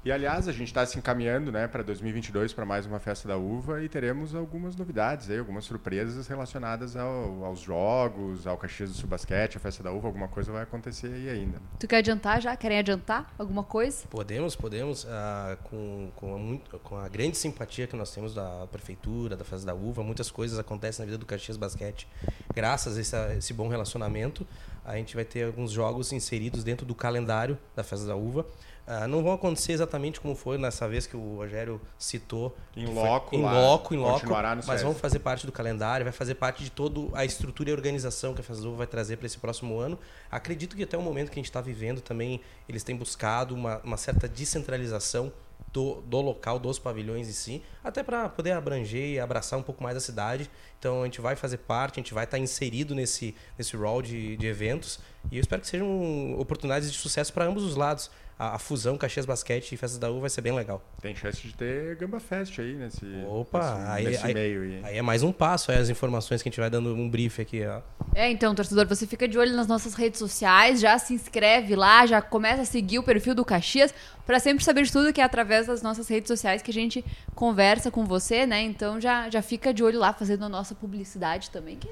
E 0.06 0.12
aliás, 0.12 0.50
a 0.50 0.52
gente 0.52 0.68
está 0.68 0.86
se 0.86 0.98
encaminhando 0.98 1.50
né, 1.50 1.66
para 1.66 1.82
2022 1.82 2.52
para 2.52 2.66
mais 2.66 2.86
uma 2.86 3.00
festa 3.00 3.26
da 3.26 3.38
uva 3.38 3.82
e 3.82 3.88
teremos 3.88 4.36
algumas 4.36 4.76
novidades, 4.76 5.30
aí, 5.30 5.40
algumas 5.40 5.64
surpresas 5.64 6.28
relacionadas 6.28 6.98
ao- 6.98 7.46
aos 7.46 7.62
jogos, 7.62 8.46
ao 8.46 8.58
Caxias 8.58 8.90
do 8.90 8.98
Sul 8.98 9.08
Basquete, 9.08 9.56
a 9.56 9.62
festa 9.62 9.82
da 9.82 9.94
uva, 9.94 10.08
alguma 10.10 10.28
coisa 10.28 10.52
vai 10.52 10.64
acontecer 10.64 11.08
aí 11.08 11.30
ainda. 11.30 11.58
Tu 11.80 11.88
quer 11.88 11.98
adiantar 12.00 12.42
já? 12.42 12.54
Querem 12.58 12.80
adiantar 12.80 13.34
alguma 13.40 13.64
coisa? 13.64 14.06
Podemos, 14.10 14.58
podemos, 14.58 15.08
ah, 15.10 15.58
com, 15.64 16.12
com, 16.18 16.36
a 16.36 16.38
muito- 16.38 16.78
com 16.80 16.98
a 16.98 17.08
grande 17.08 17.38
simpatia 17.38 17.88
que 17.88 17.96
nós 17.96 18.14
temos 18.14 18.34
da 18.34 18.68
prefeitura, 18.70 19.38
da 19.38 19.46
Festa 19.46 19.66
da 19.68 19.74
Uva, 19.74 20.04
muitas 20.04 20.30
coisas 20.30 20.60
acontecem 20.60 21.06
na 21.06 21.06
vida 21.06 21.18
do 21.18 21.26
Caxias 21.26 21.56
Basquete. 21.56 22.10
Graças 22.54 22.98
a 22.98 23.00
esse, 23.02 23.16
a 23.16 23.36
esse 23.38 23.54
bom 23.54 23.70
relacionamento, 23.70 24.46
a 24.84 24.98
gente 24.98 25.16
vai 25.16 25.24
ter 25.24 25.46
alguns 25.46 25.72
jogos 25.72 26.12
inseridos 26.12 26.62
dentro 26.62 26.86
do 26.86 26.94
calendário 26.94 27.58
da 27.74 27.86
Festa 27.86 28.06
da 28.06 28.18
Uva. 28.18 28.46
Ah, 28.86 29.08
não 29.08 29.24
vão 29.24 29.32
acontecer 29.32 29.72
exatamente 29.72 30.20
como 30.20 30.36
foi 30.36 30.58
nessa 30.58 30.88
vez 30.90 31.08
que 31.08 31.16
o 31.16 31.38
Rogério 31.38 31.80
citou. 31.98 32.56
Em 32.76 32.86
loco 32.86 33.36
Em 33.36 33.42
loco, 33.42 33.94
em 33.94 33.98
loco. 33.98 34.20
Mas 34.68 34.82
vão 34.82 34.94
fazer 34.94 35.20
parte 35.20 35.46
do 35.46 35.52
calendário, 35.52 36.04
vai 36.04 36.12
fazer 36.12 36.36
parte 36.36 36.64
de 36.64 36.70
toda 36.70 37.18
a 37.18 37.24
estrutura 37.24 37.70
e 37.70 37.74
organização 37.74 38.34
que 38.34 38.42
a 38.42 38.54
Uva 38.54 38.78
vai 38.78 38.88
trazer 38.88 39.18
para 39.18 39.26
esse 39.26 39.38
próximo 39.38 39.80
ano. 39.80 39.98
Acredito 40.30 40.76
que 40.76 40.84
até 40.84 40.98
o 40.98 41.02
momento 41.02 41.30
que 41.30 41.40
a 41.40 41.42
gente 41.42 41.50
está 41.50 41.62
vivendo 41.62 42.02
também, 42.02 42.42
eles 42.68 42.84
têm 42.84 42.96
buscado 42.96 43.56
uma, 43.56 43.80
uma 43.84 43.96
certa 43.96 44.28
descentralização 44.28 45.32
do, 45.72 46.02
do 46.02 46.22
local, 46.22 46.60
dos 46.60 46.78
pavilhões 46.78 47.28
em 47.28 47.32
si, 47.32 47.64
até 47.84 48.04
para 48.04 48.30
poder 48.30 48.52
abranger 48.52 49.10
e 49.10 49.20
abraçar 49.20 49.58
um 49.58 49.64
pouco 49.64 49.82
mais 49.82 49.98
a 49.98 50.00
cidade. 50.00 50.50
Então 50.78 51.02
a 51.02 51.06
gente 51.06 51.20
vai 51.20 51.36
fazer 51.36 51.58
parte, 51.58 52.00
a 52.00 52.04
gente 52.04 52.14
vai 52.14 52.26
estar 52.26 52.38
tá 52.38 52.44
inserido 52.44 52.94
nesse, 52.94 53.36
nesse 53.58 53.76
rol 53.76 54.02
de, 54.02 54.38
de 54.38 54.46
eventos 54.46 55.00
e 55.32 55.38
eu 55.38 55.42
espero 55.42 55.62
que 55.62 55.68
sejam 55.68 56.38
oportunidades 56.38 56.92
de 56.92 56.98
sucesso 56.98 57.34
para 57.34 57.46
ambos 57.46 57.64
os 57.64 57.76
lados 57.76 58.12
a, 58.38 58.56
a, 58.56 58.60
fusão 58.60 58.98
Caxias 58.98 59.26
Basquete 59.26 59.74
e 59.74 59.78
Festas 59.78 60.00
da 60.00 60.10
U 60.10 60.20
vai 60.20 60.30
ser 60.30 60.42
bem 60.42 60.54
legal. 60.54 60.82
Tem 61.02 61.16
chance 61.16 61.42
de 61.42 61.54
ter 61.54 61.96
Gamba 61.96 62.20
Fest 62.20 62.60
aí 62.60 62.74
nesse, 62.74 63.06
Opa, 63.28 63.60
nesse, 63.60 63.92
aí, 63.92 64.04
nesse 64.06 64.26
aí, 64.26 64.34
meio 64.34 64.62
aí. 64.62 64.82
Aí 64.84 64.98
é 64.98 65.02
mais 65.02 65.24
um 65.24 65.32
passo, 65.32 65.72
aí 65.72 65.78
as 65.78 65.90
informações 65.90 66.42
que 66.42 66.50
a 66.50 66.52
gente 66.52 66.60
vai 66.60 66.70
dando 66.70 66.94
um 66.94 67.10
brief 67.10 67.40
aqui. 67.40 67.66
Ó. 67.66 67.82
É, 68.16 68.30
então, 68.30 68.54
torcedor, 68.56 68.88
você 68.88 69.06
fica 69.06 69.28
de 69.28 69.38
olho 69.38 69.56
nas 69.56 69.68
nossas 69.68 69.94
redes 69.94 70.20
sociais, 70.20 70.80
já 70.80 70.98
se 70.98 71.14
inscreve 71.14 71.76
lá, 71.76 72.06
já 72.06 72.22
começa 72.22 72.64
a 72.64 72.66
seguir 72.66 73.00
o 73.00 73.04
perfil 73.04 73.36
do 73.36 73.46
Caxias 73.46 73.94
para 74.26 74.40
sempre 74.40 74.64
saber 74.64 74.84
de 74.84 74.92
tudo 74.92 75.14
que 75.14 75.22
é 75.22 75.24
através 75.24 75.68
das 75.68 75.82
nossas 75.82 76.08
redes 76.08 76.28
sociais 76.28 76.62
que 76.62 76.72
a 76.72 76.74
gente 76.74 77.04
conversa 77.36 77.92
com 77.92 78.06
você, 78.06 78.46
né? 78.46 78.62
Então 78.62 79.00
já, 79.00 79.30
já 79.30 79.42
fica 79.42 79.74
de 79.74 79.84
olho 79.84 80.00
lá 80.00 80.14
fazendo 80.14 80.46
a 80.46 80.50
nossa 80.50 80.74
publicidade 80.74 81.50
também, 81.50 81.78
que 81.78 81.90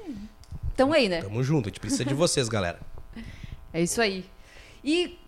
estão 0.70 0.92
aí, 0.92 1.08
né? 1.08 1.22
Tamo 1.22 1.42
junto, 1.42 1.68
a 1.68 1.70
gente 1.70 1.80
precisa 1.80 2.04
de 2.04 2.14
vocês, 2.14 2.48
galera. 2.48 2.80
É 3.72 3.80
isso 3.80 4.00
aí. 4.00 4.24
E 4.84 5.18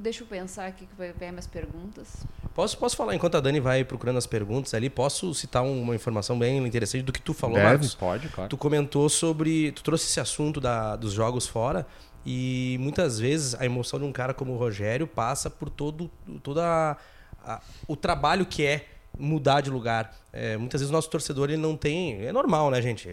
Deixa 0.00 0.22
eu 0.22 0.26
pensar 0.26 0.66
aqui 0.66 0.86
que 0.86 0.94
vai 0.94 1.12
ver 1.12 1.30
minhas 1.30 1.46
perguntas. 1.46 2.26
Posso, 2.54 2.76
posso 2.78 2.96
falar, 2.96 3.14
enquanto 3.14 3.36
a 3.36 3.40
Dani 3.40 3.60
vai 3.60 3.84
procurando 3.84 4.18
as 4.18 4.26
perguntas 4.26 4.74
ali, 4.74 4.90
posso 4.90 5.32
citar 5.34 5.62
uma 5.64 5.94
informação 5.94 6.38
bem 6.38 6.58
interessante 6.66 7.02
do 7.02 7.12
que 7.12 7.20
tu 7.20 7.32
falou, 7.32 7.56
Deve, 7.56 7.68
Marcos? 7.68 7.94
Pode, 7.94 8.28
claro. 8.28 8.50
Tu 8.50 8.56
comentou 8.56 9.08
sobre. 9.08 9.72
Tu 9.72 9.82
trouxe 9.82 10.06
esse 10.06 10.20
assunto 10.20 10.60
da, 10.60 10.96
dos 10.96 11.12
jogos 11.12 11.46
fora. 11.46 11.86
E 12.24 12.76
muitas 12.80 13.20
vezes 13.20 13.54
a 13.54 13.64
emoção 13.64 14.00
de 14.00 14.04
um 14.04 14.12
cara 14.12 14.34
como 14.34 14.52
o 14.52 14.56
Rogério 14.58 15.06
passa 15.06 15.48
por 15.48 15.70
todo 15.70 16.10
toda 16.42 16.96
a, 17.44 17.60
o 17.86 17.94
trabalho 17.94 18.44
que 18.44 18.66
é 18.66 18.86
mudar 19.18 19.60
de 19.60 19.70
lugar. 19.70 20.14
É, 20.32 20.56
muitas 20.56 20.80
vezes 20.80 20.90
o 20.90 20.92
nosso 20.92 21.08
torcedor 21.08 21.48
ele 21.48 21.56
não 21.56 21.76
tem. 21.76 22.26
É 22.26 22.32
normal, 22.32 22.70
né, 22.70 22.82
gente? 22.82 23.08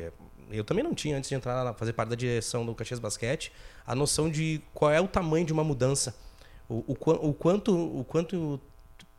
Eu 0.52 0.64
também 0.64 0.84
não 0.84 0.94
tinha, 0.94 1.18
antes 1.18 1.30
de 1.30 1.36
entrar 1.36 1.74
fazer 1.76 1.94
parte 1.94 2.10
da 2.10 2.16
direção 2.16 2.66
do 2.66 2.76
Caxias 2.76 3.00
Basquete, 3.00 3.52
a 3.86 3.96
noção 3.96 4.30
de 4.30 4.62
qual 4.74 4.92
é 4.92 5.00
o 5.00 5.08
tamanho 5.08 5.46
de 5.46 5.54
uma 5.54 5.64
mudança. 5.64 6.16
O, 6.70 6.84
o, 6.88 7.30
o, 7.30 7.34
quanto, 7.34 7.74
o 7.76 8.04
quanto 8.04 8.60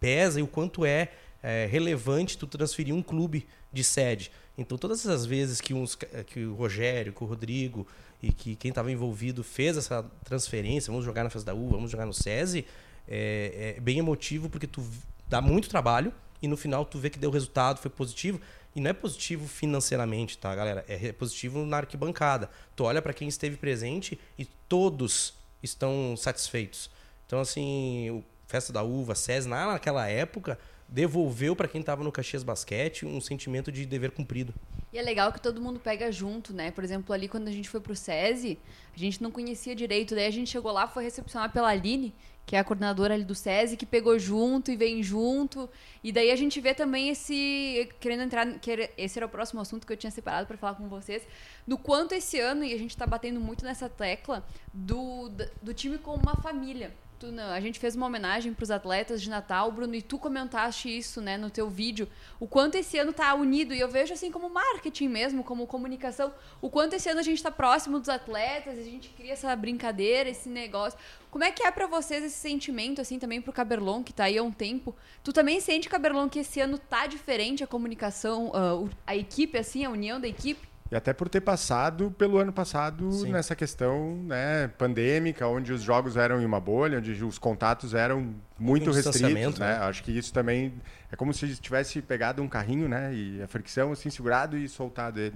pesa 0.01 0.41
e 0.41 0.43
o 0.43 0.47
quanto 0.47 0.85
é, 0.85 1.13
é, 1.43 1.67
relevante 1.67 2.39
tu 2.39 2.47
transferir 2.47 2.95
um 2.95 3.03
clube 3.03 3.47
de 3.73 3.83
sede. 3.83 4.31
Então, 4.57 4.79
todas 4.79 5.01
essas 5.01 5.27
vezes 5.27 5.61
que, 5.61 5.75
uns, 5.75 5.95
que 6.27 6.45
o 6.45 6.55
Rogério, 6.55 7.13
que 7.13 7.23
o 7.23 7.27
Rodrigo 7.27 7.87
e 8.23 8.33
que 8.33 8.55
quem 8.55 8.69
estava 8.69 8.91
envolvido 8.91 9.43
fez 9.43 9.77
essa 9.77 10.03
transferência, 10.25 10.91
vamos 10.91 11.05
jogar 11.05 11.25
na 11.25 11.31
Festa 11.31 11.53
da 11.53 11.55
U, 11.55 11.69
vamos 11.69 11.91
jogar 11.91 12.07
no 12.07 12.15
SESI, 12.15 12.65
é, 13.07 13.75
é 13.77 13.81
bem 13.81 13.99
emotivo 13.99 14.49
porque 14.49 14.67
tu 14.67 14.83
dá 15.29 15.41
muito 15.41 15.69
trabalho 15.69 16.13
e 16.41 16.49
no 16.49 16.57
final 16.57 16.85
tu 16.85 16.99
vê 16.99 17.11
que 17.11 17.19
deu 17.19 17.31
resultado, 17.31 17.79
foi 17.79 17.91
positivo. 17.91 18.41
E 18.77 18.81
não 18.81 18.91
é 18.91 18.93
positivo 18.93 19.47
financeiramente, 19.47 20.37
tá, 20.37 20.55
galera? 20.55 20.85
É 20.89 21.13
positivo 21.13 21.65
na 21.65 21.79
arquibancada. 21.79 22.51
Tu 22.75 22.83
olha 22.83 23.01
para 23.01 23.13
quem 23.13 23.29
esteve 23.29 23.57
presente 23.57 24.19
e 24.37 24.45
todos 24.69 25.35
estão 25.63 26.17
satisfeitos. 26.17 26.91
Então, 27.27 27.41
assim, 27.41 28.11
o 28.11 28.25
Festa 28.47 28.73
da 28.73 28.83
Uva, 28.83 29.15
SES, 29.15 29.47
naquela 29.47 30.07
época, 30.07 30.59
devolveu 30.89 31.57
para 31.57 31.67
quem 31.67 31.81
estava 31.81 32.05
no 32.05 32.13
Caxias 32.13 32.43
Basquete 32.43 33.07
um 33.07 33.21
sentimento 33.21 33.73
de 33.73 33.87
dever 33.87 34.11
cumprido. 34.11 34.55
E 34.93 34.99
é 34.99 35.03
legal 35.03 35.33
que 35.33 35.41
todo 35.41 35.61
mundo 35.61 35.81
pega 35.81 36.13
junto, 36.13 36.53
né? 36.53 36.71
Por 36.71 36.85
exemplo, 36.85 37.13
ali 37.13 37.27
quando 37.27 37.49
a 37.49 37.51
gente 37.51 37.69
foi 37.69 37.81
pro 37.81 37.97
SESI, 37.97 38.59
a 38.95 38.99
gente 38.99 39.21
não 39.21 39.31
conhecia 39.31 39.75
direito, 39.75 40.15
daí 40.15 40.27
a 40.27 40.31
gente 40.31 40.51
chegou 40.51 40.71
lá, 40.71 40.87
foi 40.87 41.03
recepcionado 41.03 41.53
pela 41.53 41.69
Aline, 41.69 42.15
que 42.47 42.55
é 42.55 42.59
a 42.59 42.65
coordenadora 42.65 43.15
ali 43.15 43.25
do 43.25 43.35
SESI, 43.35 43.77
que 43.77 43.87
pegou 43.87 44.19
junto 44.19 44.71
e 44.71 44.77
vem 44.77 45.03
junto. 45.03 45.69
E 46.03 46.13
daí 46.13 46.31
a 46.31 46.37
gente 46.37 46.61
vê 46.61 46.75
também 46.75 47.09
esse. 47.09 47.89
Querendo 47.99 48.23
entrar. 48.23 48.47
Que 48.61 48.91
esse 48.97 49.19
era 49.19 49.27
o 49.27 49.29
próximo 49.29 49.61
assunto 49.61 49.87
que 49.87 49.93
eu 49.93 49.97
tinha 49.97 50.11
separado 50.11 50.47
para 50.47 50.57
falar 50.57 50.75
com 50.75 50.89
vocês. 50.89 51.27
Do 51.67 51.79
quanto 51.79 52.15
esse 52.15 52.39
ano, 52.39 52.63
e 52.63 52.73
a 52.73 52.79
gente 52.79 52.91
está 52.91 53.07
batendo 53.07 53.41
muito 53.41 53.65
nessa 53.65 53.89
tecla, 53.89 54.47
do, 54.73 55.31
do 55.63 55.73
time 55.73 55.97
como 55.99 56.23
uma 56.23 56.37
família. 56.37 56.93
Tu, 57.25 57.33
não, 57.33 57.51
a 57.51 57.61
gente 57.61 57.79
fez 57.79 57.97
uma 57.97 58.05
homenagem 58.05 58.53
para 58.53 58.63
os 58.63 58.71
atletas 58.71 59.23
de 59.23 59.31
Natal, 59.31 59.73
Bruno, 59.73 59.95
e 59.95 60.03
tu 60.03 60.19
comentaste 60.19 60.95
isso, 60.95 61.23
né, 61.23 61.39
no 61.39 61.49
teu 61.49 61.71
vídeo, 61.71 62.07
o 62.39 62.47
quanto 62.47 62.75
esse 62.75 62.99
ano 62.99 63.15
tá 63.15 63.33
unido, 63.35 63.73
e 63.73 63.81
eu 63.81 63.89
vejo 63.89 64.13
assim 64.13 64.31
como 64.31 64.51
marketing 64.51 65.09
mesmo, 65.09 65.43
como 65.43 65.67
comunicação, 65.67 66.35
o 66.61 66.69
quanto 66.69 66.97
esse 66.97 67.09
ano 67.09 67.21
a 67.21 67.23
gente 67.23 67.39
está 67.39 67.51
próximo 67.51 67.99
dos 67.99 68.11
atletas, 68.11 68.79
a 68.79 68.83
gente 68.83 69.09
cria 69.09 69.33
essa 69.33 69.57
brincadeira, 69.57 70.29
esse 70.29 70.51
negócio. 70.51 70.99
Como 71.31 71.43
é 71.43 71.51
que 71.51 71.63
é 71.63 71.71
para 71.71 71.87
vocês 71.87 72.23
esse 72.23 72.37
sentimento, 72.37 73.01
assim, 73.01 73.19
também 73.19 73.41
pro 73.41 73.55
Caberlon, 73.55 74.03
que 74.03 74.13
tá 74.13 74.25
aí 74.25 74.37
há 74.37 74.43
um 74.43 74.53
tempo? 74.53 74.95
Tu 75.23 75.33
também 75.33 75.61
sente, 75.61 75.89
Caberlon, 75.89 76.29
que 76.29 76.41
esse 76.41 76.61
ano 76.61 76.77
tá 76.77 77.07
diferente 77.07 77.65
a 77.65 77.67
comunicação, 77.67 78.49
uh, 78.49 78.91
a 79.07 79.17
equipe, 79.17 79.57
assim, 79.57 79.83
a 79.83 79.89
união 79.89 80.21
da 80.21 80.29
equipe? 80.29 80.74
E 80.95 80.97
até 80.97 81.13
por 81.13 81.29
ter 81.29 81.41
passado 81.41 82.15
pelo 82.17 82.39
ano 82.39 82.53
passado 82.53 83.11
Sim. 83.11 83.33
nessa 83.33 83.57
questão 83.57 84.15
né, 84.29 84.69
pandêmica, 84.79 85.45
onde 85.49 85.73
os 85.73 85.83
jogos 85.83 86.17
eram 86.17 86.41
em 86.41 86.45
uma 86.45 86.61
bolha, 86.61 86.99
onde 86.99 87.25
os 87.25 87.37
contatos 87.37 87.95
eram 87.95 88.33
muito 88.57 88.93
restritos. 88.93 89.59
Né? 89.59 89.77
né? 89.77 89.85
Acho 89.85 90.05
que 90.05 90.17
isso 90.17 90.33
também 90.33 90.73
é 91.11 91.17
como 91.17 91.35
se 91.35 91.57
tivesse 91.57 92.01
pegado 92.01 92.41
um 92.41 92.49
carrinho 92.49 92.89
né, 92.89 93.13
e 93.13 93.43
a 93.43 93.49
fricção 93.49 93.91
assim, 93.91 94.09
segurado 94.09 94.57
e 94.57 94.69
soltado 94.69 95.19
ele. 95.19 95.35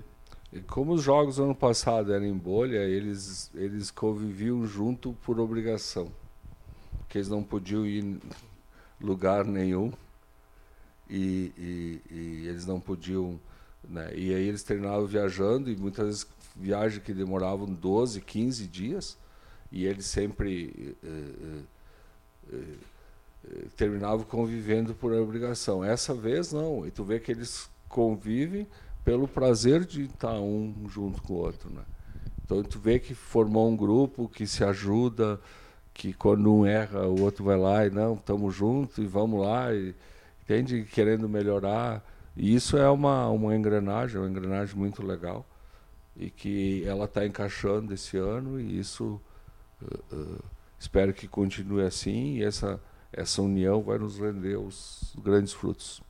E 0.52 0.60
como 0.60 0.92
os 0.92 1.02
jogos 1.02 1.40
ano 1.40 1.56
passado 1.56 2.14
eram 2.14 2.24
em 2.24 2.38
bolha, 2.38 2.78
eles, 2.78 3.50
eles 3.52 3.90
conviviam 3.90 4.64
junto 4.64 5.12
por 5.24 5.40
obrigação. 5.40 6.12
Porque 6.98 7.18
eles 7.18 7.28
não 7.28 7.42
podiam 7.42 7.84
ir 7.84 8.04
em 8.04 8.20
lugar 9.00 9.44
nenhum 9.44 9.92
e, 11.10 11.52
e, 11.58 12.02
e 12.14 12.46
eles 12.46 12.64
não 12.64 12.78
podiam 12.78 13.40
né? 13.88 14.10
E 14.14 14.34
aí 14.34 14.46
eles 14.46 14.62
treinavam 14.62 15.06
viajando, 15.06 15.70
e 15.70 15.76
muitas 15.76 16.06
vezes 16.06 16.26
viagens 16.54 17.02
que 17.02 17.14
demoravam 17.14 17.66
12, 17.66 18.20
15 18.20 18.66
dias, 18.66 19.16
e 19.70 19.86
eles 19.86 20.06
sempre 20.06 20.96
eh, 21.02 21.08
eh, 22.52 22.58
eh, 23.44 23.66
terminavam 23.76 24.24
convivendo 24.24 24.94
por 24.94 25.12
obrigação. 25.12 25.84
Essa 25.84 26.14
vez 26.14 26.52
não, 26.52 26.86
e 26.86 26.90
tu 26.90 27.04
vê 27.04 27.18
que 27.20 27.30
eles 27.30 27.70
convivem 27.88 28.66
pelo 29.04 29.26
prazer 29.26 29.84
de 29.84 30.04
estar 30.04 30.38
um 30.40 30.86
junto 30.88 31.22
com 31.22 31.34
o 31.34 31.36
outro. 31.36 31.70
Né? 31.70 31.82
Então 32.44 32.62
tu 32.62 32.78
vê 32.78 32.98
que 32.98 33.14
formou 33.14 33.68
um 33.68 33.76
grupo 33.76 34.28
que 34.28 34.46
se 34.46 34.64
ajuda, 34.64 35.40
que 35.94 36.12
quando 36.12 36.52
um 36.52 36.66
erra, 36.66 37.06
o 37.06 37.22
outro 37.22 37.44
vai 37.44 37.58
lá 37.58 37.86
e 37.86 37.90
não, 37.90 38.14
estamos 38.14 38.54
juntos 38.54 38.98
e 38.98 39.06
vamos 39.06 39.40
lá, 39.40 39.74
e, 39.74 39.94
entende? 40.42 40.84
Querendo 40.84 41.28
melhorar. 41.28 42.04
E 42.38 42.54
isso 42.54 42.76
é 42.78 42.88
uma, 42.88 43.28
uma 43.28 43.54
engrenagem, 43.56 44.18
uma 44.18 44.30
engrenagem 44.30 44.76
muito 44.76 45.04
legal 45.04 45.44
e 46.16 46.30
que 46.30 46.84
ela 46.86 47.04
está 47.04 47.26
encaixando 47.26 47.92
esse 47.92 48.16
ano 48.16 48.60
e 48.60 48.78
isso 48.78 49.20
uh, 49.82 50.14
uh, 50.14 50.44
espero 50.78 51.12
que 51.12 51.28
continue 51.28 51.82
assim 51.82 52.36
e 52.36 52.44
essa 52.44 52.80
essa 53.12 53.40
união 53.42 53.82
vai 53.82 53.98
nos 53.98 54.18
render 54.18 54.56
os 54.56 55.14
grandes 55.18 55.52
frutos. 55.52 56.02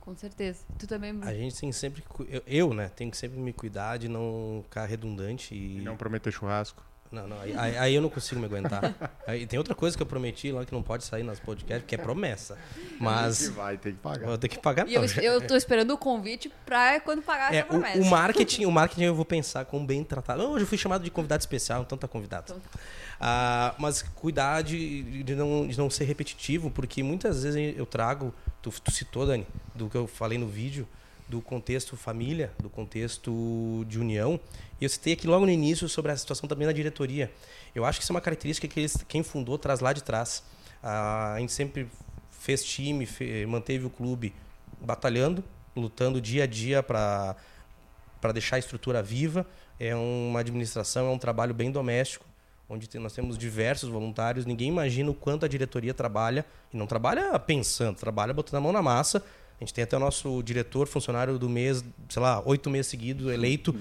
Com 0.00 0.16
certeza. 0.16 0.64
Tu 0.78 0.86
também. 0.86 1.18
A 1.22 1.34
gente 1.34 1.60
tem 1.60 1.70
sempre 1.70 2.02
eu, 2.28 2.42
eu 2.46 2.74
né, 2.74 2.88
tenho 2.88 3.10
que 3.10 3.16
sempre 3.16 3.38
me 3.38 3.52
cuidar 3.52 3.98
de 3.98 4.08
não 4.08 4.60
ficar 4.64 4.86
redundante 4.86 5.54
e, 5.54 5.78
e 5.78 5.80
não 5.82 5.96
prometer 5.96 6.32
churrasco. 6.32 6.82
Não, 7.10 7.26
não, 7.26 7.40
aí, 7.40 7.56
aí, 7.56 7.94
eu 7.94 8.02
não 8.02 8.10
consigo 8.10 8.38
me 8.38 8.46
aguentar. 8.46 8.94
Aí, 9.26 9.46
tem 9.46 9.58
outra 9.58 9.74
coisa 9.74 9.96
que 9.96 10.02
eu 10.02 10.06
prometi 10.06 10.52
lá 10.52 10.64
que 10.64 10.72
não 10.72 10.82
pode 10.82 11.04
sair 11.04 11.22
nas 11.22 11.40
podcasts, 11.40 11.86
que 11.86 11.94
é 11.94 11.98
promessa. 11.98 12.58
Mas. 13.00 13.38
Tem 13.38 13.48
que 13.48 13.54
vai, 13.54 13.78
tem 13.78 13.92
que 13.92 13.98
pagar. 13.98 14.26
Vou 14.26 14.38
ter 14.38 14.48
que 14.48 14.58
pagar, 14.58 14.84
não. 14.84 14.92
E 14.92 14.94
eu, 14.94 15.04
eu 15.32 15.46
tô 15.46 15.56
esperando 15.56 15.90
o 15.92 15.98
convite 15.98 16.52
pra 16.66 17.00
quando 17.00 17.22
pagar 17.22 17.52
é, 17.52 17.58
essa 17.58 17.66
promessa. 17.66 17.98
O, 17.98 18.02
o, 18.02 18.04
marketing, 18.04 18.64
o 18.66 18.70
marketing 18.70 19.04
eu 19.04 19.14
vou 19.14 19.24
pensar 19.24 19.64
como 19.64 19.86
bem 19.86 20.04
tratado. 20.04 20.42
Hoje 20.42 20.64
eu 20.64 20.68
fui 20.68 20.76
chamado 20.76 21.02
de 21.02 21.10
convidado 21.10 21.40
especial, 21.40 21.82
então 21.82 21.96
tá 21.96 22.08
convidado. 22.08 22.52
Então... 22.52 22.60
Tá. 22.60 22.78
Ah, 23.20 23.74
mas 23.78 24.02
cuidar 24.02 24.62
de, 24.62 25.22
de, 25.24 25.34
não, 25.34 25.66
de 25.66 25.76
não 25.76 25.90
ser 25.90 26.04
repetitivo, 26.04 26.70
porque 26.70 27.02
muitas 27.02 27.42
vezes 27.42 27.76
eu 27.76 27.84
trago, 27.84 28.32
tu, 28.62 28.70
tu 28.70 28.90
citou, 28.90 29.26
Dani, 29.26 29.46
do 29.74 29.88
que 29.88 29.96
eu 29.96 30.06
falei 30.06 30.38
no 30.38 30.46
vídeo, 30.46 30.86
do 31.28 31.42
contexto 31.42 31.96
família, 31.96 32.52
do 32.58 32.70
contexto 32.70 33.84
de 33.86 33.98
união. 33.98 34.40
E 34.80 34.84
eu 34.84 34.88
citei 34.88 35.12
aqui 35.12 35.26
logo 35.26 35.44
no 35.44 35.52
início 35.52 35.88
sobre 35.88 36.10
a 36.10 36.16
situação 36.16 36.48
também 36.48 36.66
da 36.66 36.72
diretoria. 36.72 37.30
Eu 37.74 37.84
acho 37.84 37.98
que 37.98 38.04
isso 38.04 38.12
é 38.12 38.14
uma 38.14 38.20
característica 38.20 38.66
que 38.66 38.80
eles, 38.80 39.04
quem 39.06 39.22
fundou 39.22 39.58
traz 39.58 39.80
lá 39.80 39.92
de 39.92 40.02
trás. 40.02 40.42
a 40.82 41.36
gente 41.38 41.52
sempre 41.52 41.88
fez 42.30 42.64
time, 42.64 43.06
manteve 43.46 43.84
o 43.84 43.90
clube 43.90 44.34
batalhando, 44.80 45.44
lutando 45.76 46.20
dia 46.20 46.44
a 46.44 46.46
dia 46.46 46.82
para 46.82 47.36
para 48.20 48.32
deixar 48.32 48.56
a 48.56 48.58
estrutura 48.58 49.00
viva. 49.00 49.46
É 49.78 49.94
uma 49.94 50.40
administração, 50.40 51.06
é 51.06 51.10
um 51.10 51.18
trabalho 51.18 51.54
bem 51.54 51.70
doméstico, 51.70 52.26
onde 52.68 52.88
nós 52.98 53.12
temos 53.12 53.38
diversos 53.38 53.88
voluntários. 53.88 54.44
Ninguém 54.44 54.68
imagina 54.68 55.08
o 55.08 55.14
quanto 55.14 55.44
a 55.44 55.48
diretoria 55.48 55.94
trabalha, 55.94 56.44
e 56.72 56.76
não 56.76 56.84
trabalha 56.84 57.38
pensando, 57.38 57.96
trabalha 57.96 58.34
botando 58.34 58.56
a 58.56 58.60
mão 58.60 58.72
na 58.72 58.82
massa 58.82 59.22
A 59.60 59.64
gente 59.64 59.74
tem 59.74 59.82
até 59.82 59.96
o 59.96 60.00
nosso 60.00 60.42
diretor, 60.42 60.86
funcionário 60.86 61.38
do 61.38 61.48
mês, 61.48 61.84
sei 62.08 62.22
lá, 62.22 62.42
oito 62.46 62.70
meses 62.70 62.86
seguidos, 62.86 63.32
eleito, 63.32 63.74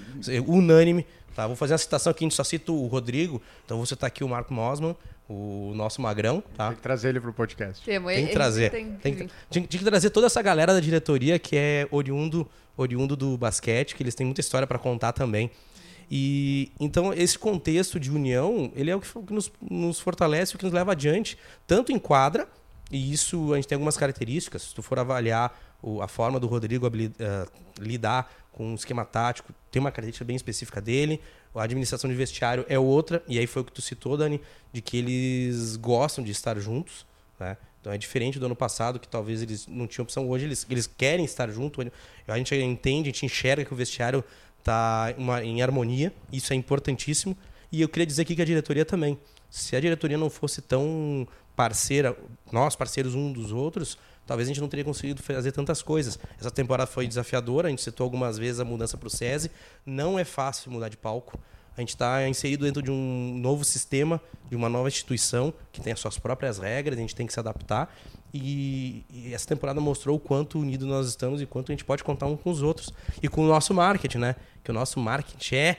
unânime. 0.48 1.06
Tá? 1.36 1.46
Vou 1.46 1.56
fazer 1.56 1.74
uma 1.74 1.78
citação 1.78 2.10
aqui, 2.10 2.24
a 2.24 2.26
gente 2.26 2.36
só 2.36 2.44
cita 2.44 2.72
o 2.72 2.88
Rodrigo, 2.88 3.40
então 3.64 3.78
você 3.78 3.94
está 3.94 4.08
aqui 4.08 4.24
o 4.24 4.28
Marco 4.28 4.52
Mosman, 4.52 4.96
o 5.30 5.72
nosso 5.76 6.02
magrão, 6.02 6.42
tá? 6.56 6.70
Tem 6.70 6.78
que 6.78 6.82
trazer 6.82 7.10
ele 7.10 7.20
pro 7.20 7.32
podcast. 7.32 7.86
Tem, 7.86 8.02
Tem 8.02 8.28
que 8.28 8.34
trazer. 8.34 8.72
Tem, 8.72 8.92
Tem 8.94 9.14
que, 9.14 9.28
tinha 9.52 9.68
que 9.68 9.84
trazer 9.84 10.10
toda 10.10 10.26
essa 10.26 10.42
galera 10.42 10.74
da 10.74 10.80
diretoria 10.80 11.38
que 11.38 11.56
é 11.56 11.88
oriundo, 11.92 12.50
oriundo 12.76 13.16
do 13.16 13.38
basquete, 13.38 13.96
que 13.96 14.02
eles 14.02 14.16
têm 14.16 14.26
muita 14.26 14.42
história 14.42 14.66
para 14.66 14.80
contar 14.80 15.12
também. 15.12 15.52
E 16.10 16.72
então 16.80 17.14
esse 17.14 17.38
contexto 17.38 18.00
de 18.00 18.10
união, 18.10 18.72
ele 18.76 18.90
é 18.90 18.96
o 18.96 19.02
que, 19.02 19.08
o 19.16 19.22
que 19.22 19.34
nos, 19.34 19.52
nos 19.70 20.00
fortalece, 20.00 20.56
o 20.56 20.58
que 20.58 20.64
nos 20.64 20.74
leva 20.74 20.94
adiante, 20.94 21.38
tanto 21.68 21.92
em 21.92 22.00
quadra, 22.00 22.48
e 22.90 23.12
isso 23.12 23.52
a 23.54 23.58
gente 23.58 23.68
tem 23.68 23.76
algumas 23.76 23.98
características. 23.98 24.62
Se 24.64 24.74
tu 24.74 24.82
for 24.82 24.98
avaliar 24.98 25.67
o, 25.82 26.02
a 26.02 26.08
forma 26.08 26.40
do 26.40 26.48
Rodrigo 26.48 26.88
eh, 26.88 27.48
lidar 27.80 28.32
com 28.52 28.72
um 28.72 28.76
esquema 28.76 29.06
tático, 29.06 29.54
tem 29.70 29.80
uma 29.80 29.92
característica 29.92 30.26
bem 30.26 30.36
específica 30.36 30.82
dele. 30.82 31.22
A 31.54 31.64
administração 31.64 32.10
de 32.10 32.16
vestiário 32.16 32.66
é 32.68 32.78
outra, 32.78 33.24
e 33.28 33.38
aí 33.38 33.46
foi 33.46 33.62
o 33.62 33.66
que 33.66 33.72
tu 33.72 33.82
citou, 33.82 34.18
Dani, 34.18 34.42
de 34.74 34.82
que 34.82 34.98
eles 34.98 35.76
gostam 35.76 36.24
de 36.24 36.32
estar 36.32 36.58
juntos. 36.60 37.06
Né? 37.40 37.56
Então 37.80 37.94
é 37.94 37.98
diferente 37.98 38.40
do 38.40 38.46
ano 38.46 38.56
passado, 38.56 39.00
que 39.00 39.08
talvez 39.08 39.42
eles 39.42 39.68
não 39.68 39.88
tinham 39.88 40.04
opção. 40.04 40.28
Hoje 40.30 40.46
eles, 40.46 40.66
eles 40.70 40.88
querem 40.88 41.24
estar 41.24 41.50
juntos. 41.50 41.86
A 42.28 42.38
gente 42.38 42.56
entende, 42.56 43.10
a 43.10 43.12
gente 43.12 43.26
enxerga 43.26 43.64
que 43.64 43.74
o 43.74 43.76
vestiário 43.76 44.24
está 44.60 45.14
em 45.44 45.62
harmonia. 45.62 46.12
Isso 46.32 46.52
é 46.52 46.56
importantíssimo. 46.56 47.38
E 47.72 47.82
eu 47.82 47.90
queria 47.90 48.06
dizer 48.06 48.24
aqui 48.24 48.36
que 48.36 48.42
a 48.42 48.46
diretoria 48.46 48.84
também. 48.84 49.18
Se 49.50 49.76
a 49.76 49.80
diretoria 49.80 50.18
não 50.18 50.30
fosse 50.30 50.62
tão 50.62 51.28
parceira, 51.56 52.18
nós 52.52 52.76
parceiros 52.76 53.16
um 53.16 53.32
dos 53.32 53.52
outros, 53.52 53.98
talvez 54.28 54.48
a 54.48 54.52
gente 54.52 54.62
não 54.62 54.68
teria 54.68 54.86
conseguido 54.86 55.24
fazer 55.24 55.52
tantas 55.52 55.82
coisas. 55.82 56.20
Essa 56.40 56.52
temporada 56.52 56.86
foi 56.86 57.08
desafiadora, 57.08 57.68
a 57.68 57.72
gente 57.72 57.82
citou 57.82 58.04
algumas 58.04 58.38
vezes 58.38 58.60
a 58.60 58.66
mudança 58.66 58.98
para 58.98 59.08
o 59.08 59.10
SESI. 59.10 59.50
Não 59.86 60.20
é 60.20 60.24
fácil 60.26 60.70
mudar 60.70 60.90
de 60.90 60.98
palco. 60.98 61.40
A 61.76 61.80
gente 61.80 61.90
está 61.90 62.28
inserido 62.28 62.66
dentro 62.66 62.82
de 62.82 62.92
um 62.92 63.38
novo 63.38 63.64
sistema, 63.64 64.20
de 64.50 64.56
uma 64.56 64.68
nova 64.68 64.88
instituição 64.88 65.54
que 65.72 65.80
tem 65.80 65.94
as 65.94 66.00
suas 66.00 66.18
próprias 66.18 66.58
regras, 66.58 66.98
a 66.98 67.02
gente 67.02 67.16
tem 67.16 67.26
que 67.26 67.32
se 67.32 67.40
adaptar. 67.40 67.96
E, 68.34 69.06
e 69.12 69.34
essa 69.34 69.48
temporada 69.48 69.80
mostrou 69.80 70.18
o 70.18 70.20
quanto 70.20 70.60
unido 70.60 70.86
nós 70.86 71.08
estamos 71.08 71.40
e 71.42 71.46
quanto 71.46 71.72
a 71.72 71.74
gente 71.74 71.86
pode 71.86 72.04
contar 72.04 72.26
um 72.26 72.36
com 72.36 72.50
os 72.50 72.62
outros. 72.62 72.92
E 73.22 73.28
com 73.28 73.44
o 73.44 73.48
nosso 73.48 73.74
marketing, 73.74 74.18
né? 74.18 74.36
Que 74.64 74.72
o 74.72 74.74
nosso 74.74 75.00
marketing 75.00 75.56
é 75.56 75.78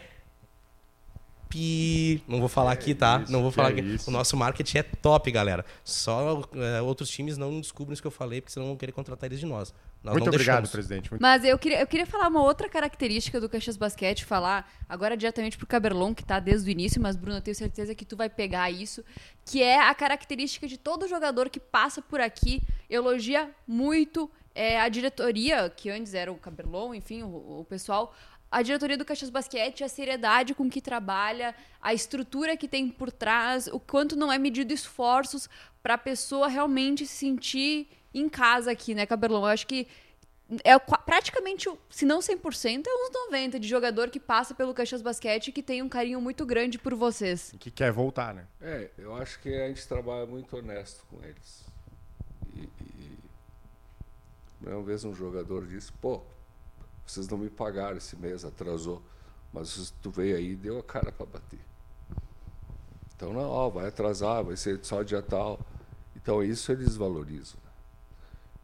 pi. 1.48 2.22
Não 2.28 2.40
vou 2.40 2.48
falar 2.48 2.72
aqui, 2.72 2.94
tá? 2.94 3.20
isso, 3.22 3.32
não 3.32 3.42
vou 3.42 3.50
falar 3.50 3.70
é 3.70 3.72
aqui. 3.72 3.94
isso. 3.94 4.10
O 4.10 4.12
nosso 4.12 4.36
marketing 4.36 4.78
é 4.78 4.82
top, 4.82 5.30
galera. 5.30 5.64
Só 5.82 6.42
é, 6.54 6.80
outros 6.82 7.08
times 7.08 7.36
não 7.36 7.60
descobrem 7.60 7.92
isso 7.92 8.02
que 8.02 8.06
eu 8.06 8.12
falei, 8.12 8.40
porque 8.40 8.52
senão 8.52 8.66
vão 8.66 8.76
querer 8.76 8.92
contratar 8.92 9.28
eles 9.28 9.40
de 9.40 9.46
nós. 9.46 9.72
Nós 10.02 10.12
Muito 10.12 10.26
não 10.26 10.32
obrigado, 10.32 10.62
deixamos. 10.62 10.70
presidente. 10.70 11.10
Muito 11.10 11.20
Mas 11.20 11.44
eu 11.44 11.58
queria, 11.58 11.80
eu 11.80 11.86
queria 11.86 12.06
falar 12.06 12.28
uma 12.28 12.42
outra 12.42 12.68
característica 12.68 13.40
do 13.40 13.48
Caxias 13.48 13.76
Basquete, 13.76 14.24
falar 14.24 14.70
agora 14.88 15.16
diretamente 15.16 15.58
pro 15.58 15.66
Caberlon, 15.66 16.14
que 16.14 16.24
tá 16.24 16.38
desde 16.38 16.68
o 16.68 16.70
início, 16.70 17.00
mas 17.00 17.16
Bruno, 17.16 17.38
eu 17.38 17.42
tenho 17.42 17.56
certeza 17.56 17.94
que 17.94 18.04
tu 18.04 18.16
vai 18.16 18.28
pegar 18.28 18.70
isso, 18.70 19.04
que 19.44 19.62
é 19.62 19.80
a 19.80 19.94
característica 19.94 20.68
de 20.68 20.78
todo 20.78 21.08
jogador 21.08 21.50
que 21.50 21.58
passa 21.58 22.00
por 22.00 22.20
aqui, 22.20 22.62
elogia 22.88 23.50
muito 23.66 24.30
é, 24.54 24.80
a 24.80 24.88
diretoria, 24.88 25.70
que 25.70 25.90
antes 25.90 26.14
era 26.14 26.32
o 26.32 26.36
Caberlon, 26.36 26.94
enfim, 26.94 27.22
o, 27.22 27.60
o 27.60 27.66
pessoal, 27.68 28.14
a 28.50 28.62
diretoria 28.62 28.96
do 28.96 29.04
Caxias 29.04 29.30
Basquete, 29.30 29.84
a 29.84 29.88
seriedade 29.88 30.54
com 30.54 30.68
que 30.70 30.80
trabalha, 30.80 31.54
a 31.80 31.92
estrutura 31.92 32.56
que 32.56 32.66
tem 32.66 32.88
por 32.88 33.12
trás, 33.12 33.66
o 33.66 33.78
quanto 33.78 34.16
não 34.16 34.32
é 34.32 34.38
medido 34.38 34.72
esforços 34.72 35.48
para 35.82 35.94
a 35.94 35.98
pessoa 35.98 36.48
realmente 36.48 37.06
se 37.06 37.14
sentir 37.14 37.88
em 38.12 38.28
casa 38.28 38.70
aqui, 38.70 38.94
né, 38.94 39.04
Caberlon? 39.04 39.40
Eu 39.40 39.46
acho 39.46 39.66
que 39.66 39.86
é 40.64 40.78
praticamente, 40.78 41.68
se 41.90 42.06
não 42.06 42.20
100%, 42.20 42.84
é 42.86 42.90
uns 42.90 43.10
90% 43.30 43.58
de 43.58 43.68
jogador 43.68 44.08
que 44.08 44.18
passa 44.18 44.54
pelo 44.54 44.72
Caxias 44.72 45.02
Basquete 45.02 45.48
e 45.48 45.52
que 45.52 45.62
tem 45.62 45.82
um 45.82 45.88
carinho 45.88 46.20
muito 46.20 46.46
grande 46.46 46.78
por 46.78 46.94
vocês. 46.94 47.54
que 47.58 47.70
quer 47.70 47.92
voltar, 47.92 48.32
né? 48.32 48.46
É, 48.60 48.90
eu 48.96 49.14
acho 49.14 49.38
que 49.40 49.54
a 49.54 49.68
gente 49.68 49.86
trabalha 49.86 50.24
muito 50.24 50.56
honesto 50.56 51.04
com 51.10 51.22
eles. 51.22 51.66
E, 52.56 52.60
e 52.60 53.18
uma 54.62 54.82
vez 54.82 55.04
um 55.04 55.14
jogador 55.14 55.66
disse, 55.66 55.92
pô, 55.92 56.22
vocês 57.12 57.28
não 57.28 57.38
me 57.38 57.50
pagaram 57.50 57.96
esse 57.96 58.16
mês, 58.16 58.44
atrasou. 58.44 59.02
Mas 59.52 59.92
tu 60.02 60.10
veio 60.10 60.36
aí, 60.36 60.54
deu 60.54 60.78
a 60.78 60.82
cara 60.82 61.10
para 61.10 61.26
bater. 61.26 61.60
Então 63.16 63.32
não, 63.32 63.48
ó, 63.48 63.68
vai 63.68 63.88
atrasar, 63.88 64.44
vai 64.44 64.56
ser 64.56 64.78
só 64.82 65.02
dia 65.02 65.22
tal. 65.22 65.58
Então 66.14 66.42
isso 66.42 66.70
eles 66.70 66.96
valorizam. 66.96 67.58
né? 67.64 67.70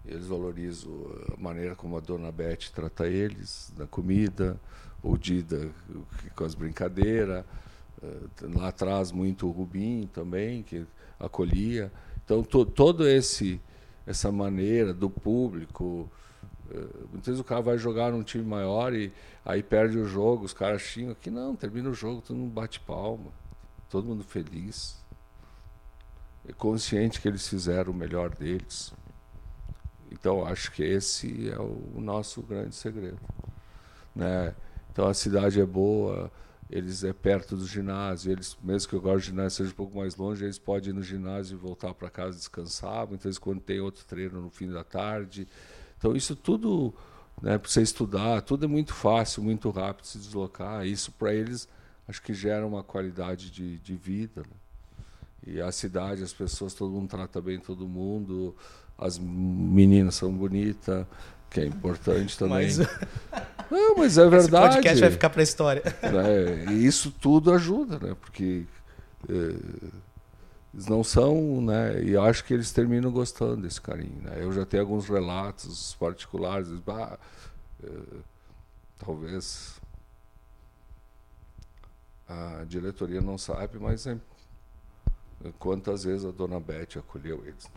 Eles 0.07 0.27
valorizam 0.27 0.93
a 1.37 1.41
maneira 1.41 1.75
como 1.75 1.97
a 1.97 2.01
dona 2.01 2.31
Beth 2.31 2.71
trata 2.75 3.07
eles, 3.07 3.73
na 3.77 3.87
comida, 3.87 4.61
o 5.03 5.17
Dida 5.17 5.71
com 6.37 6.45
as 6.45 6.55
brincadeiras. 6.55 7.45
eh, 8.03 8.47
Lá 8.55 8.69
atrás 8.69 9.11
muito 9.11 9.47
o 9.49 9.51
Rubinho 9.51 10.07
também, 10.09 10.63
que 10.63 10.87
acolhia. 11.19 11.91
Então 12.25 12.43
to, 12.43 12.65
todo 12.67 13.09
esse 13.09 13.61
essa 14.07 14.31
maneira 14.31 14.93
do 14.93 15.09
público, 15.09 16.11
muitas 17.11 17.27
vezes 17.27 17.41
o 17.41 17.45
cara 17.45 17.61
vai 17.61 17.79
jogar 17.79 18.11
num 18.13 18.23
time 18.23 18.45
maior 18.45 18.95
e 18.95 19.13
aí 19.45 19.63
perde 19.63 19.99
o 19.99 20.07
jogo, 20.07 20.45
os 20.45 20.53
caras 20.53 20.83
xingam 20.83 21.13
aqui 21.13 21.31
não, 21.31 21.55
termina 21.55 21.89
o 21.89 21.95
jogo, 21.95 22.23
todo 22.23 22.37
mundo 22.37 22.53
bate 22.53 22.81
palma, 22.81 23.31
todo 23.91 24.07
mundo 24.07 24.25
feliz. 24.25 25.03
É 26.49 26.53
consciente 26.53 27.21
que 27.21 27.29
eles 27.29 27.47
fizeram 27.49 27.93
o 27.93 27.95
melhor 27.95 28.35
deles. 28.35 28.93
Então 30.11 30.47
acho 30.47 30.71
que 30.73 30.83
esse 30.83 31.51
é 31.51 31.59
o 31.59 32.01
nosso 32.01 32.43
grande 32.43 32.75
segredo, 32.75 33.19
né? 34.15 34.55
Então 34.93 35.07
a 35.09 35.15
cidade 35.15 35.61
é 35.61 35.67
boa, 35.67 36.31
eles 36.71 37.03
é 37.03 37.13
perto 37.13 37.57
do 37.57 37.67
ginásio, 37.67 38.31
eles 38.33 38.57
mesmo 38.63 38.89
que 38.89 38.97
agora 38.97 39.17
o 39.17 39.21
ginásio 39.21 39.59
seja 39.59 39.71
um 39.71 39.77
pouco 39.77 39.97
mais 39.97 40.17
longe, 40.17 40.45
eles 40.45 40.59
podem 40.59 40.91
ir 40.91 40.93
no 40.93 41.03
ginásio 41.03 41.57
e 41.57 41.59
voltar 41.59 41.93
para 41.95 42.09
casa 42.09 42.37
descansar. 42.37 43.07
Muitas 43.07 43.25
vezes 43.25 43.39
quando 43.39 43.61
tem 43.61 43.81
outro 43.81 44.05
treino 44.05 44.41
no 44.41 44.51
fim 44.51 44.71
da 44.71 44.85
tarde. 44.85 45.49
Então 45.99 46.15
isso 46.17 46.35
tudo, 46.37 46.93
né, 47.43 47.59
para 47.59 47.69
você 47.71 47.83
estudar, 47.83 48.43
tudo 48.43 48.65
é 48.65 48.69
muito 48.69 48.93
fácil, 48.95 49.43
muito 49.43 49.71
rápido 49.71 50.07
se 50.07 50.19
deslocar. 50.19 50.87
Isso 50.87 51.13
para 51.13 51.33
eles 51.35 51.69
acho 52.09 52.21
que 52.23 52.35
gera 52.35 52.67
uma 52.67 52.83
qualidade 52.83 53.51
de, 53.51 53.79
de 53.79 53.95
vida. 53.95 54.43
né? 54.43 54.57
E 55.47 55.61
a 55.61 55.71
cidade, 55.73 56.23
as 56.23 56.33
pessoas, 56.33 56.75
todo 56.75 56.91
mundo 56.91 57.09
trata 57.09 57.41
bem 57.41 57.59
todo 57.59 57.87
mundo, 57.87 58.55
as 58.99 59.19
meninas 59.19 60.15
são 60.15 60.33
bonitas, 60.33 61.07
que 61.51 61.61
é 61.61 61.67
importante 61.67 62.37
também. 62.39 62.65
Mas 62.67 62.79
Não, 63.71 63.97
mas 63.97 64.19
é 64.19 64.29
verdade. 64.29 64.75
podcast 64.75 65.01
vai 65.01 65.11
ficar 65.11 65.31
pra 65.31 65.43
história. 65.43 65.83
né? 66.03 66.73
E 66.73 66.87
isso 66.87 67.11
tudo 67.11 67.53
ajuda, 67.53 67.99
né? 67.99 68.15
Porque 68.21 68.65
eh, 69.29 69.57
eles 70.75 70.87
não 70.87 71.05
são, 71.05 71.61
né? 71.63 72.03
E 72.03 72.11
eu 72.11 72.23
acho 72.23 72.45
que 72.45 72.53
eles 72.53 72.73
terminam 72.73 73.11
gostando 73.11 73.63
desse 73.63 73.81
carinho, 73.81 74.21
né? 74.23 74.35
Eu 74.39 74.53
já 74.53 74.67
tenho 74.67 74.83
alguns 74.83 75.09
relatos 75.09 75.95
particulares, 76.01 76.69
bah, 76.81 77.17
eh, 77.83 77.89
talvez 78.99 79.81
a 82.29 82.65
diretoria 82.67 83.21
não 83.21 83.39
sabe, 83.39 83.79
mas 83.79 84.07
é, 84.07 84.17
quantas 85.59 86.03
vezes 86.05 86.25
a 86.27 86.31
dona 86.33 86.59
Beth 86.59 86.99
acolheu 86.99 87.43
eles. 87.47 87.71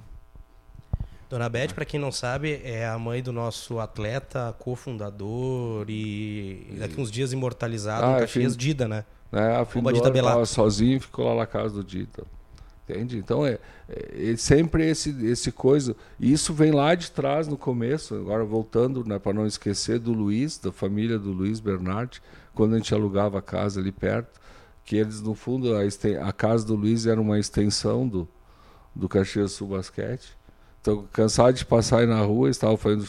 Dona 1.30 1.50
Beth, 1.50 1.74
para 1.76 1.84
quem 1.86 2.00
não 2.00 2.12
sabe, 2.12 2.62
é 2.64 2.88
a 2.88 2.98
mãe 2.98 3.22
do 3.22 3.34
nosso 3.34 3.80
atleta, 3.80 4.56
cofundador 4.58 5.86
e 5.90 6.78
daqui 6.80 7.00
uns 7.00 7.12
dias 7.12 7.34
imortalizado 7.34 8.06
Ah, 8.06 8.10
no 8.12 8.16
é 8.18 8.20
Caxias 8.22 8.54
fim- 8.54 8.58
Dida, 8.58 8.88
né? 8.88 9.04
né? 9.32 9.58
A 9.58 9.66
fim 9.66 9.80
Arroba 9.80 9.92
do 9.92 10.02
Dida 10.02 10.26
ano 10.32 10.46
sozinho, 10.46 11.02
ficou 11.02 11.26
lá 11.28 11.36
na 11.42 11.46
casa 11.46 11.76
do 11.76 11.84
Dita. 11.84 12.24
Entende? 12.90 13.18
Então 13.18 13.46
é, 13.46 13.60
é, 13.90 14.32
é 14.32 14.38
sempre 14.38 14.90
esse 14.90 15.10
esse 15.26 15.52
coisa. 15.52 15.96
E 16.20 16.32
isso 16.32 16.54
vem 16.54 16.72
lá 16.72 16.96
de 16.96 17.12
trás 17.12 17.48
no 17.48 17.58
começo. 17.58 18.16
Agora 18.16 18.46
voltando, 18.46 19.04
né, 19.04 19.20
para 19.20 19.34
não 19.34 19.46
esquecer 19.46 20.00
do 20.00 20.14
Luiz, 20.14 20.58
da 20.58 20.72
família 20.72 21.20
do 21.20 21.32
Luiz 21.32 21.60
Bernardi, 21.60 22.22
quando 22.54 22.76
a 22.76 22.78
gente 22.78 22.94
alugava 22.94 23.40
a 23.40 23.42
casa 23.42 23.82
ali 23.82 23.92
perto, 23.92 24.40
que 24.86 24.96
eles 24.96 25.22
no 25.22 25.36
fundo 25.36 25.76
a, 25.76 25.82
a 26.28 26.32
casa 26.32 26.66
do 26.66 26.76
Luiz 26.76 27.06
era 27.06 27.20
uma 27.20 27.38
extensão 27.38 28.08
do 28.08 28.28
do 28.96 29.08
Caxias 29.08 29.52
Sul 29.52 29.68
Basquete. 29.68 30.36
Então, 30.82 31.06
cansado 31.12 31.54
de 31.54 31.66
passar 31.66 32.00
aí 32.00 32.08
na 32.08 32.22
rua, 32.22 32.48
eles 32.48 32.58
estavam 32.58 32.78
fazendo 32.78 33.06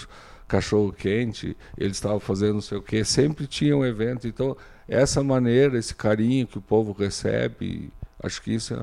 cachorro 0.47 0.93
quente, 0.93 1.57
eles 1.77 1.97
estavam 1.97 2.19
fazendo 2.19 2.55
não 2.55 2.61
sei 2.61 2.79
o 2.79 2.83
quê, 2.83 3.05
sempre 3.05 3.47
tinha 3.47 3.77
um 3.77 3.85
evento. 3.85 4.27
Então, 4.27 4.57
essa 4.89 5.23
maneira, 5.23 5.79
esse 5.79 5.95
carinho 5.95 6.47
que 6.47 6.59
o 6.59 6.63
povo 6.63 6.93
recebe, 6.93 7.93
acho 8.23 8.43
que 8.43 8.55
isso 8.55 8.75
é, 8.75 8.79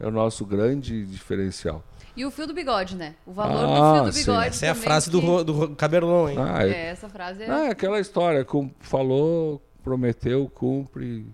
é 0.00 0.06
o 0.06 0.10
nosso 0.10 0.44
grande 0.46 1.04
diferencial. 1.06 1.82
E 2.16 2.24
o 2.24 2.30
fio 2.30 2.46
do 2.46 2.54
bigode, 2.54 2.96
né? 2.96 3.14
O 3.24 3.32
valor 3.32 3.64
Ah, 3.64 3.90
do 3.90 3.94
fio 3.94 4.04
do 4.04 4.12
sim. 4.12 4.20
bigode. 4.20 4.46
Essa 4.48 4.66
é 4.66 4.68
a 4.70 4.74
frase 4.74 5.08
do, 5.10 5.20
que- 5.20 5.44
do 5.44 5.52
Ro- 5.52 5.76
Caberlon, 5.76 6.28
hein? 6.30 6.36
Ah, 6.38 6.66
é, 6.66 6.70
É, 6.70 6.86
essa 6.90 7.08
frase 7.08 7.42
é. 7.44 7.50
ah, 7.50 7.66
é 7.66 7.70
aquela 7.70 8.00
história, 8.00 8.44
com, 8.44 8.70
falou, 8.80 9.62
prometeu, 9.84 10.48
cumpre. 10.48 11.26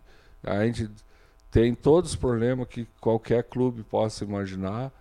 A 0.42 0.64
gente 0.66 0.90
tem 1.50 1.74
todos 1.74 2.10
os 2.10 2.16
problemas 2.16 2.68
que 2.68 2.86
qualquer 3.00 3.44
clube 3.44 3.82
possa 3.82 4.24
imaginar, 4.24 4.92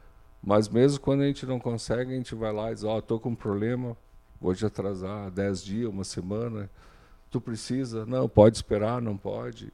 mas 0.41 0.69
mesmo 0.69 0.99
quando 1.01 1.21
a 1.21 1.25
gente 1.25 1.45
não 1.45 1.59
consegue, 1.59 2.13
a 2.13 2.15
gente 2.15 2.33
vai 2.35 2.53
lá 2.53 2.71
e 2.71 2.75
diz, 2.75 2.83
ó, 2.83 3.01
tô 3.01 3.19
com 3.19 3.29
um 3.29 3.35
problema, 3.35 3.95
Hoje 4.45 4.65
atrasar 4.65 5.31
10 5.31 5.63
dias, 5.63 5.89
uma 5.89 6.03
semana. 6.03 6.69
Tu 7.31 7.39
precisa? 7.39 8.05
Não, 8.05 8.27
pode 8.27 8.57
esperar, 8.57 9.01
não 9.01 9.15
pode. 9.15 9.71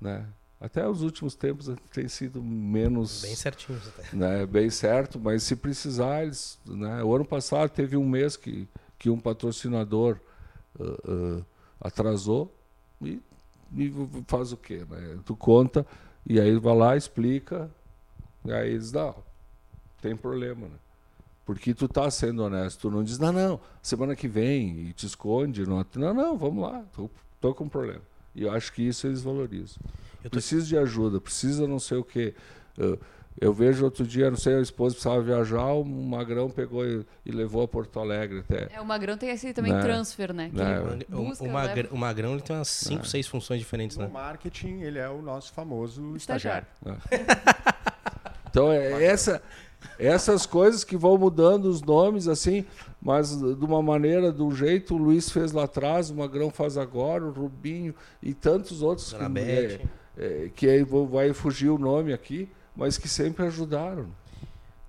Né? 0.00 0.26
Até 0.60 0.86
os 0.86 1.00
últimos 1.00 1.34
tempos 1.34 1.74
tem 1.90 2.06
sido 2.06 2.42
menos. 2.42 3.22
Bem 3.22 3.34
certinho. 3.34 3.80
Até. 3.88 4.14
Né, 4.14 4.44
bem 4.44 4.68
certo, 4.68 5.18
mas 5.18 5.42
se 5.42 5.56
precisar, 5.56 6.22
eles. 6.22 6.58
Né, 6.66 7.02
o 7.02 7.14
ano 7.14 7.24
passado 7.24 7.70
teve 7.70 7.96
um 7.96 8.06
mês 8.06 8.36
que, 8.36 8.68
que 8.98 9.08
um 9.08 9.18
patrocinador 9.18 10.18
uh, 10.78 11.38
uh, 11.38 11.46
atrasou 11.80 12.54
e, 13.00 13.22
e, 13.74 13.92
faz 14.26 14.52
o 14.52 14.56
quê? 14.58 14.84
Né? 14.88 15.18
Tu 15.24 15.34
conta 15.34 15.86
e 16.26 16.38
aí 16.38 16.54
vai 16.58 16.76
lá, 16.76 16.94
explica, 16.94 17.70
e 18.44 18.52
aí 18.52 18.72
eles 18.72 18.92
dão. 18.92 19.14
Tem 20.02 20.14
problema, 20.14 20.68
né? 20.68 20.76
Porque 21.46 21.72
tu 21.72 21.88
tá 21.88 22.08
sendo 22.10 22.44
honesto, 22.44 22.82
tu 22.82 22.90
não 22.90 23.02
diz, 23.02 23.18
não, 23.18 23.32
não, 23.32 23.60
semana 23.82 24.14
que 24.14 24.28
vem, 24.28 24.88
e 24.88 24.92
te 24.92 25.06
esconde. 25.06 25.66
Não, 25.66 25.84
não, 25.96 26.14
não 26.14 26.38
vamos 26.38 26.62
lá, 26.62 26.84
tô, 26.94 27.10
tô 27.40 27.54
com 27.54 27.66
problema. 27.66 28.02
E 28.34 28.42
eu 28.42 28.52
acho 28.52 28.72
que 28.72 28.82
isso 28.82 29.06
eles 29.06 29.22
valorizam. 29.22 29.78
Eu 30.22 30.30
preciso 30.30 30.66
de 30.66 30.76
ajuda, 30.76 31.20
precisa 31.20 31.66
não 31.66 31.78
sei 31.78 31.98
o 31.98 32.04
quê. 32.04 32.34
Eu, 32.76 32.98
eu 33.40 33.54
vejo 33.54 33.84
outro 33.84 34.06
dia, 34.06 34.30
não 34.30 34.36
sei, 34.36 34.56
a 34.56 34.60
esposa 34.60 34.94
precisava 34.94 35.22
viajar, 35.22 35.72
o 35.72 35.84
Magrão 35.84 36.50
pegou 36.50 36.84
e, 36.84 37.06
e 37.24 37.30
levou 37.30 37.62
a 37.62 37.68
Porto 37.68 37.98
Alegre 37.98 38.40
até. 38.40 38.68
É, 38.70 38.80
o 38.80 38.84
Magrão 38.84 39.16
tem 39.16 39.30
esse 39.30 39.54
também 39.54 39.72
né? 39.72 39.80
transfer, 39.80 40.32
né? 40.34 40.50
né? 40.52 40.80
Busca, 41.08 41.44
o, 41.44 41.48
o, 41.48 41.50
Magrão, 41.50 41.90
o, 41.90 41.96
Magrão, 41.96 42.32
ele 42.32 42.42
tem 42.42 42.54
umas 42.54 42.68
5, 42.68 43.06
6 43.06 43.26
né? 43.26 43.30
funções 43.30 43.58
diferentes, 43.58 43.96
no 43.96 44.04
né? 44.04 44.10
marketing, 44.12 44.80
ele 44.80 44.98
é 44.98 45.08
o 45.08 45.22
nosso 45.22 45.52
famoso 45.52 46.16
estagiário. 46.16 46.66
estagiário. 46.82 47.02
É. 47.10 48.44
então, 48.50 48.70
é, 48.70 49.04
essa, 49.04 49.42
essas 49.98 50.46
coisas 50.46 50.84
que 50.84 50.96
vão 50.96 51.16
mudando 51.16 51.66
os 51.66 51.82
nomes, 51.82 52.28
assim, 52.28 52.64
mas 53.00 53.36
de 53.36 53.64
uma 53.64 53.82
maneira, 53.82 54.32
do 54.32 54.50
jeito, 54.54 54.94
o 54.94 54.98
Luiz 54.98 55.30
fez 55.30 55.52
lá 55.52 55.64
atrás, 55.64 56.10
o 56.10 56.14
Magrão 56.14 56.50
faz 56.50 56.76
agora, 56.76 57.24
o 57.24 57.30
Rubinho 57.30 57.94
e 58.22 58.34
tantos 58.34 58.82
outros 58.82 59.12
que, 59.12 59.38
é, 59.38 59.80
é, 60.18 60.50
que 60.54 60.68
aí 60.68 60.84
vai 60.84 61.32
fugir 61.32 61.68
o 61.68 61.78
nome 61.78 62.12
aqui, 62.12 62.48
mas 62.74 62.98
que 62.98 63.08
sempre 63.08 63.46
ajudaram. 63.46 64.08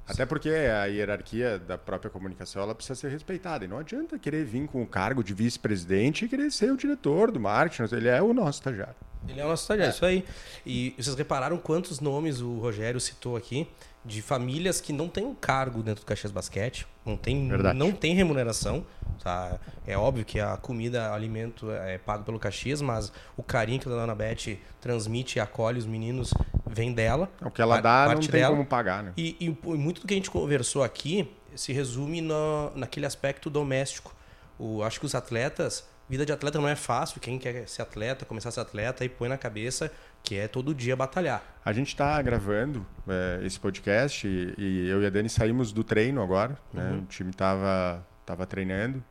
Até 0.08 0.26
porque 0.26 0.50
a 0.50 0.86
hierarquia 0.86 1.58
da 1.58 1.78
própria 1.78 2.10
comunicação 2.10 2.62
ela 2.62 2.76
precisa 2.76 3.00
ser 3.00 3.10
respeitada. 3.10 3.64
E 3.64 3.68
não 3.68 3.78
adianta 3.78 4.20
querer 4.20 4.44
vir 4.44 4.68
com 4.68 4.82
o 4.82 4.88
cargo 4.88 5.24
de 5.24 5.34
vice-presidente 5.34 6.26
e 6.26 6.28
querer 6.28 6.52
ser 6.52 6.72
o 6.72 6.76
diretor 6.76 7.32
do 7.32 7.40
marketing. 7.40 7.96
Ele 7.96 8.10
é 8.10 8.22
o 8.22 8.34
nosso 8.34 8.60
estagiário. 8.60 8.96
Ele 9.28 9.40
é 9.40 9.46
o 9.46 9.48
nosso 9.48 9.64
estagiário, 9.64 9.92
é. 9.92 9.96
isso 9.96 10.06
aí. 10.06 10.26
E 10.66 10.94
vocês 10.98 11.16
repararam 11.16 11.58
quantos 11.58 12.02
nomes 12.02 12.42
o 12.42 12.58
Rogério 12.60 13.00
citou 13.00 13.38
aqui? 13.38 13.68
De 14.04 14.22
famílias 14.22 14.82
que 14.82 14.92
não 14.92 15.08
têm 15.08 15.26
um 15.26 15.36
cargo 15.36 15.84
dentro 15.84 16.04
do 16.04 16.08
Caxias 16.08 16.32
Basquete, 16.32 16.88
não 17.06 17.16
tem, 17.16 17.50
não 17.76 17.92
tem 17.92 18.16
remuneração. 18.16 18.86
Tá? 19.24 19.60
É 19.86 19.96
óbvio 19.96 20.26
que 20.26 20.40
a 20.40 20.58
comida, 20.58 21.12
o 21.12 21.14
alimento 21.14 21.72
é 21.72 21.98
pago 22.00 22.24
pelo 22.24 22.40
Caxias, 22.40 22.82
mas 22.82 23.12
o 23.38 23.44
carinho 23.44 23.80
que 23.80 23.88
a 23.88 23.92
dona 23.92 24.16
Beth 24.16 24.58
transmite 24.80 25.38
e 25.38 25.40
acolhe 25.40 25.78
os 25.78 25.86
meninos 25.86 26.34
vem 26.66 26.94
dela. 26.94 27.30
É 27.40 27.48
o 27.48 27.52
que 27.52 27.62
ela 27.62 27.80
dá 27.80 28.14
não 28.14 28.22
tem 28.22 28.30
dela. 28.32 28.56
como 28.56 28.66
pagar. 28.66 29.04
Né? 29.04 29.14
E, 29.16 29.36
e, 29.40 29.46
e, 29.46 29.78
muito 29.78 30.02
do 30.02 30.08
que 30.08 30.14
a 30.14 30.18
gente 30.18 30.32
conversou 30.32 30.84
aqui 30.84 31.32
se 31.56 31.72
resume 31.72 32.22
no, 32.22 32.72
naquele 32.76 33.06
aspecto 33.06 33.50
doméstico. 33.50 34.16
O, 34.58 34.82
acho 34.84 35.00
que 35.00 35.06
os 35.06 35.14
atletas 35.14 35.86
vida 36.12 36.26
de 36.26 36.34
atleta 36.34 36.60
não 36.60 36.68
é 36.68 36.76
fácil. 36.76 37.22
Quem 37.22 37.40
quer 37.40 37.66
ser 37.70 37.84
atleta, 37.84 38.26
começar 38.26 38.50
a 38.50 38.52
ser 38.52 38.60
atleta 38.60 39.06
e 39.06 39.10
põe 39.10 39.30
na 39.30 39.38
cabeça 39.38 39.90
que 40.24 40.38
é 40.38 40.48
todo 40.48 40.74
dia 40.74 40.96
batalhar. 40.96 41.44
A 41.64 41.74
gente 41.74 41.90
está 41.90 42.22
gravando 42.22 42.86
é, 43.08 43.46
esse 43.46 43.60
podcast 43.60 44.28
e, 44.28 44.54
e, 44.58 44.88
eu 44.90 45.02
e 45.02 45.06
a 45.06 45.10
Dani 45.10 45.30
saímos 45.30 45.72
do 45.72 45.84
treino 45.84 46.22
agora. 46.22 46.58
Né? 46.74 46.90
Uhum. 46.90 47.00
O 47.00 47.06
time 47.06 47.30
estava 47.30 48.06
tava 48.26 48.46
treinando. 48.46 49.04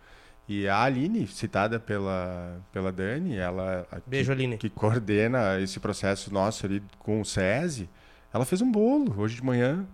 E 0.48 0.66
a 0.66 0.82
Aline, 0.82 1.28
citada 1.28 1.78
pela, 1.78 2.60
pela 2.72 2.90
Dani, 2.90 3.36
ela 3.36 3.86
Beijo, 4.04 4.26
que, 4.26 4.32
Aline. 4.32 4.58
que 4.58 4.68
coordena 4.68 5.60
esse 5.60 5.78
processo 5.78 6.32
nosso 6.34 6.66
ali 6.66 6.82
com 6.98 7.20
o 7.20 7.24
SESI, 7.24 7.88
ela 8.32 8.44
fez 8.44 8.60
um 8.60 8.70
bolo 8.70 9.14
hoje 9.16 9.36
de 9.36 9.44
manhã 9.44 9.86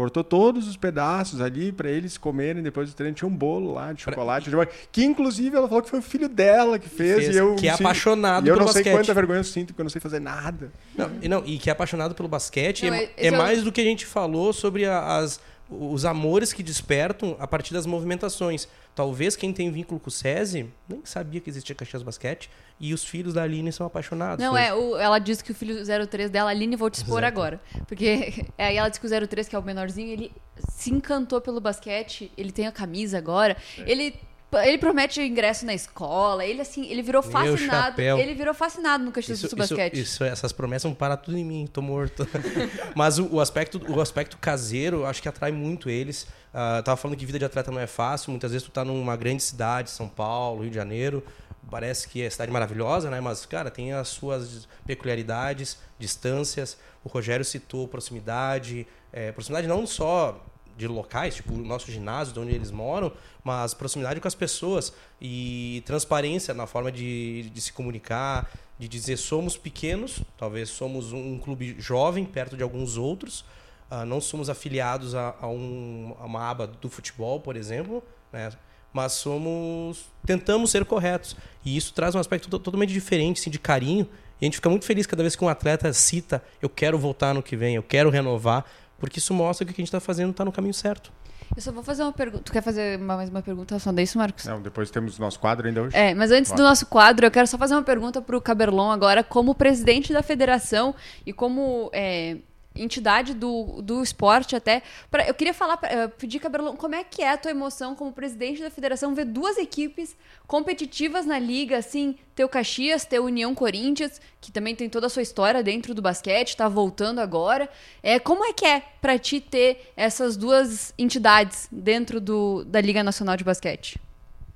Cortou 0.00 0.24
todos 0.24 0.66
os 0.66 0.78
pedaços 0.78 1.42
ali 1.42 1.70
para 1.70 1.90
eles 1.90 2.16
comerem 2.16 2.62
depois 2.62 2.88
do 2.88 2.94
treino. 2.94 3.14
Tinha 3.14 3.28
um 3.28 3.36
bolo 3.36 3.74
lá 3.74 3.92
de 3.92 4.00
chocolate. 4.00 4.48
Pra... 4.48 4.66
Que 4.90 5.04
inclusive 5.04 5.54
ela 5.54 5.68
falou 5.68 5.82
que 5.82 5.90
foi 5.90 5.98
o 5.98 6.02
filho 6.02 6.26
dela 6.26 6.78
que 6.78 6.88
fez. 6.88 7.16
fez 7.16 7.36
e 7.36 7.38
eu, 7.38 7.54
que 7.54 7.68
é 7.68 7.72
apaixonado 7.72 8.46
e 8.46 8.48
eu 8.48 8.54
pelo 8.54 8.64
não 8.64 8.72
sei 8.72 8.82
quanta 8.82 9.12
vergonha 9.12 9.40
eu 9.40 9.44
sinto 9.44 9.66
porque 9.66 9.82
eu 9.82 9.84
não 9.84 9.90
sei 9.90 10.00
fazer 10.00 10.18
nada. 10.18 10.72
Não, 10.96 11.10
e, 11.20 11.28
não, 11.28 11.42
e 11.44 11.58
que 11.58 11.68
é 11.68 11.72
apaixonado 11.74 12.14
pelo 12.14 12.30
basquete. 12.30 12.88
Não, 12.88 12.94
é, 12.94 13.10
é 13.14 13.30
mais 13.30 13.62
do 13.62 13.70
que 13.70 13.78
a 13.78 13.84
gente 13.84 14.06
falou 14.06 14.54
sobre 14.54 14.86
as, 14.86 15.38
os 15.70 16.04
amores 16.04 16.52
que 16.52 16.62
despertam 16.62 17.36
a 17.38 17.46
partir 17.46 17.72
das 17.72 17.86
movimentações. 17.86 18.66
Talvez 18.94 19.36
quem 19.36 19.52
tem 19.52 19.70
vínculo 19.70 20.00
com 20.00 20.08
o 20.08 20.10
SESI 20.10 20.68
nem 20.88 21.00
sabia 21.04 21.40
que 21.40 21.48
existia 21.48 21.74
Caxias 21.74 22.02
Basquete 22.02 22.50
e 22.78 22.92
os 22.92 23.04
filhos 23.04 23.34
da 23.34 23.42
Aline 23.42 23.70
são 23.72 23.86
apaixonados. 23.86 24.44
Não, 24.44 24.56
é, 24.56 24.74
o, 24.74 24.96
ela 24.96 25.18
disse 25.18 25.44
que 25.44 25.52
o 25.52 25.54
filho 25.54 25.76
03 25.84 26.30
dela, 26.30 26.50
Aline, 26.50 26.74
vou 26.74 26.90
te 26.90 26.94
expor 26.94 27.22
Exato. 27.22 27.38
agora. 27.38 27.60
Porque 27.86 28.46
aí 28.58 28.76
ela 28.76 28.88
disse 28.88 29.00
que 29.00 29.06
o 29.06 29.28
03, 29.28 29.48
que 29.48 29.54
é 29.54 29.58
o 29.58 29.62
menorzinho, 29.62 30.08
ele 30.08 30.32
se 30.68 30.90
encantou 30.90 31.40
pelo 31.40 31.60
basquete, 31.60 32.32
ele 32.36 32.50
tem 32.50 32.66
a 32.66 32.72
camisa 32.72 33.18
agora. 33.18 33.56
É. 33.78 33.90
Ele 33.90 34.14
ele 34.52 34.78
promete 34.78 35.20
ingresso 35.20 35.64
na 35.64 35.72
escola, 35.72 36.44
ele 36.44 36.60
assim, 36.60 36.86
ele 36.86 37.02
virou 37.02 37.22
fascinado. 37.22 38.00
Ele 38.00 38.34
virou 38.34 38.52
fascinado 38.52 39.04
no 39.04 39.12
Caxias 39.12 39.40
do 39.40 39.56
Basquete. 39.56 39.94
Isso, 39.94 40.02
isso, 40.02 40.24
essas 40.24 40.52
promessas 40.52 40.84
vão 40.84 40.94
parar 40.94 41.16
tudo 41.16 41.38
em 41.38 41.44
mim, 41.44 41.68
tô 41.72 41.80
morto. 41.80 42.26
Mas 42.96 43.18
o, 43.18 43.26
o, 43.34 43.40
aspecto, 43.40 43.80
o 43.88 44.00
aspecto 44.00 44.36
caseiro, 44.38 45.06
acho 45.06 45.22
que 45.22 45.28
atrai 45.28 45.52
muito 45.52 45.88
eles. 45.88 46.24
Uh, 46.52 46.82
tava 46.82 46.96
falando 46.96 47.16
que 47.16 47.24
vida 47.24 47.38
de 47.38 47.44
atleta 47.44 47.70
não 47.70 47.78
é 47.78 47.86
fácil, 47.86 48.30
muitas 48.30 48.50
vezes 48.50 48.66
tu 48.66 48.72
tá 48.72 48.84
numa 48.84 49.16
grande 49.16 49.42
cidade, 49.42 49.90
São 49.90 50.08
Paulo, 50.08 50.62
Rio 50.62 50.70
de 50.70 50.76
Janeiro, 50.76 51.22
parece 51.70 52.08
que 52.08 52.20
é 52.20 52.28
cidade 52.28 52.50
maravilhosa, 52.50 53.08
né? 53.08 53.20
Mas, 53.20 53.46
cara, 53.46 53.70
tem 53.70 53.92
as 53.92 54.08
suas 54.08 54.66
peculiaridades, 54.84 55.78
distâncias. 55.98 56.76
O 57.04 57.08
Rogério 57.08 57.44
citou 57.44 57.86
proximidade, 57.86 58.86
é, 59.12 59.30
proximidade 59.30 59.68
não 59.68 59.86
só 59.86 60.44
de 60.80 60.88
locais, 60.88 61.36
tipo 61.36 61.54
o 61.54 61.58
nosso 61.58 61.90
ginásio, 61.92 62.32
de 62.32 62.40
onde 62.40 62.54
eles 62.54 62.70
moram, 62.70 63.12
mas 63.44 63.74
proximidade 63.74 64.20
com 64.20 64.26
as 64.26 64.34
pessoas 64.34 64.92
e 65.20 65.82
transparência 65.86 66.54
na 66.54 66.66
forma 66.66 66.90
de, 66.90 67.50
de 67.50 67.60
se 67.60 67.72
comunicar, 67.72 68.50
de 68.78 68.88
dizer 68.88 69.18
somos 69.18 69.56
pequenos, 69.56 70.22
talvez 70.38 70.70
somos 70.70 71.12
um 71.12 71.38
clube 71.38 71.76
jovem 71.78 72.24
perto 72.24 72.56
de 72.56 72.62
alguns 72.62 72.96
outros, 72.96 73.44
uh, 73.90 74.06
não 74.06 74.20
somos 74.20 74.48
afiliados 74.48 75.14
a, 75.14 75.34
a, 75.40 75.46
um, 75.46 76.16
a, 76.18 76.24
uma 76.24 76.48
aba 76.48 76.66
do 76.66 76.88
futebol, 76.88 77.40
por 77.40 77.56
exemplo, 77.56 78.02
né? 78.32 78.50
mas 78.92 79.12
somos 79.12 80.06
tentamos 80.24 80.70
ser 80.70 80.84
corretos 80.84 81.36
e 81.64 81.76
isso 81.76 81.92
traz 81.92 82.14
um 82.14 82.18
aspecto 82.18 82.48
totalmente 82.48 82.92
diferente, 82.92 83.40
assim, 83.40 83.50
de 83.50 83.58
carinho. 83.58 84.08
E 84.40 84.44
a 84.44 84.46
gente 84.46 84.56
fica 84.56 84.70
muito 84.70 84.86
feliz 84.86 85.06
cada 85.06 85.22
vez 85.22 85.36
que 85.36 85.44
um 85.44 85.48
atleta 85.48 85.92
cita: 85.92 86.42
eu 86.62 86.68
quero 86.68 86.98
voltar 86.98 87.34
no 87.34 87.42
que 87.42 87.54
vem, 87.56 87.74
eu 87.74 87.82
quero 87.82 88.08
renovar, 88.08 88.64
porque 89.00 89.18
isso 89.18 89.34
mostra 89.34 89.64
que 89.64 89.72
o 89.72 89.74
que 89.74 89.80
a 89.80 89.82
gente 89.82 89.88
está 89.88 89.98
fazendo 89.98 90.30
está 90.30 90.44
no 90.44 90.52
caminho 90.52 90.74
certo. 90.74 91.10
Eu 91.56 91.60
só 91.60 91.72
vou 91.72 91.82
fazer 91.82 92.02
uma 92.04 92.12
pergunta. 92.12 92.44
Tu 92.44 92.52
quer 92.52 92.62
fazer 92.62 92.96
mais 92.98 93.28
uma 93.28 93.42
pergunta 93.42 93.76
só 93.78 93.90
disso, 93.90 94.18
Marcos? 94.18 94.44
Não, 94.44 94.62
depois 94.62 94.88
temos 94.90 95.18
o 95.18 95.20
nosso 95.20 95.40
quadro 95.40 95.66
ainda 95.66 95.82
hoje. 95.82 95.96
É, 95.96 96.14
mas 96.14 96.30
antes 96.30 96.52
do 96.52 96.62
nosso 96.62 96.86
quadro, 96.86 97.26
eu 97.26 97.30
quero 97.30 97.46
só 97.48 97.58
fazer 97.58 97.74
uma 97.74 97.82
pergunta 97.82 98.22
para 98.22 98.36
o 98.36 98.40
Caberlon 98.40 98.90
agora, 98.90 99.24
como 99.24 99.52
presidente 99.54 100.12
da 100.12 100.22
federação 100.22 100.94
e 101.26 101.32
como 101.32 101.90
é, 101.92 102.36
entidade 102.82 103.34
do, 103.34 103.82
do 103.82 104.02
esporte 104.02 104.56
até. 104.56 104.82
Pra, 105.10 105.26
eu 105.26 105.34
queria 105.34 105.54
falar, 105.54 105.74
uh, 105.76 106.08
pedir, 106.18 106.40
Cabelão, 106.40 106.76
como 106.76 106.94
é 106.94 107.04
que 107.04 107.22
é 107.22 107.30
a 107.30 107.36
tua 107.36 107.50
emoção 107.50 107.94
como 107.94 108.12
presidente 108.12 108.62
da 108.62 108.70
federação 108.70 109.14
ver 109.14 109.26
duas 109.26 109.58
equipes 109.58 110.16
competitivas 110.46 111.26
na 111.26 111.38
liga, 111.38 111.78
assim, 111.78 112.16
teu 112.34 112.48
Caxias, 112.48 113.04
teu 113.04 113.24
União 113.24 113.54
Corinthians, 113.54 114.20
que 114.40 114.50
também 114.50 114.74
tem 114.74 114.88
toda 114.88 115.06
a 115.06 115.10
sua 115.10 115.22
história 115.22 115.62
dentro 115.62 115.94
do 115.94 116.02
basquete, 116.02 116.56
tá 116.56 116.68
voltando 116.68 117.20
agora. 117.20 117.68
É, 118.02 118.18
como 118.18 118.44
é 118.44 118.52
que 118.52 118.64
é 118.64 118.80
para 119.00 119.18
ti 119.18 119.40
ter 119.40 119.92
essas 119.96 120.36
duas 120.36 120.94
entidades 120.98 121.68
dentro 121.70 122.20
do, 122.20 122.64
da 122.64 122.80
Liga 122.80 123.04
Nacional 123.04 123.36
de 123.36 123.44
Basquete? 123.44 124.00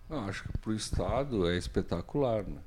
Não, 0.08 0.28
acho 0.28 0.44
que 0.44 0.58
para 0.58 0.70
o 0.70 0.74
Estado 0.74 1.48
é 1.48 1.56
espetacular, 1.56 2.44
né? 2.44 2.60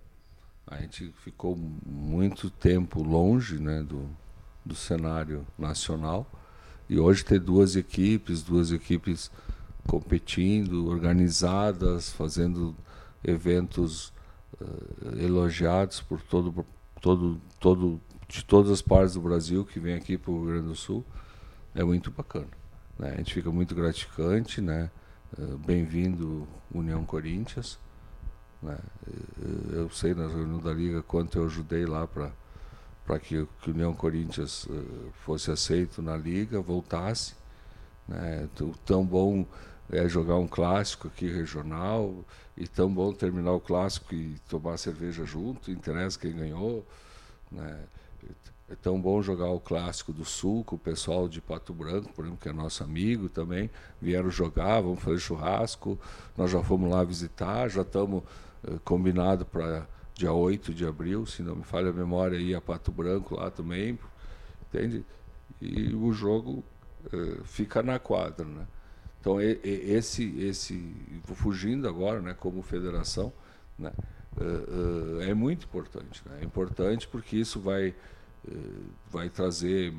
A 0.69 0.81
gente 0.81 1.13
ficou 1.23 1.55
muito 1.55 2.49
tempo 2.49 3.01
longe 3.01 3.57
né, 3.57 3.81
do, 3.83 4.09
do 4.67 4.75
cenário 4.75 5.45
nacional. 5.57 6.29
E 6.89 6.99
hoje 6.99 7.25
ter 7.25 7.39
duas 7.39 7.75
equipes, 7.75 8.43
duas 8.43 8.71
equipes 8.71 9.31
competindo, 9.87 10.87
organizadas, 10.87 12.11
fazendo 12.11 12.75
eventos 13.23 14.13
uh, 14.61 15.19
elogiados 15.19 16.01
por 16.01 16.21
todo, 16.21 16.65
todo, 17.01 17.41
todo, 17.59 18.01
de 18.27 18.43
todas 18.43 18.71
as 18.71 18.81
partes 18.81 19.15
do 19.15 19.21
Brasil 19.21 19.65
que 19.65 19.79
vem 19.79 19.95
aqui 19.95 20.17
para 20.17 20.31
o 20.31 20.35
Rio 20.35 20.47
Grande 20.47 20.67
do 20.67 20.75
Sul, 20.75 21.03
é 21.73 21.83
muito 21.83 22.11
bacana. 22.11 22.47
Né? 22.99 23.11
A 23.13 23.17
gente 23.17 23.33
fica 23.33 23.51
muito 23.51 23.73
gratificante, 23.73 24.61
né? 24.61 24.89
Uh, 25.37 25.57
Bem-vindo 25.57 26.47
União 26.73 27.03
Corinthians. 27.03 27.79
Né? 28.61 28.77
Eu 29.71 29.89
sei 29.89 30.13
na 30.13 30.27
reunião 30.27 30.59
da 30.59 30.73
Liga 30.73 31.03
quanto 31.03 31.37
eu 31.37 31.45
ajudei 31.45 31.85
lá 31.85 32.07
para 32.07 32.31
para 33.07 33.17
que, 33.17 33.47
que 33.61 33.71
o 33.71 33.73
União 33.73 33.93
Corinthians 33.93 34.65
uh, 34.65 35.11
fosse 35.23 35.49
aceito 35.49 36.01
na 36.01 36.17
liga, 36.17 36.59
voltasse. 36.59 37.33
Né? 38.05 38.49
Tão 38.85 39.05
bom 39.05 39.45
é 39.89 40.07
jogar 40.09 40.35
um 40.35 40.47
clássico 40.47 41.07
aqui 41.07 41.31
regional 41.31 42.13
e 42.57 42.67
tão 42.67 42.93
bom 42.93 43.13
terminar 43.13 43.53
o 43.53 43.59
clássico 43.61 44.13
e 44.13 44.35
tomar 44.49 44.77
cerveja 44.77 45.23
junto, 45.23 45.71
interessa 45.71 46.19
quem 46.19 46.35
ganhou, 46.35 46.85
né? 47.49 47.79
É 48.69 48.75
tão 48.75 48.99
bom 48.99 49.21
jogar 49.21 49.49
o 49.49 49.61
clássico 49.61 50.11
do 50.11 50.25
Sul 50.25 50.61
com 50.65 50.75
o 50.75 50.79
pessoal 50.79 51.29
de 51.29 51.39
Pato 51.39 51.73
Branco, 51.73 52.11
por 52.11 52.25
exemplo, 52.25 52.41
que 52.41 52.49
é 52.49 52.51
nosso 52.51 52.83
amigo 52.83 53.29
também. 53.29 53.69
Vieram 54.01 54.29
jogar, 54.29 54.81
vamos 54.81 54.99
fazer 54.99 55.19
churrasco. 55.19 55.97
Nós 56.35 56.51
já 56.51 56.61
fomos 56.61 56.91
lá 56.91 57.01
visitar, 57.01 57.69
já 57.69 57.83
estamos 57.83 58.23
uh, 58.65 58.77
combinados 58.83 59.47
para 59.47 59.87
dia 60.17 60.33
8 60.33 60.73
de 60.73 60.85
abril, 60.85 61.25
se 61.27 61.43
não 61.43 61.57
me 61.57 61.63
falha 61.63 61.91
a 61.91 61.93
memória, 61.93 62.37
ir 62.37 62.55
a 62.55 62.61
Pato 62.61 62.91
Branco 62.91 63.35
lá 63.35 63.51
também. 63.51 63.99
Entende? 64.63 65.05
E 65.61 65.93
o 65.93 66.11
jogo 66.11 66.63
uh, 67.13 67.43
fica 67.43 67.83
na 67.83 67.99
quadra. 67.99 68.43
Né? 68.45 68.65
Então, 69.21 69.39
e, 69.39 69.59
e, 69.63 69.93
esse, 69.93 70.39
esse, 70.39 70.95
fugindo 71.23 71.87
agora, 71.87 72.19
né, 72.19 72.33
como 72.33 72.63
federação, 72.63 73.31
né, 73.77 73.93
uh, 74.37 75.21
é 75.21 75.33
muito 75.35 75.65
importante. 75.65 76.23
Né? 76.27 76.39
É 76.41 76.45
importante 76.45 77.07
porque 77.07 77.37
isso 77.37 77.59
vai 77.59 77.93
vai 79.11 79.29
trazer 79.29 79.93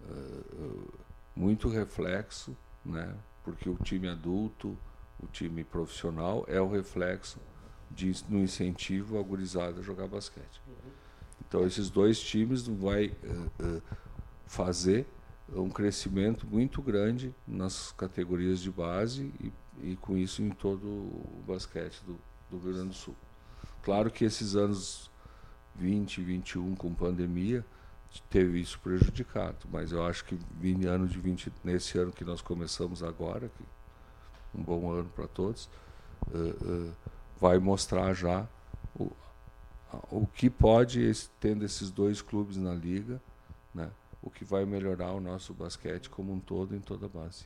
uh, 0.00 0.92
muito 1.34 1.68
reflexo, 1.68 2.56
né? 2.84 3.12
porque 3.42 3.68
o 3.68 3.74
time 3.74 4.08
adulto, 4.08 4.78
o 5.20 5.26
time 5.26 5.64
profissional 5.64 6.44
é 6.46 6.60
o 6.60 6.70
reflexo 6.70 7.40
de, 7.94 8.12
no 8.28 8.40
incentivo 8.40 9.18
à 9.18 9.22
gurizada 9.22 9.80
a 9.80 9.82
jogar 9.82 10.06
basquete. 10.08 10.60
Então 11.46 11.66
esses 11.66 11.90
dois 11.90 12.20
times 12.20 12.66
vai 12.66 13.06
uh, 13.06 13.82
fazer 14.46 15.06
um 15.52 15.68
crescimento 15.68 16.46
muito 16.46 16.80
grande 16.82 17.34
nas 17.46 17.92
categorias 17.92 18.60
de 18.60 18.70
base 18.70 19.32
e, 19.40 19.52
e 19.90 19.96
com 19.96 20.16
isso 20.16 20.42
em 20.42 20.50
todo 20.50 20.86
o 20.86 21.44
basquete 21.46 22.02
do, 22.04 22.18
do 22.50 22.58
Rio 22.58 22.72
Grande 22.74 22.88
do 22.88 22.94
Sul. 22.94 23.14
Claro 23.82 24.10
que 24.10 24.24
esses 24.24 24.56
anos 24.56 25.10
20, 25.76 26.22
21 26.22 26.74
com 26.74 26.94
pandemia, 26.94 27.64
teve 28.30 28.60
isso 28.60 28.78
prejudicado. 28.80 29.66
Mas 29.70 29.92
eu 29.92 30.04
acho 30.04 30.24
que 30.24 30.38
ano 30.86 31.06
de 31.06 31.18
20, 31.18 31.52
nesse 31.62 31.98
ano 31.98 32.12
que 32.12 32.24
nós 32.24 32.40
começamos 32.40 33.02
agora, 33.02 33.48
que 33.48 33.64
um 34.58 34.62
bom 34.62 34.90
ano 34.90 35.10
para 35.14 35.26
todos, 35.26 35.68
uh, 36.28 36.38
uh, 36.38 36.92
vai 37.44 37.58
mostrar 37.58 38.14
já 38.14 38.48
o, 38.98 39.12
o 40.10 40.26
que 40.26 40.48
pode, 40.48 41.12
tendo 41.38 41.62
esses 41.62 41.90
dois 41.90 42.22
clubes 42.22 42.56
na 42.56 42.72
liga, 42.72 43.20
né, 43.74 43.90
o 44.22 44.30
que 44.30 44.46
vai 44.46 44.64
melhorar 44.64 45.12
o 45.12 45.20
nosso 45.20 45.52
basquete 45.52 46.08
como 46.08 46.32
um 46.32 46.40
todo 46.40 46.74
em 46.74 46.80
toda 46.80 47.04
a 47.04 47.08
base. 47.08 47.44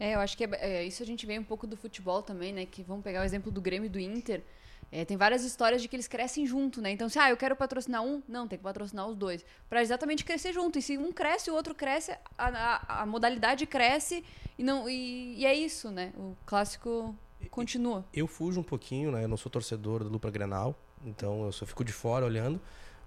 É, 0.00 0.16
eu 0.16 0.18
acho 0.18 0.36
que 0.36 0.42
é, 0.42 0.48
é, 0.52 0.84
isso 0.84 1.00
a 1.00 1.06
gente 1.06 1.24
vê 1.24 1.38
um 1.38 1.44
pouco 1.44 1.64
do 1.64 1.76
futebol 1.76 2.22
também, 2.22 2.52
né? 2.52 2.66
Que 2.66 2.82
vamos 2.82 3.04
pegar 3.04 3.20
o 3.20 3.24
exemplo 3.24 3.52
do 3.52 3.60
Grêmio 3.60 3.86
e 3.86 3.88
do 3.88 4.00
Inter. 4.00 4.42
É, 4.90 5.04
tem 5.04 5.16
várias 5.16 5.44
histórias 5.44 5.80
de 5.80 5.86
que 5.88 5.94
eles 5.94 6.08
crescem 6.08 6.44
junto, 6.44 6.82
né? 6.82 6.90
Então, 6.90 7.08
se 7.08 7.18
ah, 7.18 7.30
eu 7.30 7.36
quero 7.36 7.54
patrocinar 7.54 8.02
um, 8.02 8.22
não, 8.28 8.48
tem 8.48 8.58
que 8.58 8.64
patrocinar 8.64 9.06
os 9.08 9.16
dois. 9.16 9.44
para 9.70 9.80
exatamente 9.80 10.24
crescer 10.24 10.52
junto. 10.52 10.76
E 10.78 10.82
se 10.82 10.98
um 10.98 11.12
cresce, 11.12 11.52
o 11.52 11.54
outro 11.54 11.74
cresce, 11.74 12.10
a, 12.36 12.48
a, 12.48 13.02
a 13.02 13.06
modalidade 13.06 13.64
cresce 13.64 14.24
e, 14.58 14.62
não, 14.62 14.88
e, 14.90 15.36
e, 15.38 15.46
é 15.46 15.54
isso, 15.54 15.90
né? 15.90 16.12
O 16.16 16.36
clássico 16.44 17.14
continua. 17.50 18.04
Eu 18.12 18.26
fujo 18.26 18.60
um 18.60 18.62
pouquinho, 18.62 19.10
né? 19.12 19.24
Eu 19.24 19.28
não 19.28 19.36
sou 19.36 19.50
torcedor 19.50 20.04
do 20.04 20.10
Lupa 20.10 20.30
Grenal, 20.30 20.74
então 21.04 21.44
eu 21.44 21.52
só 21.52 21.64
fico 21.64 21.84
de 21.84 21.92
fora 21.92 22.24
olhando. 22.24 22.60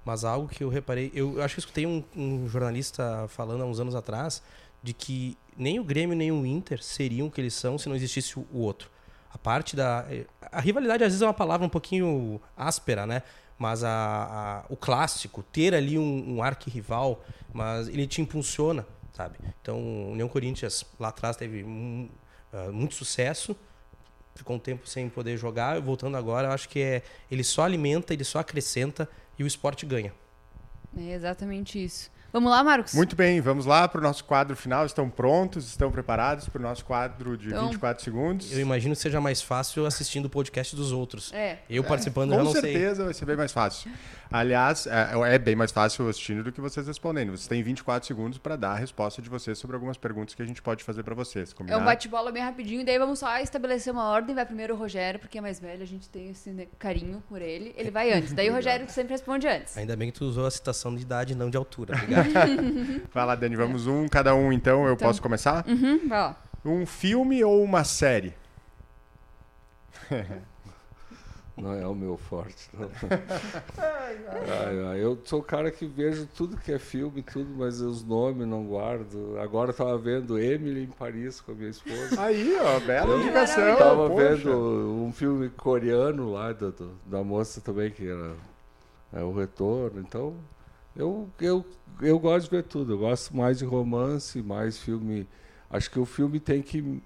Mas 0.05 0.23
algo 0.23 0.47
que 0.47 0.63
eu 0.63 0.69
reparei, 0.69 1.11
eu 1.13 1.41
acho 1.41 1.55
que 1.55 1.59
escutei 1.59 1.85
um, 1.85 2.03
um 2.15 2.47
jornalista 2.47 3.27
falando 3.27 3.63
há 3.63 3.65
uns 3.65 3.79
anos 3.79 3.95
atrás 3.95 4.41
de 4.81 4.93
que 4.93 5.37
nem 5.57 5.77
o 5.79 5.83
Grêmio 5.83 6.15
nem 6.15 6.31
o 6.31 6.45
Inter 6.45 6.81
seriam 6.81 7.27
o 7.27 7.31
que 7.31 7.41
eles 7.41 7.53
são 7.53 7.77
se 7.77 7.89
não 7.89 7.95
existisse 7.95 8.39
o 8.39 8.47
outro 8.53 8.89
a 9.31 9.37
parte 9.37 9.75
da. 9.75 10.05
A 10.51 10.59
rivalidade 10.59 11.03
às 11.03 11.11
vezes 11.11 11.21
é 11.21 11.25
uma 11.25 11.33
palavra 11.33 11.65
um 11.65 11.69
pouquinho 11.69 12.41
áspera, 12.57 13.05
né? 13.05 13.21
Mas 13.57 13.83
a, 13.83 13.89
a 13.89 14.65
o 14.69 14.75
clássico, 14.75 15.43
ter 15.43 15.75
ali 15.75 15.97
um, 15.97 16.37
um 16.37 16.43
arquirrival, 16.43 17.23
mas 17.53 17.87
ele 17.87 18.07
te 18.07 18.21
impulsiona, 18.21 18.87
sabe? 19.13 19.37
Então, 19.61 19.77
o 19.77 20.11
União 20.11 20.27
Corinthians 20.27 20.85
lá 20.99 21.09
atrás 21.09 21.35
teve 21.35 21.63
um, 21.63 22.09
uh, 22.53 22.71
muito 22.71 22.95
sucesso, 22.95 23.55
ficou 24.39 24.55
um 24.55 24.59
tempo 24.59 24.87
sem 24.87 25.07
poder 25.07 25.37
jogar, 25.37 25.79
voltando 25.79 26.17
agora, 26.17 26.47
eu 26.47 26.51
acho 26.51 26.67
que 26.67 26.79
é, 26.81 27.03
ele 27.29 27.43
só 27.43 27.63
alimenta, 27.63 28.13
ele 28.13 28.23
só 28.23 28.39
acrescenta 28.39 29.07
e 29.37 29.43
o 29.43 29.47
esporte 29.47 29.85
ganha. 29.85 30.13
É 30.97 31.13
exatamente 31.13 31.83
isso. 31.83 32.11
Vamos 32.31 32.51
lá, 32.51 32.63
Marcos? 32.63 32.93
Muito 32.93 33.15
bem, 33.15 33.41
vamos 33.41 33.65
lá 33.65 33.87
para 33.87 33.99
o 33.99 34.03
nosso 34.03 34.23
quadro 34.23 34.55
final. 34.55 34.85
Estão 34.85 35.09
prontos? 35.09 35.65
Estão 35.67 35.91
preparados 35.91 36.47
para 36.47 36.59
o 36.59 36.61
nosso 36.61 36.85
quadro 36.85 37.35
de 37.35 37.47
então, 37.47 37.65
24 37.65 38.03
segundos? 38.03 38.51
Eu 38.51 38.59
imagino 38.59 38.95
que 38.95 39.01
seja 39.01 39.19
mais 39.19 39.41
fácil 39.41 39.85
assistindo 39.85 40.25
o 40.25 40.29
podcast 40.29 40.75
dos 40.75 40.91
outros. 40.91 41.33
É. 41.33 41.57
Eu 41.67 41.83
participando 41.83 42.33
é, 42.33 42.35
já 42.35 42.43
não 42.43 42.51
sei. 42.51 42.61
Com 42.61 42.67
certeza 42.67 43.03
vai 43.05 43.13
ser 43.15 43.25
bem 43.25 43.35
mais 43.35 43.51
fácil. 43.51 43.91
Aliás, 44.31 44.85
é, 44.85 45.33
é, 45.33 45.39
bem 45.39 45.55
mais 45.55 45.71
fácil 45.71 46.07
assistindo 46.07 46.43
do 46.43 46.51
que 46.51 46.61
vocês 46.61 46.85
respondendo. 46.85 47.31
Vocês 47.31 47.47
têm 47.47 47.63
24 47.63 48.05
segundos 48.05 48.37
para 48.37 48.55
dar 48.55 48.71
a 48.71 48.75
resposta 48.75 49.21
de 49.21 49.29
vocês 49.29 49.57
sobre 49.57 49.75
algumas 49.75 49.97
perguntas 49.97 50.35
que 50.35 50.41
a 50.41 50.45
gente 50.45 50.61
pode 50.61 50.83
fazer 50.83 51.01
para 51.03 51.15
vocês. 51.15 51.51
Combinado? 51.51 51.79
É 51.79 51.83
um 51.83 51.85
bate-bola 51.85 52.31
bem 52.31 52.43
rapidinho, 52.43 52.85
daí 52.85 52.99
vamos 52.99 53.19
só 53.19 53.37
estabelecer 53.39 53.91
uma 53.91 54.07
ordem. 54.07 54.35
Vai 54.35 54.45
primeiro 54.45 54.75
o 54.75 54.77
Rogério, 54.77 55.19
porque 55.19 55.39
é 55.39 55.41
mais 55.41 55.59
velho, 55.59 55.81
a 55.81 55.85
gente 55.85 56.07
tem 56.09 56.29
esse 56.29 56.51
né, 56.51 56.67
carinho 56.77 57.23
por 57.27 57.41
ele. 57.41 57.73
Ele 57.75 57.89
vai 57.89 58.13
antes. 58.13 58.31
Daí 58.31 58.49
o 58.51 58.53
Rogério 58.59 58.87
sempre 58.89 59.13
responde 59.13 59.47
antes. 59.47 59.75
Ainda 59.75 59.95
bem 59.95 60.11
que 60.11 60.19
tu 60.19 60.25
usou 60.25 60.45
a 60.45 60.51
citação 60.51 60.95
de 60.95 61.01
idade, 61.01 61.33
não 61.33 61.49
de 61.49 61.57
altura. 61.57 61.95
Obrigado. 61.95 62.29
vai 63.11 63.25
lá, 63.25 63.33
Dani, 63.33 63.55
vamos 63.55 63.87
um, 63.87 64.07
cada 64.07 64.35
um 64.35 64.53
então. 64.53 64.85
Eu 64.85 64.93
então, 64.93 65.07
posso 65.07 65.21
começar? 65.21 65.65
Uhum, 65.67 66.07
vai 66.07 66.19
lá. 66.19 66.37
Um 66.63 66.85
filme 66.85 67.43
ou 67.43 67.63
uma 67.63 67.83
série? 67.83 68.33
Não 71.59 71.73
é 71.73 71.85
o 71.85 71.93
meu 71.93 72.15
forte. 72.17 72.69
Não. 72.73 72.89
ai, 73.77 74.85
ai, 74.87 75.03
eu 75.03 75.19
sou 75.25 75.39
o 75.39 75.43
cara 75.43 75.69
que 75.69 75.85
vejo 75.85 76.27
tudo 76.35 76.55
que 76.55 76.71
é 76.71 76.79
filme, 76.79 77.21
tudo, 77.21 77.49
mas 77.57 77.81
os 77.81 78.03
nomes 78.03 78.47
não 78.47 78.65
guardo. 78.65 79.37
Agora 79.39 79.71
estava 79.71 79.97
vendo 79.97 80.39
Emily 80.39 80.83
em 80.83 80.87
Paris 80.87 81.41
com 81.41 81.51
a 81.51 81.55
minha 81.55 81.69
esposa. 81.69 82.21
Aí, 82.21 82.55
ó, 82.59 82.79
bela 82.79 83.11
eu 83.11 83.21
indicação. 83.21 83.73
Estava 83.73 84.09
vendo 84.09 84.51
um 84.51 85.11
filme 85.11 85.49
coreano 85.49 86.31
lá 86.31 86.53
da, 86.53 86.71
da 87.05 87.23
moça 87.23 87.59
também, 87.59 87.91
que 87.91 88.07
era 88.07 88.35
é, 89.13 89.21
O 89.21 89.33
Retorno. 89.33 89.99
Então, 89.99 90.35
eu, 90.95 91.29
eu, 91.41 91.65
eu 92.01 92.17
gosto 92.19 92.45
de 92.45 92.55
ver 92.55 92.63
tudo. 92.63 92.93
Eu 92.93 92.99
gosto 92.99 93.35
mais 93.35 93.57
de 93.57 93.65
romance, 93.65 94.41
mais 94.41 94.77
filme. 94.77 95.27
Acho 95.69 95.91
que 95.91 95.99
o 95.99 96.05
filme 96.05 96.39
tem 96.39 96.61
que 96.61 97.01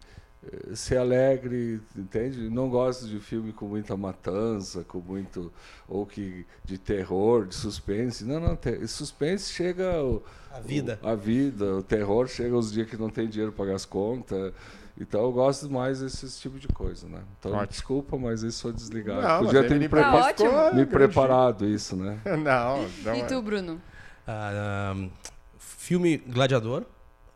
ser 0.73 0.97
alegre, 0.97 1.81
entende? 1.95 2.49
Não 2.49 2.69
gosto 2.69 3.07
de 3.07 3.19
filme 3.19 3.53
com 3.53 3.65
muita 3.67 3.95
matança, 3.95 4.83
com 4.83 4.99
muito 4.99 5.51
ou 5.87 6.05
que 6.05 6.45
de 6.63 6.77
terror, 6.77 7.45
de 7.45 7.55
suspense. 7.55 8.25
Não, 8.25 8.39
não, 8.39 8.55
te, 8.55 8.87
suspense 8.87 9.51
chega 9.53 10.03
o, 10.03 10.21
a 10.51 10.59
vida. 10.59 10.99
O, 11.01 11.07
a 11.07 11.15
vida, 11.15 11.75
o 11.75 11.83
terror 11.83 12.27
chega 12.27 12.55
os 12.55 12.71
dias 12.71 12.89
que 12.89 12.97
não 12.97 13.09
tem 13.09 13.27
dinheiro 13.27 13.51
para 13.51 13.65
pagar 13.65 13.75
as 13.75 13.85
contas. 13.85 14.53
Então 14.99 15.21
eu 15.21 15.31
gosto 15.31 15.69
mais 15.69 16.01
desse 16.01 16.39
tipo 16.39 16.59
de 16.59 16.67
coisa, 16.67 17.07
né? 17.07 17.21
Então 17.39 17.53
Ótimo. 17.53 17.67
desculpa, 17.67 18.17
mas 18.17 18.43
isso 18.43 18.59
sou 18.59 18.71
desligado. 18.71 19.21
Não, 19.21 19.45
Podia 19.45 19.67
ter 19.67 19.79
me, 19.79 19.89
prepa 19.89 20.33
tá 20.33 20.73
me 20.73 20.85
preparado 20.85 21.65
isso, 21.65 21.95
né? 21.95 22.19
não, 22.25 22.87
não. 23.03 23.15
E 23.15 23.21
é. 23.21 23.25
tu, 23.25 23.41
Bruno? 23.41 23.81
Uh, 24.27 24.95
um, 24.95 25.11
filme 25.57 26.17
Gladiador, 26.17 26.85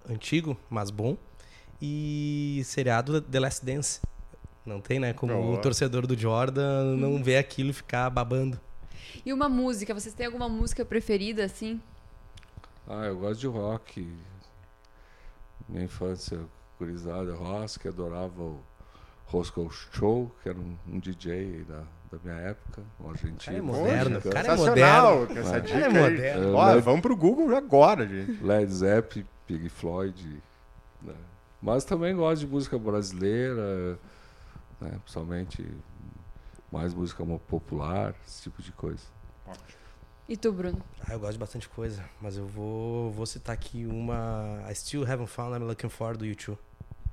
antigo, 0.08 0.56
mas 0.70 0.92
bom 0.92 1.18
e 1.82 2.62
seriado 2.66 3.22
The 3.22 3.40
Last 3.40 3.66
Dance. 3.66 4.02
Não 4.66 4.82
tem, 4.82 5.00
né? 5.00 5.14
Como 5.14 5.54
o 5.54 5.58
torcedor 5.58 6.06
do 6.06 6.18
Jordan 6.18 6.96
não 6.98 7.24
vê 7.24 7.38
aquilo 7.38 7.74
ficar 7.74 8.10
babando. 8.10 8.60
E 9.26 9.32
uma 9.32 9.48
música, 9.48 9.94
vocês 9.94 10.14
têm 10.14 10.26
alguma 10.26 10.50
música 10.50 10.84
preferida 10.84 11.46
assim? 11.46 11.82
Ah, 12.88 13.06
eu 13.06 13.18
gosto 13.18 13.40
de 13.40 13.48
rock. 13.48 14.08
Minha 15.68 15.86
infância, 15.86 16.40
curizada, 16.78 17.34
rock, 17.34 17.88
adorava 17.88 18.42
o 18.42 18.60
Roscoe 19.26 19.70
Show, 19.92 20.32
que 20.42 20.50
era 20.50 20.58
um, 20.58 20.78
um 20.88 21.00
DJ 21.00 21.66
da, 21.68 21.84
da 22.12 22.20
minha 22.24 22.38
época, 22.50 22.84
um 23.00 23.10
argentino. 23.10 23.38
Cara 23.40 23.58
é 23.58 23.62
moderno, 23.62 24.22
Poxa, 24.22 24.34
cara 24.34 24.48
é 24.48 24.56
moderno. 24.56 25.40
Essa 25.40 25.62
dica 25.62 25.80
é 25.80 25.90
moderno. 25.90 26.54
Olha, 26.54 26.76
Led... 26.76 26.84
vamos 26.84 27.02
pro 27.02 27.16
Google 27.16 27.56
agora, 27.56 28.08
gente. 28.08 28.44
Led 28.44 28.72
Zeppelin, 28.72 29.26
Pig 29.46 29.70
Floyd, 29.70 30.42
né? 31.02 31.14
Mas 31.62 31.84
também 31.84 32.16
gosto 32.16 32.42
de 32.42 32.48
música 32.48 32.78
brasileira, 32.78 33.98
né? 34.80 35.00
principalmente 35.04 35.66
mais 36.72 36.94
música 36.94 37.26
popular, 37.48 38.14
esse 38.26 38.44
tipo 38.44 38.62
de 38.62 38.72
coisa. 38.72 39.04
E 40.30 40.36
tu, 40.36 40.52
Bruno? 40.52 40.82
Ah, 41.08 41.14
eu 41.14 41.20
gosto 41.20 41.34
de 41.34 41.40
bastante 41.40 41.70
coisa, 41.70 42.04
mas 42.22 42.36
eu 42.36 42.46
vou, 42.46 43.12
vou 43.12 43.26
citar 43.26 43.54
aqui 43.54 43.86
uma 43.86 44.62
I 44.70 44.76
Still 44.76 45.04
Haven't 45.04 45.30
Found 45.30 45.56
I'm 45.56 45.66
Looking 45.66 45.90
For 45.90 46.18
do 46.18 46.26
YouTube. 46.26 46.60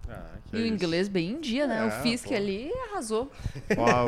Ah, 0.09 0.37
e 0.53 0.57
o 0.57 0.67
inglês 0.67 1.09
bem 1.09 1.31
em 1.31 1.41
dia, 1.41 1.67
né? 1.67 1.79
É, 1.79 1.87
o 1.87 2.03
Fisk 2.03 2.29
pô. 2.29 2.35
ali 2.35 2.73
arrasou. 2.91 3.31
Ó, 3.79 4.07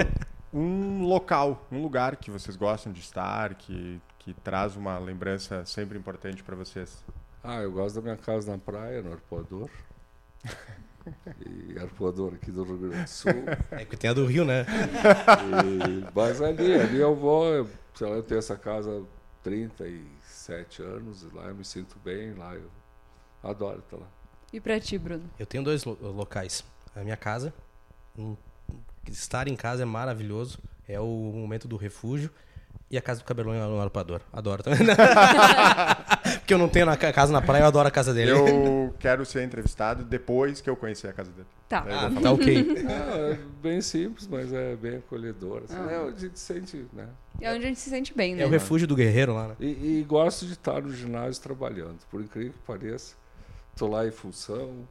um 0.53 1.05
local, 1.05 1.65
um 1.71 1.81
lugar 1.81 2.17
que 2.17 2.31
vocês 2.31 2.57
gostam 2.57 2.93
de 2.93 3.01
estar, 3.01 3.55
que, 3.55 4.01
que 4.19 4.35
traz 4.35 4.75
uma 4.75 4.99
lembrança 4.99 5.65
sempre 5.65 5.97
importante 5.97 6.43
para 6.43 6.57
vocês. 6.57 7.05
Ah, 7.45 7.61
eu 7.63 7.71
gosto 7.71 7.95
da 7.95 8.03
minha 8.03 8.17
casa 8.17 8.51
na 8.51 8.59
praia, 8.59 9.03
no 9.03 9.13
Arpoador. 9.13 9.71
E 11.47 11.79
arpoador 11.79 12.35
aqui 12.35 12.51
do 12.51 12.65
Rio 12.65 12.77
Grande 12.79 13.03
do 13.05 13.09
Sul. 13.09 13.31
É 13.71 13.79
porque 13.79 13.97
tem 13.97 14.11
a 14.11 14.13
do 14.15 14.27
Rio, 14.27 14.45
né? 14.45 14.65
E, 14.65 16.11
mas 16.15 16.41
ali, 16.43 16.75
ali 16.75 16.99
eu 16.99 17.15
vou, 17.15 17.47
eu, 17.47 17.69
sei 17.95 18.09
lá, 18.09 18.17
eu 18.17 18.23
tenho 18.23 18.39
essa 18.39 18.57
casa 18.57 18.91
há 18.91 19.03
37 19.43 20.83
anos, 20.83 21.23
e 21.23 21.35
lá 21.35 21.45
eu 21.45 21.55
me 21.55 21.65
sinto 21.65 21.97
bem, 22.05 22.35
lá 22.35 22.55
eu 22.55 22.69
adoro 23.43 23.79
estar 23.81 23.97
lá. 23.97 24.07
E 24.53 24.61
pra 24.61 24.79
ti, 24.81 24.99
Bruno? 24.99 25.29
Eu 25.39 25.47
tenho 25.47 25.63
dois 25.63 25.85
lo- 25.85 25.99
locais. 26.01 26.65
A 26.95 27.01
minha 27.03 27.17
casa. 27.17 27.53
um- 28.19 28.37
estar 29.09 29.47
em 29.47 29.55
casa 29.55 29.83
é 29.83 29.85
maravilhoso. 29.85 30.59
É 30.89 30.99
o 30.99 31.05
momento 31.07 31.69
do 31.69 31.77
refúgio. 31.77 32.31
E 32.91 32.97
a 32.97 33.03
casa 33.03 33.21
do 33.21 33.25
cabelão 33.25 33.53
no 33.71 33.81
arpador. 33.81 34.21
Adoro 34.33 34.63
também. 34.63 34.79
Porque 36.39 36.55
eu 36.55 36.59
não 36.59 36.69
tenho 36.69 36.87
na 36.87 36.97
ca- 36.97 37.13
casa 37.13 37.33
na 37.33 37.43
praia, 37.43 37.63
eu 37.63 37.67
adoro 37.67 37.89
a 37.89 37.91
casa 37.91 38.15
dele. 38.15 38.31
Eu 38.31 38.95
quero 39.01 39.25
ser 39.27 39.43
entrevistado 39.43 40.05
depois 40.05 40.61
que 40.61 40.71
eu 40.71 40.77
conhecer 40.77 41.09
a 41.09 41.13
casa 41.13 41.31
dele. 41.33 41.47
Tá. 41.69 41.85
Ah, 41.89 42.21
tá 42.23 42.31
ok. 42.31 42.77
Ah, 42.89 43.33
é 43.33 43.39
bem 43.61 43.81
simples, 43.81 44.29
mas 44.29 44.53
é 44.53 44.77
bem 44.77 44.99
acolhedor. 44.99 45.63
assim, 45.65 45.75
Ah. 45.77 45.91
é, 45.91 45.97
a 46.09 46.11
gente 46.17 46.39
sente, 46.39 46.87
né? 46.93 47.09
É 47.41 47.53
onde 47.53 47.65
a 47.65 47.69
gente 47.69 47.81
se 47.81 47.91
sente 47.91 48.15
bem, 48.17 48.37
né? 48.37 48.45
É 48.45 48.47
o 48.47 48.49
refúgio 48.51 48.87
do 48.87 48.95
guerreiro 48.95 49.35
lá, 49.35 49.49
né? 49.49 49.57
E, 49.59 49.99
e 50.01 50.05
gosto 50.09 50.47
de 50.47 50.53
estar 50.53 50.81
no 50.81 50.93
ginásio 50.93 51.43
trabalhando, 51.43 51.99
por 52.09 52.21
incrível 52.21 52.53
que 52.53 52.59
pareça. 52.65 53.17
Estou 53.73 53.91
lá 53.91 54.07
em 54.07 54.13
função, 54.13 54.87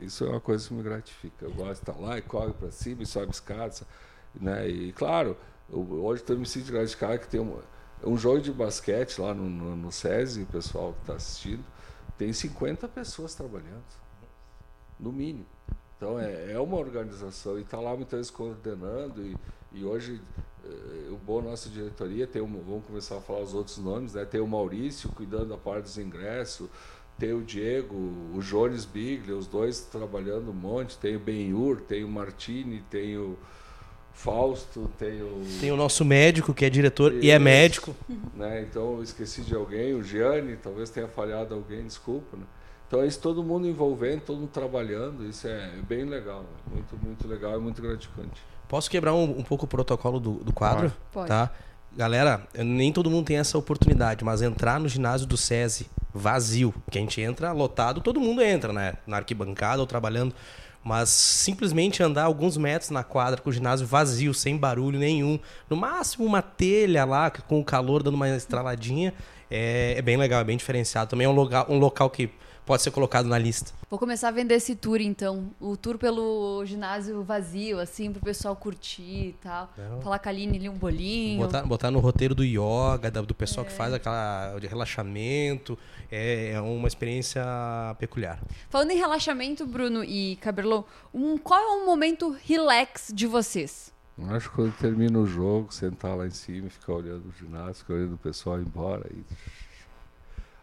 isso 0.00 0.24
é 0.24 0.28
uma 0.30 0.40
coisa 0.40 0.68
que 0.68 0.72
me 0.72 0.82
gratifica. 0.84 1.44
Eu 1.44 1.50
gosto 1.52 1.84
de 1.84 1.90
estar 1.90 2.00
lá 2.00 2.16
e 2.16 2.22
corre 2.22 2.52
para 2.52 2.70
cima 2.70 3.02
e 3.02 3.06
sobe 3.06 3.32
escadas. 3.32 3.82
Né? 4.40 4.68
E 4.68 4.92
claro, 4.92 5.36
eu, 5.72 6.04
hoje 6.04 6.22
estou 6.22 6.36
me 6.36 6.46
sentindo 6.46 6.72
gratificado 6.72 7.18
que 7.18 7.28
tem 7.28 7.40
um, 7.40 7.58
um 8.04 8.16
jogo 8.16 8.40
de 8.40 8.52
basquete 8.52 9.18
lá 9.20 9.34
no, 9.34 9.48
no, 9.48 9.76
no 9.76 9.92
SESI, 9.92 10.42
o 10.42 10.46
pessoal 10.46 10.92
que 10.94 11.00
está 11.00 11.14
assistindo, 11.14 11.64
tem 12.18 12.32
50 12.32 12.88
pessoas 12.88 13.34
trabalhando, 13.34 13.84
no 14.98 15.12
mínimo. 15.12 15.46
Então 15.96 16.18
é, 16.18 16.52
é 16.52 16.58
uma 16.58 16.76
organização 16.76 17.58
e 17.58 17.62
está 17.62 17.78
lá 17.78 17.94
muitas 17.94 18.18
vezes 18.18 18.30
coordenando 18.30 19.22
e, 19.22 19.36
e 19.72 19.84
hoje 19.84 20.20
eh, 20.64 21.10
o 21.10 21.16
bom 21.16 21.42
nossa 21.42 21.68
diretoria 21.68 22.26
tem 22.26 22.40
um, 22.40 22.46
vamos 22.46 22.86
começar 22.86 23.18
a 23.18 23.20
falar 23.20 23.40
os 23.40 23.54
outros 23.54 23.78
nomes, 23.78 24.14
né? 24.14 24.24
Tem 24.24 24.40
o 24.40 24.46
Maurício 24.46 25.10
cuidando 25.10 25.50
da 25.50 25.58
parte 25.58 25.84
dos 25.84 25.98
ingressos, 25.98 26.68
tem 27.18 27.34
o 27.34 27.42
Diego, 27.42 27.94
o 27.94 28.40
Jones 28.40 28.86
Biglia, 28.86 29.36
os 29.36 29.46
dois 29.46 29.80
trabalhando 29.80 30.50
um 30.50 30.54
monte, 30.54 30.96
tem 30.98 31.16
o 31.16 31.20
Benhur, 31.20 31.82
tem 31.82 32.02
o 32.02 32.08
Martini, 32.08 32.82
tem 32.90 33.18
o 33.18 33.38
Fausto, 34.12 34.90
tem 34.98 35.22
o 35.22 35.42
Tem 35.60 35.72
o 35.72 35.76
nosso 35.76 36.04
médico, 36.04 36.52
que 36.52 36.64
é 36.64 36.70
diretor 36.70 37.12
e 37.14 37.30
é 37.30 37.34
Isso. 37.34 37.44
médico. 37.44 37.96
né? 38.34 38.62
Então 38.62 38.96
eu 38.96 39.02
esqueci 39.02 39.42
de 39.42 39.54
alguém, 39.54 39.94
o 39.94 40.02
Gianni, 40.02 40.56
talvez 40.56 40.90
tenha 40.90 41.08
falhado 41.08 41.54
alguém, 41.54 41.84
desculpa, 41.84 42.36
né? 42.36 42.44
Então 42.86 43.02
é 43.02 43.06
isso 43.06 43.20
todo 43.20 43.42
mundo 43.42 43.68
envolvendo, 43.68 44.22
todo 44.22 44.38
mundo 44.40 44.50
trabalhando, 44.50 45.24
isso 45.24 45.46
é 45.46 45.70
bem 45.88 46.04
legal, 46.04 46.40
né? 46.40 46.74
muito 46.74 46.96
muito 46.96 47.28
legal, 47.28 47.54
é 47.54 47.58
muito 47.58 47.80
gratificante. 47.80 48.42
Posso 48.66 48.90
quebrar 48.90 49.14
um, 49.14 49.38
um 49.38 49.42
pouco 49.44 49.64
o 49.64 49.68
protocolo 49.68 50.18
do, 50.18 50.34
do 50.34 50.52
quadro? 50.52 50.92
Pode. 51.12 51.28
Tá? 51.28 51.52
Galera, 51.96 52.46
nem 52.54 52.92
todo 52.92 53.10
mundo 53.10 53.26
tem 53.26 53.38
essa 53.38 53.58
oportunidade, 53.58 54.24
mas 54.24 54.42
entrar 54.42 54.78
no 54.78 54.88
ginásio 54.88 55.26
do 55.26 55.36
SESI 55.36 55.88
vazio, 56.14 56.74
que 56.90 56.98
a 56.98 57.00
gente 57.00 57.20
entra 57.20 57.52
lotado, 57.52 58.00
todo 58.00 58.20
mundo 58.20 58.42
entra, 58.42 58.72
né? 58.72 58.94
Na 59.06 59.18
arquibancada 59.18 59.80
ou 59.80 59.86
trabalhando. 59.86 60.34
Mas 60.82 61.10
simplesmente 61.10 62.02
andar 62.02 62.24
alguns 62.24 62.56
metros 62.56 62.90
na 62.90 63.04
quadra 63.04 63.40
com 63.40 63.50
o 63.50 63.52
ginásio 63.52 63.86
vazio, 63.86 64.32
sem 64.32 64.56
barulho 64.56 64.98
nenhum, 64.98 65.38
no 65.68 65.76
máximo 65.76 66.24
uma 66.24 66.40
telha 66.40 67.04
lá, 67.04 67.30
com 67.30 67.60
o 67.60 67.64
calor 67.64 68.02
dando 68.02 68.14
uma 68.14 68.28
estraladinha, 68.30 69.12
é, 69.50 69.94
é 69.98 70.02
bem 70.02 70.16
legal, 70.16 70.40
é 70.40 70.44
bem 70.44 70.56
diferenciado. 70.56 71.10
Também 71.10 71.26
é 71.26 71.28
um 71.28 71.34
local, 71.34 71.66
um 71.68 71.78
local 71.78 72.08
que 72.08 72.30
pode 72.70 72.84
ser 72.84 72.92
colocado 72.92 73.26
na 73.26 73.36
lista. 73.36 73.72
Vou 73.90 73.98
começar 73.98 74.28
a 74.28 74.30
vender 74.30 74.54
esse 74.54 74.76
tour, 74.76 75.00
então. 75.00 75.50
O 75.58 75.76
tour 75.76 75.98
pelo 75.98 76.64
ginásio 76.64 77.20
vazio, 77.24 77.80
assim, 77.80 78.12
pro 78.12 78.22
pessoal 78.22 78.54
curtir 78.54 79.02
e 79.02 79.36
tal. 79.42 79.68
Não. 79.76 80.00
Falar 80.00 80.20
com 80.20 80.28
a 80.28 80.30
Aline 80.30 80.56
ali 80.56 80.68
um 80.68 80.78
bolinho. 80.78 81.40
Botar, 81.40 81.62
botar 81.64 81.90
no 81.90 81.98
roteiro 81.98 82.32
do 82.32 82.44
yoga, 82.44 83.10
do 83.10 83.34
pessoal 83.34 83.66
que 83.66 83.72
faz 83.72 83.92
aquela 83.92 84.56
de 84.60 84.68
relaxamento, 84.68 85.76
é, 86.12 86.52
é 86.52 86.60
uma 86.60 86.86
experiência 86.86 87.42
peculiar. 87.98 88.40
Falando 88.68 88.92
em 88.92 88.96
relaxamento, 88.96 89.66
Bruno 89.66 90.04
e 90.04 90.36
Cabelão, 90.36 90.84
um, 91.12 91.36
qual 91.38 91.58
é 91.58 91.82
o 91.82 91.84
momento 91.84 92.36
relax 92.46 93.10
de 93.12 93.26
vocês? 93.26 93.92
Eu 94.16 94.30
Acho 94.32 94.48
que 94.48 94.54
quando 94.54 94.76
termina 94.76 95.18
o 95.18 95.26
jogo, 95.26 95.74
sentar 95.74 96.16
lá 96.16 96.24
em 96.24 96.30
cima 96.30 96.68
e 96.68 96.70
ficar 96.70 96.92
olhando 96.92 97.30
o 97.30 97.32
ginásio, 97.32 97.74
ficar 97.74 97.94
olhando 97.94 98.14
o 98.14 98.18
pessoal 98.18 98.60
ir 98.60 98.64
embora, 98.64 99.10
aí, 99.10 99.24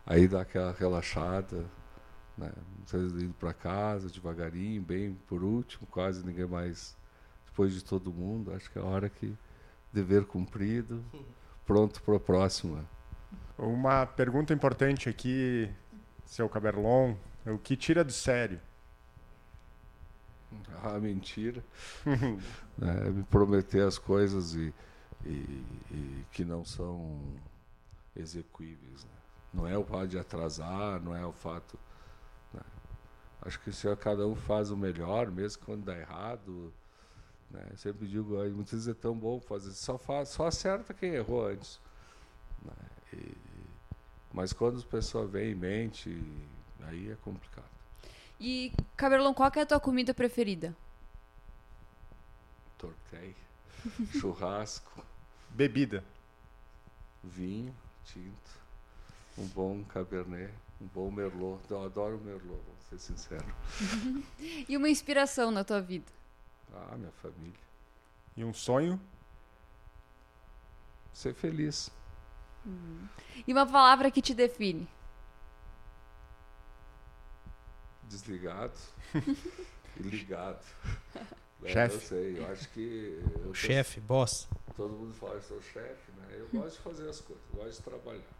aí 0.06 0.26
dá 0.26 0.40
aquela 0.40 0.72
relaxada, 0.72 1.66
né? 2.38 2.52
Muitas 2.78 3.02
vezes 3.02 3.24
indo 3.24 3.34
para 3.34 3.54
casa 3.54 4.10
devagarinho, 4.10 4.82
bem 4.82 5.16
por 5.28 5.44
último, 5.44 5.88
quase 5.88 6.26
ninguém 6.26 6.46
mais 6.46 6.96
depois 7.46 7.74
de 7.74 7.84
todo 7.84 8.14
mundo. 8.14 8.54
Acho 8.54 8.70
que 8.72 8.78
é 8.78 8.82
a 8.82 8.86
hora 8.86 9.10
que 9.10 9.36
dever 9.92 10.26
cumprido, 10.26 11.04
pronto 11.66 12.02
para 12.04 12.18
a 12.18 12.20
próxima. 12.20 12.86
Uma 13.58 14.06
pergunta 14.06 14.54
importante 14.54 15.10
aqui, 15.10 15.70
seu 16.26 16.48
Caberlon, 16.48 17.16
o 17.46 17.58
que 17.58 17.76
tira 17.76 18.04
do 18.04 18.12
sério? 18.12 18.60
Ah, 20.84 20.98
mentira. 21.00 21.62
né? 22.78 23.10
Me 23.12 23.24
prometer 23.24 23.86
as 23.86 23.98
coisas 23.98 24.54
e, 24.54 24.74
e- 25.26 25.66
e 25.92 26.26
que 26.32 26.46
não 26.46 26.64
são 26.64 27.20
execuíveis. 28.16 29.04
né? 29.04 29.10
Não 29.54 29.68
é 29.68 29.78
o 29.78 29.84
fato 29.84 30.08
de 30.08 30.18
atrasar, 30.20 31.02
não 31.02 31.16
é 31.16 31.26
o 31.26 31.34
fato. 31.34 31.78
Acho 33.42 33.60
que 33.62 33.72
se 33.72 33.94
cada 33.98 34.28
um 34.28 34.36
faz 34.36 34.72
o 34.72 34.78
melhor, 34.78 35.32
mesmo 35.32 35.64
quando 35.64 35.86
dá 35.86 35.98
errado. 35.98 36.74
Né? 37.52 37.66
Eu 37.72 37.78
sempre 37.78 38.08
digo, 38.08 38.42
"Ai, 38.42 38.50
muitas 38.50 38.72
vezes 38.74 38.88
é 38.88 38.94
tão 38.94 39.16
bom 39.18 39.40
fazer, 39.40 39.72
só, 39.74 39.98
faz, 39.98 40.30
só 40.30 40.48
acerta 40.48 40.94
quem 40.94 41.12
errou 41.14 41.46
antes. 41.48 41.80
né? 42.66 42.74
E- 43.14 43.38
mas 44.34 44.52
quando 44.54 44.78
as 44.78 44.84
pessoas 44.84 45.30
veem 45.32 45.52
em 45.52 45.56
mente, 45.56 46.10
aí 46.82 47.12
é 47.12 47.16
complicado. 47.24 47.66
E, 48.40 48.72
Cabelão, 48.96 49.34
qual 49.34 49.52
é 49.56 49.62
a 49.62 49.66
tua 49.66 49.80
comida 49.80 50.14
preferida? 50.14 50.76
Tortei, 52.78 53.36
churrasco, 54.20 55.04
Bebida. 55.50 56.04
vinho, 57.24 57.74
tinto, 58.06 58.52
um 59.38 59.46
bom 59.48 59.84
cabernet, 59.86 60.54
um 60.82 60.86
bom 60.88 61.10
merlot. 61.12 61.60
Eu 61.70 61.84
adoro 61.84 62.20
merlot, 62.20 62.62
ser 62.90 63.00
sincero. 63.00 63.46
E 64.68 64.76
uma 64.78 64.90
inspiração 64.90 65.52
na 65.52 65.64
tua 65.64 65.82
vida? 65.82 66.12
Ah, 66.74 66.96
minha 66.98 67.12
família. 67.12 67.60
E 68.36 68.44
um 68.44 68.54
sonho? 68.54 69.00
Ser 71.14 71.34
feliz. 71.34 71.90
E 73.48 73.52
uma 73.54 73.66
palavra 73.66 74.12
que 74.12 74.22
te 74.22 74.34
define? 74.34 74.88
Desligado 78.04 78.78
e 79.98 80.04
ligado. 80.04 80.64
É, 81.64 81.70
Chefe. 81.74 81.96
Eu 81.96 82.02
sei, 82.02 82.38
eu 82.40 82.52
acho 82.52 82.70
que. 82.70 83.20
eu 83.44 83.52
chefe, 83.52 84.00
boss. 84.00 84.48
Todo 84.76 84.94
mundo 84.94 85.12
fala 85.16 85.40
que 85.40 85.46
sou 85.48 85.60
chefe, 85.60 86.12
né? 86.12 86.28
Eu 86.38 86.48
gosto 86.50 86.76
de 86.78 86.84
fazer 86.84 87.10
as 87.10 87.20
coisas, 87.20 87.44
eu 87.52 87.56
gosto 87.64 87.78
de 87.78 87.82
trabalhar. 87.82 88.34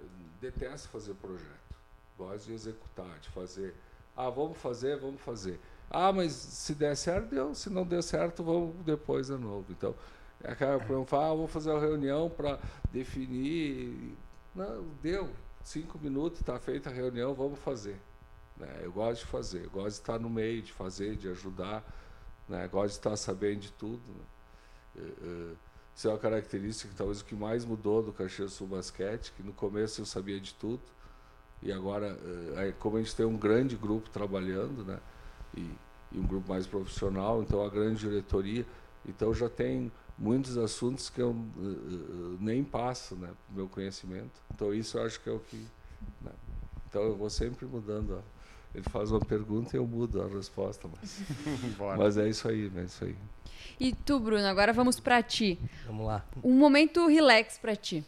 Eu 0.00 0.08
detesto 0.40 0.88
fazer 0.88 1.14
projeto. 1.14 1.67
Gosto 2.18 2.46
de 2.46 2.52
executar, 2.54 3.18
de 3.20 3.28
fazer. 3.30 3.74
Ah, 4.16 4.28
vamos 4.28 4.58
fazer, 4.58 4.98
vamos 4.98 5.20
fazer. 5.20 5.60
Ah, 5.88 6.12
mas 6.12 6.32
se 6.32 6.74
der 6.74 6.96
certo, 6.96 7.30
deu. 7.30 7.54
Se 7.54 7.70
não 7.70 7.86
der 7.86 8.02
certo, 8.02 8.42
vamos 8.42 8.74
depois 8.84 9.28
de 9.28 9.36
novo. 9.36 9.66
Então, 9.70 9.94
é 10.42 10.50
aquela 10.50 10.78
que 10.80 11.04
fala, 11.06 11.30
ah, 11.30 11.34
vou 11.34 11.46
fazer 11.46 11.70
uma 11.70 11.80
reunião 11.80 12.28
para 12.28 12.58
definir. 12.92 14.16
Não, 14.54 14.84
deu. 15.00 15.30
Cinco 15.62 15.98
minutos, 15.98 16.40
está 16.40 16.58
feita 16.58 16.90
a 16.90 16.92
reunião, 16.92 17.34
vamos 17.34 17.58
fazer. 17.60 18.00
Né? 18.56 18.80
Eu 18.82 18.90
gosto 18.92 19.20
de 19.20 19.26
fazer, 19.26 19.64
eu 19.64 19.70
gosto 19.70 19.96
de 19.96 20.00
estar 20.00 20.18
no 20.18 20.28
meio, 20.30 20.62
de 20.62 20.72
fazer, 20.72 21.16
de 21.16 21.28
ajudar. 21.28 21.84
Né? 22.48 22.66
Gosto 22.68 22.94
de 22.94 22.98
estar 22.98 23.16
sabendo 23.16 23.60
de 23.60 23.72
tudo. 23.72 24.02
Né? 24.08 24.24
Eh, 24.96 25.12
eh, 25.22 25.54
Isso 25.94 26.08
é 26.08 26.10
uma 26.10 26.18
característica 26.18 26.88
que 26.90 26.96
talvez 26.96 27.20
o 27.20 27.24
que 27.24 27.34
mais 27.34 27.64
mudou 27.64 28.02
do 28.02 28.12
Caxias 28.12 28.52
Sul 28.52 28.66
Basquete, 28.66 29.32
que 29.36 29.42
no 29.42 29.52
começo 29.52 30.00
eu 30.00 30.06
sabia 30.06 30.40
de 30.40 30.54
tudo, 30.54 30.82
e 31.62 31.72
agora, 31.72 32.18
eh, 32.56 32.72
como 32.78 32.96
a 32.96 33.02
gente 33.02 33.14
tem 33.16 33.26
um 33.26 33.36
grande 33.36 33.76
grupo 33.76 34.08
trabalhando, 34.10 34.84
né, 34.84 34.98
e, 35.56 35.60
e 36.12 36.18
um 36.18 36.26
grupo 36.26 36.48
mais 36.48 36.66
profissional, 36.66 37.42
então 37.42 37.64
a 37.64 37.68
grande 37.68 38.00
diretoria, 38.00 38.64
então 39.06 39.34
já 39.34 39.48
tem 39.48 39.90
muitos 40.18 40.56
assuntos 40.58 41.08
que 41.10 41.20
eu 41.20 41.30
eh, 41.58 41.62
eh, 41.62 42.36
nem 42.40 42.62
passo, 42.64 43.14
né, 43.16 43.28
pro 43.46 43.56
meu 43.56 43.68
conhecimento. 43.68 44.40
Então 44.54 44.72
isso 44.72 44.98
eu 44.98 45.04
acho 45.06 45.20
que 45.20 45.28
é 45.28 45.32
o 45.32 45.38
que, 45.40 45.56
né, 46.22 46.32
então 46.88 47.02
eu 47.02 47.16
vou 47.16 47.30
sempre 47.30 47.66
mudando. 47.66 48.16
ó. 48.18 48.38
Ele 48.74 48.84
faz 48.90 49.10
uma 49.10 49.18
pergunta 49.20 49.74
e 49.74 49.78
eu 49.78 49.86
mudo 49.86 50.20
a 50.22 50.26
resposta, 50.28 50.88
mas, 51.00 51.20
Bora. 51.78 51.96
mas 51.96 52.16
é 52.18 52.28
isso 52.28 52.46
aí, 52.48 52.70
é 52.76 52.82
isso 52.84 53.02
aí. 53.04 53.16
E 53.80 53.92
tu, 53.94 54.20
Bruno, 54.20 54.44
agora 54.46 54.72
vamos 54.72 55.00
pra 55.00 55.22
ti. 55.22 55.58
Vamos 55.86 56.06
lá. 56.06 56.24
Um 56.44 56.54
momento 56.54 57.06
relax 57.06 57.58
pra 57.58 57.74
ti. 57.76 58.04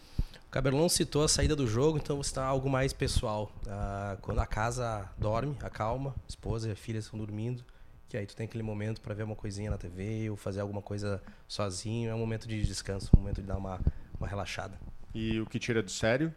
O 0.50 0.52
Cabelão 0.52 0.88
citou 0.88 1.22
a 1.22 1.28
saída 1.28 1.54
do 1.54 1.64
jogo, 1.64 1.96
então 1.96 2.16
vou 2.16 2.24
citar 2.24 2.44
algo 2.44 2.68
mais 2.68 2.92
pessoal. 2.92 3.52
Ah, 3.68 4.16
quando 4.20 4.40
a 4.40 4.46
casa 4.46 5.08
dorme, 5.16 5.56
acalma, 5.62 6.12
esposa 6.28 6.68
e 6.68 6.74
filha 6.74 6.98
estão 6.98 7.16
dormindo, 7.16 7.64
que 8.08 8.16
aí 8.16 8.26
tu 8.26 8.34
tem 8.34 8.46
aquele 8.46 8.64
momento 8.64 9.00
para 9.00 9.14
ver 9.14 9.22
uma 9.22 9.36
coisinha 9.36 9.70
na 9.70 9.78
TV 9.78 10.28
ou 10.28 10.36
fazer 10.36 10.58
alguma 10.58 10.82
coisa 10.82 11.22
sozinho, 11.46 12.10
é 12.10 12.14
um 12.16 12.18
momento 12.18 12.48
de 12.48 12.66
descanso, 12.66 13.12
um 13.16 13.20
momento 13.20 13.40
de 13.40 13.46
dar 13.46 13.58
uma, 13.58 13.78
uma 14.18 14.26
relaxada. 14.26 14.76
E 15.14 15.38
o 15.38 15.46
que 15.46 15.60
tira 15.60 15.84
do 15.84 15.90
sério? 15.92 16.34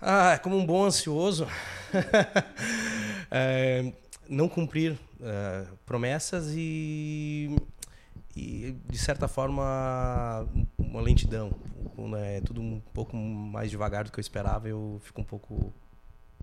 Ah, 0.00 0.36
como 0.42 0.56
um 0.56 0.66
bom 0.66 0.84
ansioso, 0.84 1.46
é, 3.30 3.92
não 4.28 4.48
cumprir 4.48 4.98
é, 5.20 5.66
promessas 5.86 6.48
e, 6.52 7.56
e, 8.34 8.76
de 8.88 8.98
certa 8.98 9.28
forma, 9.28 10.48
uma 10.88 11.00
lentidão. 11.00 11.52
É 12.18 12.40
tudo 12.40 12.60
um 12.60 12.80
pouco 12.92 13.16
mais 13.16 13.70
devagar 13.70 14.04
do 14.04 14.12
que 14.12 14.18
eu 14.18 14.20
esperava, 14.20 14.68
eu 14.68 15.00
fico 15.02 15.20
um 15.20 15.24
pouco 15.24 15.72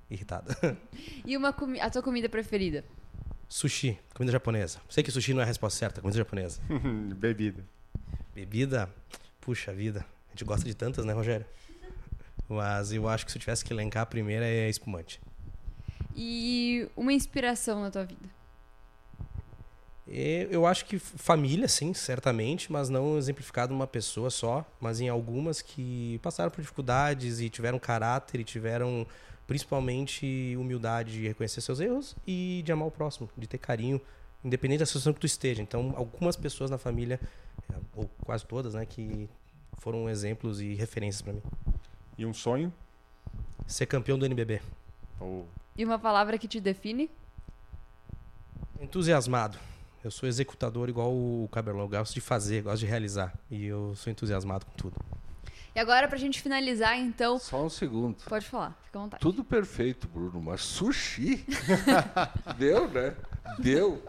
irritado. 0.10 0.56
E 1.26 1.36
uma 1.36 1.50
a 1.82 1.90
tua 1.90 2.04
comida 2.04 2.30
preferida? 2.30 2.84
Sushi, 3.48 3.98
comida 4.14 4.32
japonesa. 4.32 4.80
Sei 4.90 5.04
que 5.04 5.12
sushi 5.12 5.34
não 5.34 5.42
é 5.42 5.44
a 5.44 5.48
resposta 5.48 5.80
certa, 5.80 6.02
comida 6.02 6.18
japonesa. 6.18 6.62
Bebida. 7.16 7.64
Bebida? 8.34 8.90
Puxa 9.40 9.74
vida. 9.74 10.06
A 10.28 10.32
gente 10.32 10.44
gosta 10.44 10.66
de 10.66 10.76
tantas, 10.76 11.06
né, 11.06 11.14
Rogério? 11.14 11.46
Mas 12.50 12.92
eu 12.92 13.08
acho 13.08 13.26
que 13.26 13.32
se 13.32 13.38
eu 13.38 13.40
tivesse 13.40 13.64
que 13.64 13.74
elencar, 13.74 14.04
a 14.04 14.06
primeira 14.06 14.46
é 14.46 14.70
espumante. 14.70 15.20
E 16.16 16.88
uma 16.96 17.14
inspiração 17.14 17.82
na 17.82 17.90
tua 17.90 18.04
vida? 18.06 18.35
Eu 20.08 20.68
acho 20.68 20.86
que 20.86 21.00
família, 21.00 21.68
sim, 21.68 21.94
certamente, 21.94 22.72
mas 22.72 22.90
não 22.90 23.18
exemplificado 23.18 23.74
numa 23.74 23.88
pessoa 23.88 24.30
só, 24.30 24.64
mas 24.80 25.02
em 25.02 25.10
algumas 25.10 25.62
que 25.62 26.20
passaram 26.22 26.52
por 26.52 26.62
dificuldades 26.62 27.40
e 27.40 27.50
tiveram 27.50 27.80
caráter 27.80 28.40
e 28.40 28.44
tiveram 28.44 29.08
principalmente 29.48 30.56
humildade 30.60 31.14
de 31.14 31.28
reconhecer 31.28 31.62
seus 31.62 31.80
erros 31.80 32.16
e 32.26 32.62
de 32.64 32.72
amar 32.72 32.88
o 32.88 32.92
próximo, 32.92 33.30
de 33.36 33.48
ter 33.48 33.58
carinho, 33.58 34.00
independente 34.44 34.80
da 34.80 34.86
situação 34.86 35.12
que 35.12 35.20
tu 35.20 35.26
esteja. 35.26 35.62
Então, 35.62 35.94
algumas 35.96 36.36
pessoas 36.36 36.70
na 36.70 36.78
família, 36.78 37.20
ou 37.96 38.08
quase 38.24 38.46
todas, 38.46 38.76
né, 38.76 38.86
que 38.86 39.28
foram 39.80 40.08
exemplos 40.08 40.62
e 40.62 40.76
referências 40.76 41.24
para 41.24 41.34
mim. 41.34 41.42
E 42.16 42.26
um 42.26 42.34
sonho? 42.34 42.72
Ser 43.66 43.88
campeão 43.88 44.20
do 44.20 44.26
NBB. 44.26 44.62
Oh. 45.20 45.44
E 45.76 45.84
uma 45.84 45.98
palavra 45.98 46.38
que 46.38 46.48
te 46.48 46.60
define? 46.60 47.10
Entusiasmado. 48.80 49.58
Eu 50.06 50.12
sou 50.12 50.30
executador 50.30 50.88
igual 50.88 51.12
o 51.12 51.50
Cabelão. 51.52 51.90
gosto 51.90 52.14
de 52.14 52.22
fazer, 52.22 52.62
gosto 52.62 52.82
de 52.82 52.86
realizar. 52.86 53.34
E 53.50 53.66
eu 53.66 53.96
sou 53.96 54.12
entusiasmado 54.12 54.64
com 54.64 54.72
tudo. 54.74 54.96
E 55.74 55.80
agora, 55.80 56.08
pra 56.08 56.16
gente 56.16 56.44
finalizar, 56.44 56.96
então. 57.00 57.40
Só 57.40 57.66
um 57.66 57.70
segundo. 57.72 58.16
Pode 58.30 58.46
falar, 58.46 58.80
fica 58.84 59.00
à 59.00 59.02
vontade. 59.02 59.20
Tudo 59.20 59.44
perfeito, 59.44 60.08
Bruno, 60.08 60.40
mas 60.40 60.62
sushi? 60.62 61.44
Deu, 62.56 62.88
né? 62.88 63.16
Deu. 63.58 64.00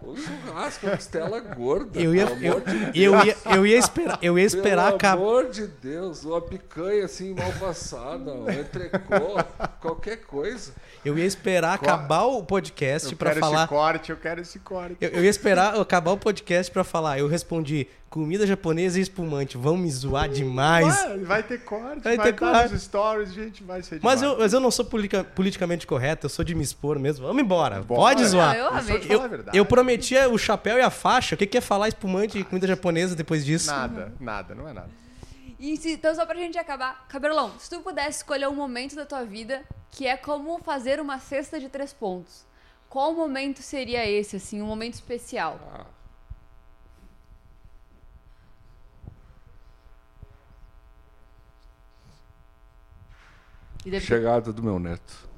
O 0.00 0.16
churrasco, 0.16 0.86
a 0.86 0.90
costela 0.92 1.40
gorda. 1.40 2.00
Eu 2.00 2.14
ia, 2.14 2.22
eu, 2.22 2.60
de 2.60 3.02
eu, 3.02 3.24
ia, 3.24 3.36
eu 3.52 3.66
ia 3.66 3.76
esperar, 3.76 4.18
eu 4.22 4.38
ia 4.38 4.44
esperar 4.44 4.92
Pelo 4.92 5.12
amor 5.12 5.50
de 5.50 5.66
Deus, 5.66 6.24
uma 6.24 6.40
picanha 6.40 7.04
assim 7.04 7.34
mal 7.34 7.52
passada, 7.54 8.32
um 8.32 8.48
entrecô, 8.48 9.42
qualquer 9.80 10.18
coisa. 10.18 10.72
Eu 11.04 11.18
ia 11.18 11.24
esperar 11.24 11.74
acabar 11.74 12.22
o 12.22 12.44
podcast 12.44 13.14
para 13.16 13.34
falar. 13.34 13.40
Eu 13.40 13.50
quero 13.50 13.58
esse 13.58 13.68
corte, 13.68 14.10
eu 14.10 14.16
quero 14.16 14.40
esse 14.40 14.58
corte. 14.60 14.96
Eu, 15.00 15.10
eu 15.10 15.24
ia 15.24 15.30
esperar 15.30 15.80
acabar 15.80 16.12
o 16.12 16.16
podcast 16.16 16.72
para 16.72 16.84
falar. 16.84 17.18
Eu 17.18 17.26
respondi: 17.26 17.88
Comida 18.10 18.46
japonesa 18.46 18.98
e 18.98 19.02
espumante. 19.02 19.58
Vão 19.58 19.76
me 19.76 19.90
zoar 19.90 20.28
demais. 20.28 20.86
Vai, 20.86 21.18
vai 21.18 21.42
ter 21.42 21.58
corte, 21.58 22.00
vai, 22.00 22.16
vai 22.16 22.32
ter 22.32 22.38
corte. 22.38 22.78
stories, 22.78 23.32
gente, 23.32 23.62
vai 23.62 23.82
ser 23.82 24.00
mas 24.02 24.22
eu, 24.22 24.38
mas 24.38 24.52
eu 24.52 24.60
não 24.60 24.70
sou 24.70 24.84
politica, 24.84 25.22
politicamente 25.22 25.86
correto, 25.86 26.24
eu 26.24 26.30
sou 26.30 26.44
de 26.44 26.54
me 26.54 26.62
expor 26.62 26.98
mesmo. 26.98 27.26
Vamos 27.26 27.42
embora, 27.42 27.82
Bora. 27.82 28.00
pode 28.00 28.24
zoar. 28.24 28.56
eu, 28.56 28.70
eu, 29.08 29.44
eu, 29.52 29.66
prometia 29.66 30.28
o 30.28 30.38
chapéu 30.38 30.78
e 30.78 30.80
a 30.80 30.90
faixa. 30.90 31.34
O 31.34 31.38
que, 31.38 31.46
que 31.46 31.58
é 31.58 31.60
falar 31.60 31.88
espumante 31.88 32.38
e 32.38 32.44
comida 32.44 32.66
japonesa 32.66 33.14
depois 33.14 33.44
disso? 33.44 33.70
Nada, 33.70 34.12
nada, 34.18 34.54
não 34.54 34.66
é 34.66 34.72
nada. 34.72 34.90
E 35.58 35.76
se, 35.76 35.92
então, 35.92 36.14
só 36.14 36.24
pra 36.24 36.36
gente 36.36 36.56
acabar, 36.56 37.06
Cabelão, 37.08 37.52
se 37.58 37.68
tu 37.68 37.80
pudesse 37.80 38.18
escolher 38.18 38.48
um 38.48 38.54
momento 38.54 38.94
da 38.94 39.04
tua 39.04 39.24
vida 39.24 39.62
que 39.90 40.06
é 40.06 40.16
como 40.16 40.58
fazer 40.60 41.00
uma 41.00 41.18
cesta 41.18 41.58
de 41.58 41.68
três 41.68 41.92
pontos, 41.92 42.46
qual 42.88 43.12
momento 43.12 43.60
seria 43.60 44.08
esse, 44.08 44.36
assim, 44.36 44.62
um 44.62 44.66
momento 44.66 44.94
especial? 44.94 45.60
Ah. 45.74 45.97
Chegada 54.00 54.52
do 54.52 54.62
meu 54.62 54.78
neto. 54.78 55.28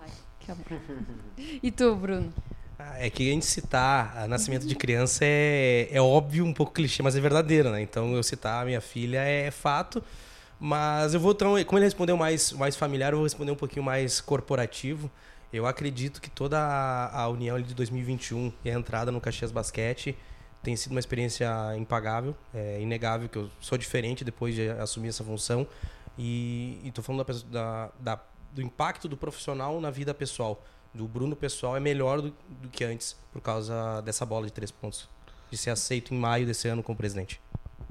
Ai, 0.00 0.10
que 0.40 0.50
amor. 0.50 0.64
E 1.62 1.70
tu, 1.70 1.94
Bruno? 1.96 2.32
Ah, 2.78 2.96
é 2.98 3.08
que 3.08 3.28
a 3.28 3.32
gente 3.32 3.46
citar 3.46 4.16
a 4.16 4.28
nascimento 4.28 4.66
de 4.66 4.74
criança 4.74 5.24
é, 5.24 5.88
é 5.90 6.00
óbvio, 6.00 6.44
um 6.44 6.52
pouco 6.52 6.72
clichê, 6.72 7.02
mas 7.02 7.16
é 7.16 7.20
verdadeiro, 7.20 7.70
né? 7.70 7.80
Então 7.80 8.14
eu 8.14 8.22
citar 8.22 8.62
a 8.62 8.64
minha 8.64 8.80
filha 8.80 9.20
é 9.20 9.50
fato. 9.50 10.02
Mas 10.58 11.14
eu 11.14 11.20
vou, 11.20 11.32
então, 11.32 11.62
como 11.64 11.78
ele 11.78 11.84
respondeu 11.84 12.16
mais, 12.16 12.52
mais 12.52 12.76
familiar, 12.76 13.12
eu 13.12 13.18
vou 13.18 13.24
responder 13.24 13.50
um 13.50 13.56
pouquinho 13.56 13.84
mais 13.84 14.20
corporativo. 14.20 15.10
Eu 15.52 15.66
acredito 15.66 16.20
que 16.20 16.30
toda 16.30 16.58
a, 16.58 17.22
a 17.22 17.28
união 17.28 17.60
de 17.60 17.74
2021 17.74 18.52
e 18.64 18.70
a 18.70 18.74
entrada 18.74 19.12
no 19.12 19.20
Caxias 19.20 19.52
Basquete 19.52 20.16
tem 20.62 20.74
sido 20.74 20.92
uma 20.92 21.00
experiência 21.00 21.48
impagável, 21.76 22.34
é 22.54 22.80
inegável 22.80 23.28
que 23.28 23.36
eu 23.36 23.50
sou 23.60 23.76
diferente 23.76 24.24
depois 24.24 24.54
de 24.54 24.70
assumir 24.70 25.08
essa 25.08 25.22
função. 25.22 25.66
E 26.18 26.80
estou 26.84 27.02
falando 27.02 27.24
da, 27.24 27.34
da, 27.50 27.92
da, 27.98 28.24
do 28.52 28.62
impacto 28.62 29.08
do 29.08 29.16
profissional 29.16 29.80
na 29.80 29.90
vida 29.90 30.14
pessoal. 30.14 30.62
Do 30.92 31.08
Bruno 31.08 31.34
pessoal 31.34 31.76
é 31.76 31.80
melhor 31.80 32.22
do, 32.22 32.30
do, 32.30 32.68
que 32.68 32.84
antes, 32.84 33.16
por 33.32 33.40
causa 33.40 34.00
dessa 34.02 34.24
bola 34.24 34.46
de 34.46 34.52
três 34.52 34.70
pontos. 34.70 35.08
De 35.50 35.56
ser 35.56 35.70
aceito 35.70 36.14
em 36.14 36.18
maio 36.18 36.46
desse 36.46 36.68
ano 36.68 36.82
como 36.82 36.96
presidente. 36.96 37.40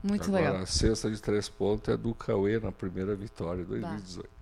Muito 0.02 0.26
Agora, 0.26 0.46
legal. 0.46 0.62
A 0.64 0.66
cesta 0.66 1.10
de 1.12 1.22
três 1.22 1.50
pontos 1.50 1.94
é 1.94 1.98
do 1.98 2.14
Cauê 2.14 2.60
na 2.60 2.72
primeira 2.72 3.16
vitória, 3.16 3.64
2018. 3.64 4.33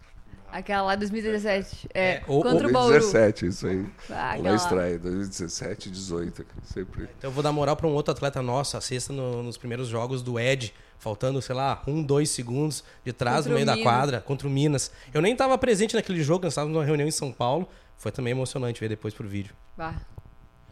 Aquela 0.52 0.82
lá 0.84 0.96
2017. 0.96 1.90
É, 1.94 2.10
é 2.10 2.20
contra 2.20 2.68
o 2.68 2.72
Bauru. 2.72 2.92
2017, 2.92 3.46
isso 3.48 3.68
aí. 3.68 3.86
Ah, 4.10 4.38
na 4.38 4.56
estreia, 4.56 5.00
2017 5.00 5.90
18. 5.90 6.46
Sempre. 6.64 7.04
Então 7.18 7.30
eu 7.30 7.32
vou 7.32 7.42
dar 7.42 7.52
moral 7.52 7.76
para 7.76 7.88
um 7.88 7.94
outro 7.94 8.12
atleta 8.12 8.42
nosso, 8.42 8.76
a 8.76 8.82
sexta 8.82 9.14
no, 9.14 9.42
nos 9.42 9.58
primeiros 9.58 9.88
jogos 9.88 10.22
do 10.22 10.40
Ed, 10.40 10.74
faltando, 11.00 11.42
sei 11.42 11.56
lá, 11.56 11.82
um, 11.88 12.04
dois 12.04 12.30
segundos 12.30 12.84
de 13.04 13.14
trás 13.14 13.38
contra 13.38 13.50
no 13.50 13.56
meio 13.56 13.66
da 13.66 13.78
quadra, 13.82 14.22
contra 14.22 14.48
o 14.48 14.52
Minas. 14.52 14.92
Eu 15.14 15.22
nem 15.22 15.34
estava 15.34 15.58
presente 15.58 15.96
naquele 15.96 16.22
jogo, 16.22 16.44
nós 16.44 16.54
estávamos 16.54 16.76
numa 16.76 16.86
reunião 16.86 17.08
em 17.08 17.12
São 17.12 17.32
Paulo. 17.32 17.68
Foi 17.98 18.12
também 18.12 18.32
emocionante 18.32 18.80
ver 18.80 18.90
depois 18.90 19.14
por 19.14 19.26
vídeo. 19.26 19.56
Bah. 19.78 19.96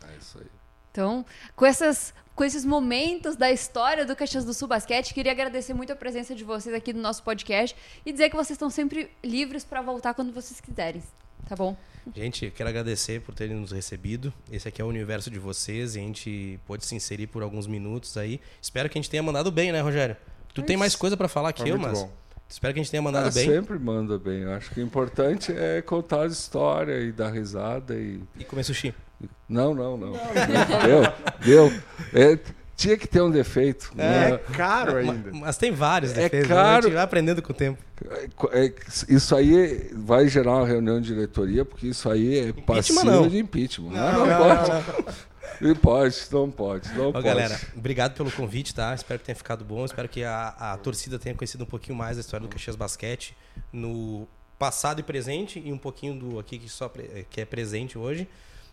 É 0.07 0.17
isso 0.19 0.37
aí. 0.39 0.47
Então, 0.91 1.25
com 1.55 1.65
essas 1.65 2.13
com 2.39 2.45
esses 2.45 2.63
momentos 2.63 3.35
da 3.35 3.51
história 3.51 4.05
do 4.05 4.15
Caxias 4.15 4.45
do 4.45 4.53
Sul 4.53 4.65
Basquete. 4.65 5.13
Queria 5.13 5.33
agradecer 5.33 5.73
muito 5.73 5.91
a 5.91 5.95
presença 5.95 6.33
de 6.33 6.45
vocês 6.45 6.73
aqui 6.73 6.93
no 6.93 7.01
nosso 7.01 7.21
podcast 7.21 7.75
e 8.05 8.13
dizer 8.13 8.29
que 8.29 8.35
vocês 8.37 8.51
estão 8.51 8.69
sempre 8.69 9.11
livres 9.21 9.65
para 9.65 9.81
voltar 9.81 10.13
quando 10.13 10.31
vocês 10.31 10.61
quiserem. 10.61 11.03
Tá 11.49 11.55
bom? 11.57 11.75
Gente, 12.15 12.49
quero 12.55 12.69
agradecer 12.69 13.19
por 13.19 13.35
terem 13.35 13.57
nos 13.57 13.73
recebido. 13.73 14.33
Esse 14.49 14.69
aqui 14.69 14.81
é 14.81 14.85
o 14.85 14.87
universo 14.87 15.29
de 15.29 15.37
vocês 15.37 15.97
e 15.97 15.99
a 15.99 16.01
gente 16.01 16.57
pôde 16.65 16.85
se 16.85 16.95
inserir 16.95 17.27
por 17.27 17.43
alguns 17.43 17.67
minutos 17.67 18.15
aí. 18.15 18.39
Espero 18.61 18.87
que 18.87 18.97
a 18.97 19.01
gente 19.01 19.11
tenha 19.11 19.21
mandado 19.21 19.51
bem, 19.51 19.73
né, 19.73 19.81
Rogério? 19.81 20.15
Tu 20.53 20.61
é 20.61 20.63
tem 20.63 20.77
mais 20.77 20.95
coisa 20.95 21.17
para 21.17 21.27
falar 21.27 21.51
que 21.51 21.67
eu, 21.67 21.77
mas. 21.77 21.99
Bom. 21.99 22.09
Espero 22.47 22.73
que 22.73 22.79
a 22.79 22.83
gente 22.83 22.89
tenha 22.89 23.03
mandado 23.03 23.27
ah, 23.27 23.31
bem. 23.31 23.49
Sempre 23.49 23.77
manda 23.77 24.17
bem. 24.17 24.43
Eu 24.43 24.53
acho 24.53 24.71
que 24.71 24.79
o 24.79 24.83
importante 24.83 25.51
é 25.51 25.81
contar 25.81 26.21
a 26.21 26.27
história 26.27 27.01
e 27.01 27.11
dar 27.11 27.31
risada 27.31 27.95
e. 27.95 28.21
E 28.39 28.45
comer 28.45 28.63
sushi. 28.63 28.95
Não, 29.47 29.73
não, 29.73 29.97
não. 29.97 30.11
não. 30.11 30.19
Deu, 30.85 31.69
deu. 31.69 31.81
É, 32.13 32.39
tinha 32.79 32.95
que 32.95 33.07
ter 33.07 33.21
um 33.21 33.29
defeito. 33.29 33.91
É, 33.97 34.31
né? 34.31 34.37
caro 34.53 34.97
ainda. 34.97 35.31
Mas, 35.31 35.41
mas 35.41 35.57
tem 35.57 35.71
vários 35.71 36.11
é 36.11 36.15
defeitos. 36.15 36.49
É 36.49 36.53
caro. 36.53 36.77
A 36.77 36.81
gente 36.81 36.93
vai 36.93 37.03
aprendendo 37.03 37.41
com 37.41 37.51
o 37.51 37.55
tempo. 37.55 37.83
É, 38.09 38.65
é, 38.65 38.73
isso 39.09 39.35
aí 39.35 39.91
vai 39.93 40.27
gerar 40.29 40.55
uma 40.57 40.67
reunião 40.67 41.01
de 41.01 41.13
diretoria, 41.13 41.65
porque 41.65 41.87
isso 41.87 42.09
aí 42.09 42.49
é 42.49 42.53
passivo 42.53 43.27
de 43.27 43.37
impeachment. 43.37 43.91
Não, 43.91 44.13
não, 44.13 44.25
não, 44.25 44.37
pode. 44.37 45.29
Não, 45.61 45.75
pode, 45.75 46.17
não 46.31 46.51
pode, 46.51 46.93
não 46.93 47.09
Ó, 47.09 47.11
pode. 47.11 47.25
Galera, 47.25 47.59
obrigado 47.75 48.15
pelo 48.15 48.31
convite, 48.31 48.73
tá? 48.73 48.93
Espero 48.95 49.19
que 49.19 49.25
tenha 49.25 49.35
ficado 49.35 49.65
bom. 49.65 49.83
Espero 49.83 50.07
que 50.07 50.23
a, 50.23 50.55
a 50.57 50.77
torcida 50.77 51.19
tenha 51.19 51.35
conhecido 51.35 51.65
um 51.65 51.67
pouquinho 51.67 51.97
mais 51.97 52.15
da 52.15 52.21
história 52.21 52.47
do 52.47 52.49
Caxias 52.49 52.77
Basquete 52.77 53.35
no 53.73 54.25
passado 54.57 54.99
e 54.99 55.03
presente 55.03 55.61
e 55.63 55.73
um 55.73 55.77
pouquinho 55.77 56.13
do 56.17 56.39
aqui 56.39 56.57
que 56.57 56.69
só 56.69 56.89
que 57.29 57.41
é 57.41 57.45
presente 57.45 57.97
hoje. 57.97 58.25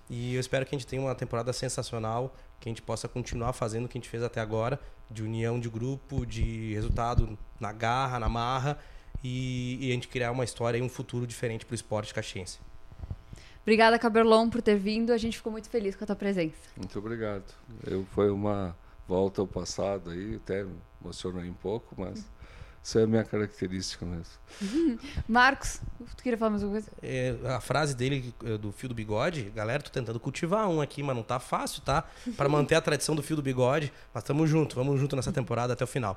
E 0.09 0.35
eu 0.35 0.41
espero 0.41 0.65
que 0.65 0.75
a 0.75 0.79
gente 0.79 0.87
tenha 0.87 1.03
uma 1.03 1.15
temporada 1.15 1.53
sensacional, 1.53 2.35
que 2.61 2.69
a 2.69 2.71
gente 2.71 2.83
possa 2.83 3.09
continuar 3.09 3.53
fazendo 3.53 3.87
o 3.87 3.89
que 3.89 3.99
a 3.99 4.01
gente 4.01 4.09
fez 4.09 4.23
até 4.23 4.41
agora, 4.41 4.81
de 5.11 5.23
união 5.23 5.59
de 5.59 5.69
grupo, 5.69 6.25
de 6.25 6.75
resultado 6.75 7.39
na 7.59 7.73
garra, 7.73 8.19
na 8.19 8.29
marra, 8.29 8.79
e, 9.23 9.79
e 9.81 9.91
a 9.91 9.95
gente 9.95 10.09
criar 10.09 10.31
uma 10.31 10.45
história 10.45 10.79
e 10.79 10.83
um 10.83 10.89
futuro 10.89 11.27
diferente 11.27 11.65
para 11.65 11.73
o 11.73 11.75
esporte 11.75 12.15
caxiense. 12.15 12.59
Obrigada, 13.63 13.99
Caberlon, 13.99 14.49
por 14.49 14.63
ter 14.63 14.77
vindo. 14.77 15.13
A 15.13 15.19
gente 15.19 15.37
ficou 15.37 15.51
muito 15.51 15.69
feliz 15.69 15.97
com 15.97 16.05
a 16.05 16.07
tua 16.07 16.17
presença. 16.17 16.55
Muito 16.77 16.97
obrigado. 16.99 17.53
Eu, 17.85 18.07
foi 18.13 18.31
uma 18.31 18.77
volta 19.09 19.41
ao 19.41 19.47
passado 19.47 20.11
aí, 20.11 20.37
até 20.37 20.65
emocionei 21.03 21.51
um 21.51 21.55
pouco, 21.55 21.95
mas 21.99 22.25
Isso 22.87 23.01
é 23.01 23.03
a 23.03 23.07
minha 23.09 23.25
característica 23.25 24.07
mesmo. 24.07 24.33
Marcos, 25.27 25.81
tu 26.17 26.23
queria 26.23 26.39
falar 26.39 26.53
mais 26.53 26.63
alguma 26.63 26.81
coisa? 26.81 26.97
É, 27.03 27.35
a 27.45 27.61
frase 27.61 27.97
dele 27.97 28.33
é, 28.45 28.57
do 28.57 28.71
fio 28.71 28.89
do 28.89 28.95
bigode, 28.95 29.51
galera, 29.53 29.83
tô 29.83 29.91
tentando 29.91 30.21
cultivar 30.21 30.69
um 30.69 30.81
aqui, 30.81 31.03
mas 31.03 31.17
não 31.17 31.25
tá 31.25 31.41
fácil, 31.41 31.83
tá? 31.83 32.05
Para 32.37 32.49
manter 32.49 32.77
a 32.77 32.81
tradição 32.81 33.17
do 33.17 33.25
fio 33.25 33.35
do 33.35 33.43
bigode, 33.43 33.93
mas 34.15 34.23
tamo 34.23 34.47
junto, 34.47 34.77
vamos 34.77 35.01
junto 35.01 35.17
nessa 35.17 35.33
temporada 35.33 35.73
até 35.73 35.83
o 35.83 35.87
final. 35.89 36.17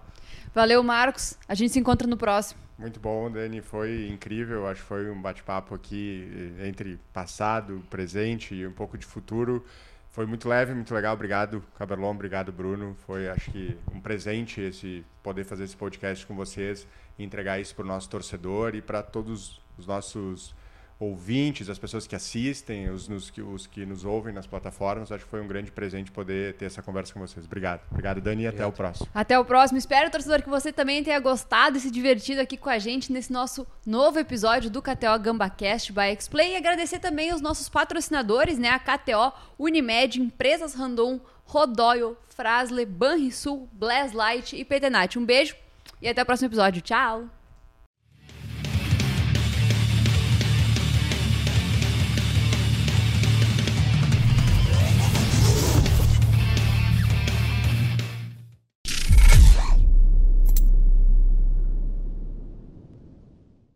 Valeu, 0.53 0.83
Marcos. 0.83 1.35
A 1.47 1.55
gente 1.55 1.73
se 1.73 1.79
encontra 1.79 2.07
no 2.07 2.15
próximo. 2.15 2.61
Muito 2.77 2.99
bom, 2.99 3.31
Dani. 3.31 3.61
Foi 3.61 4.07
incrível. 4.07 4.67
Acho 4.67 4.81
que 4.81 4.87
foi 4.87 5.09
um 5.09 5.19
bate-papo 5.19 5.73
aqui 5.73 6.55
eh, 6.59 6.67
entre 6.67 6.99
passado, 7.11 7.83
presente 7.89 8.53
e 8.53 8.67
um 8.67 8.71
pouco 8.71 8.95
de 8.95 9.07
futuro. 9.07 9.65
Foi 10.11 10.25
muito 10.25 10.49
leve, 10.49 10.73
muito 10.73 10.93
legal. 10.93 11.13
Obrigado, 11.13 11.63
Caberlon. 11.77 12.11
Obrigado, 12.11 12.51
Bruno. 12.51 12.95
Foi, 13.05 13.29
acho 13.29 13.51
que, 13.51 13.77
um 13.93 14.01
presente 14.01 14.59
esse 14.59 15.05
poder 15.21 15.43
fazer 15.43 15.65
esse 15.65 15.75
podcast 15.75 16.25
com 16.25 16.35
vocês 16.35 16.87
e 17.17 17.23
entregar 17.23 17.59
isso 17.59 17.75
para 17.75 17.85
o 17.85 17.87
nosso 17.87 18.09
torcedor 18.09 18.75
e 18.75 18.81
para 18.81 19.03
todos 19.03 19.61
os 19.77 19.85
nossos 19.85 20.55
ouvintes, 20.99 21.69
as 21.69 21.79
pessoas 21.79 22.05
que 22.05 22.15
assistem, 22.15 22.89
os, 22.89 23.07
nos, 23.07 23.31
os 23.37 23.65
que 23.65 23.85
nos 23.85 24.03
ouvem 24.03 24.33
nas 24.33 24.45
plataformas. 24.45 25.11
Acho 25.11 25.23
que 25.23 25.29
foi 25.29 25.41
um 25.41 25.47
grande 25.47 25.71
presente 25.71 26.11
poder 26.11 26.55
ter 26.55 26.65
essa 26.65 26.81
conversa 26.81 27.13
com 27.13 27.21
vocês. 27.21 27.45
Obrigado. 27.45 27.81
Obrigado, 27.89 28.19
Dani, 28.19 28.43
e 28.43 28.47
até 28.47 28.65
o 28.65 28.71
próximo. 28.71 29.07
Até 29.13 29.39
o 29.39 29.45
próximo. 29.45 29.77
Espero, 29.77 30.11
torcedor, 30.11 30.43
que 30.43 30.49
você 30.49 30.73
também 30.73 31.01
tenha 31.01 31.19
gostado 31.19 31.77
e 31.77 31.79
se 31.79 31.89
divertido 31.89 32.41
aqui 32.41 32.57
com 32.57 32.69
a 32.69 32.77
gente 32.77 33.13
nesse 33.13 33.31
nosso 33.31 33.65
novo 33.85 34.19
episódio 34.19 34.69
do 34.69 34.81
KTO 34.81 35.17
GambaCast 35.21 35.93
by 35.93 36.15
Xplay. 36.19 36.53
E 36.53 36.57
agradecer 36.57 36.99
também 36.99 37.33
os 37.33 37.39
nossos 37.39 37.69
patrocinadores, 37.69 38.57
né? 38.57 38.69
A 38.69 38.79
KTO, 38.79 39.31
Unimed, 39.57 40.21
Empresas 40.21 40.73
Randon, 40.73 41.21
Rodoio, 41.45 42.17
Frasle, 42.27 42.85
Banrisul, 42.85 43.69
Blast 43.71 44.15
Light 44.15 44.55
e 44.55 44.65
Petenat. 44.65 45.17
Um 45.17 45.25
beijo 45.25 45.55
e 46.01 46.09
até 46.09 46.21
o 46.21 46.25
próximo 46.25 46.47
episódio. 46.47 46.81
Tchau! 46.81 47.38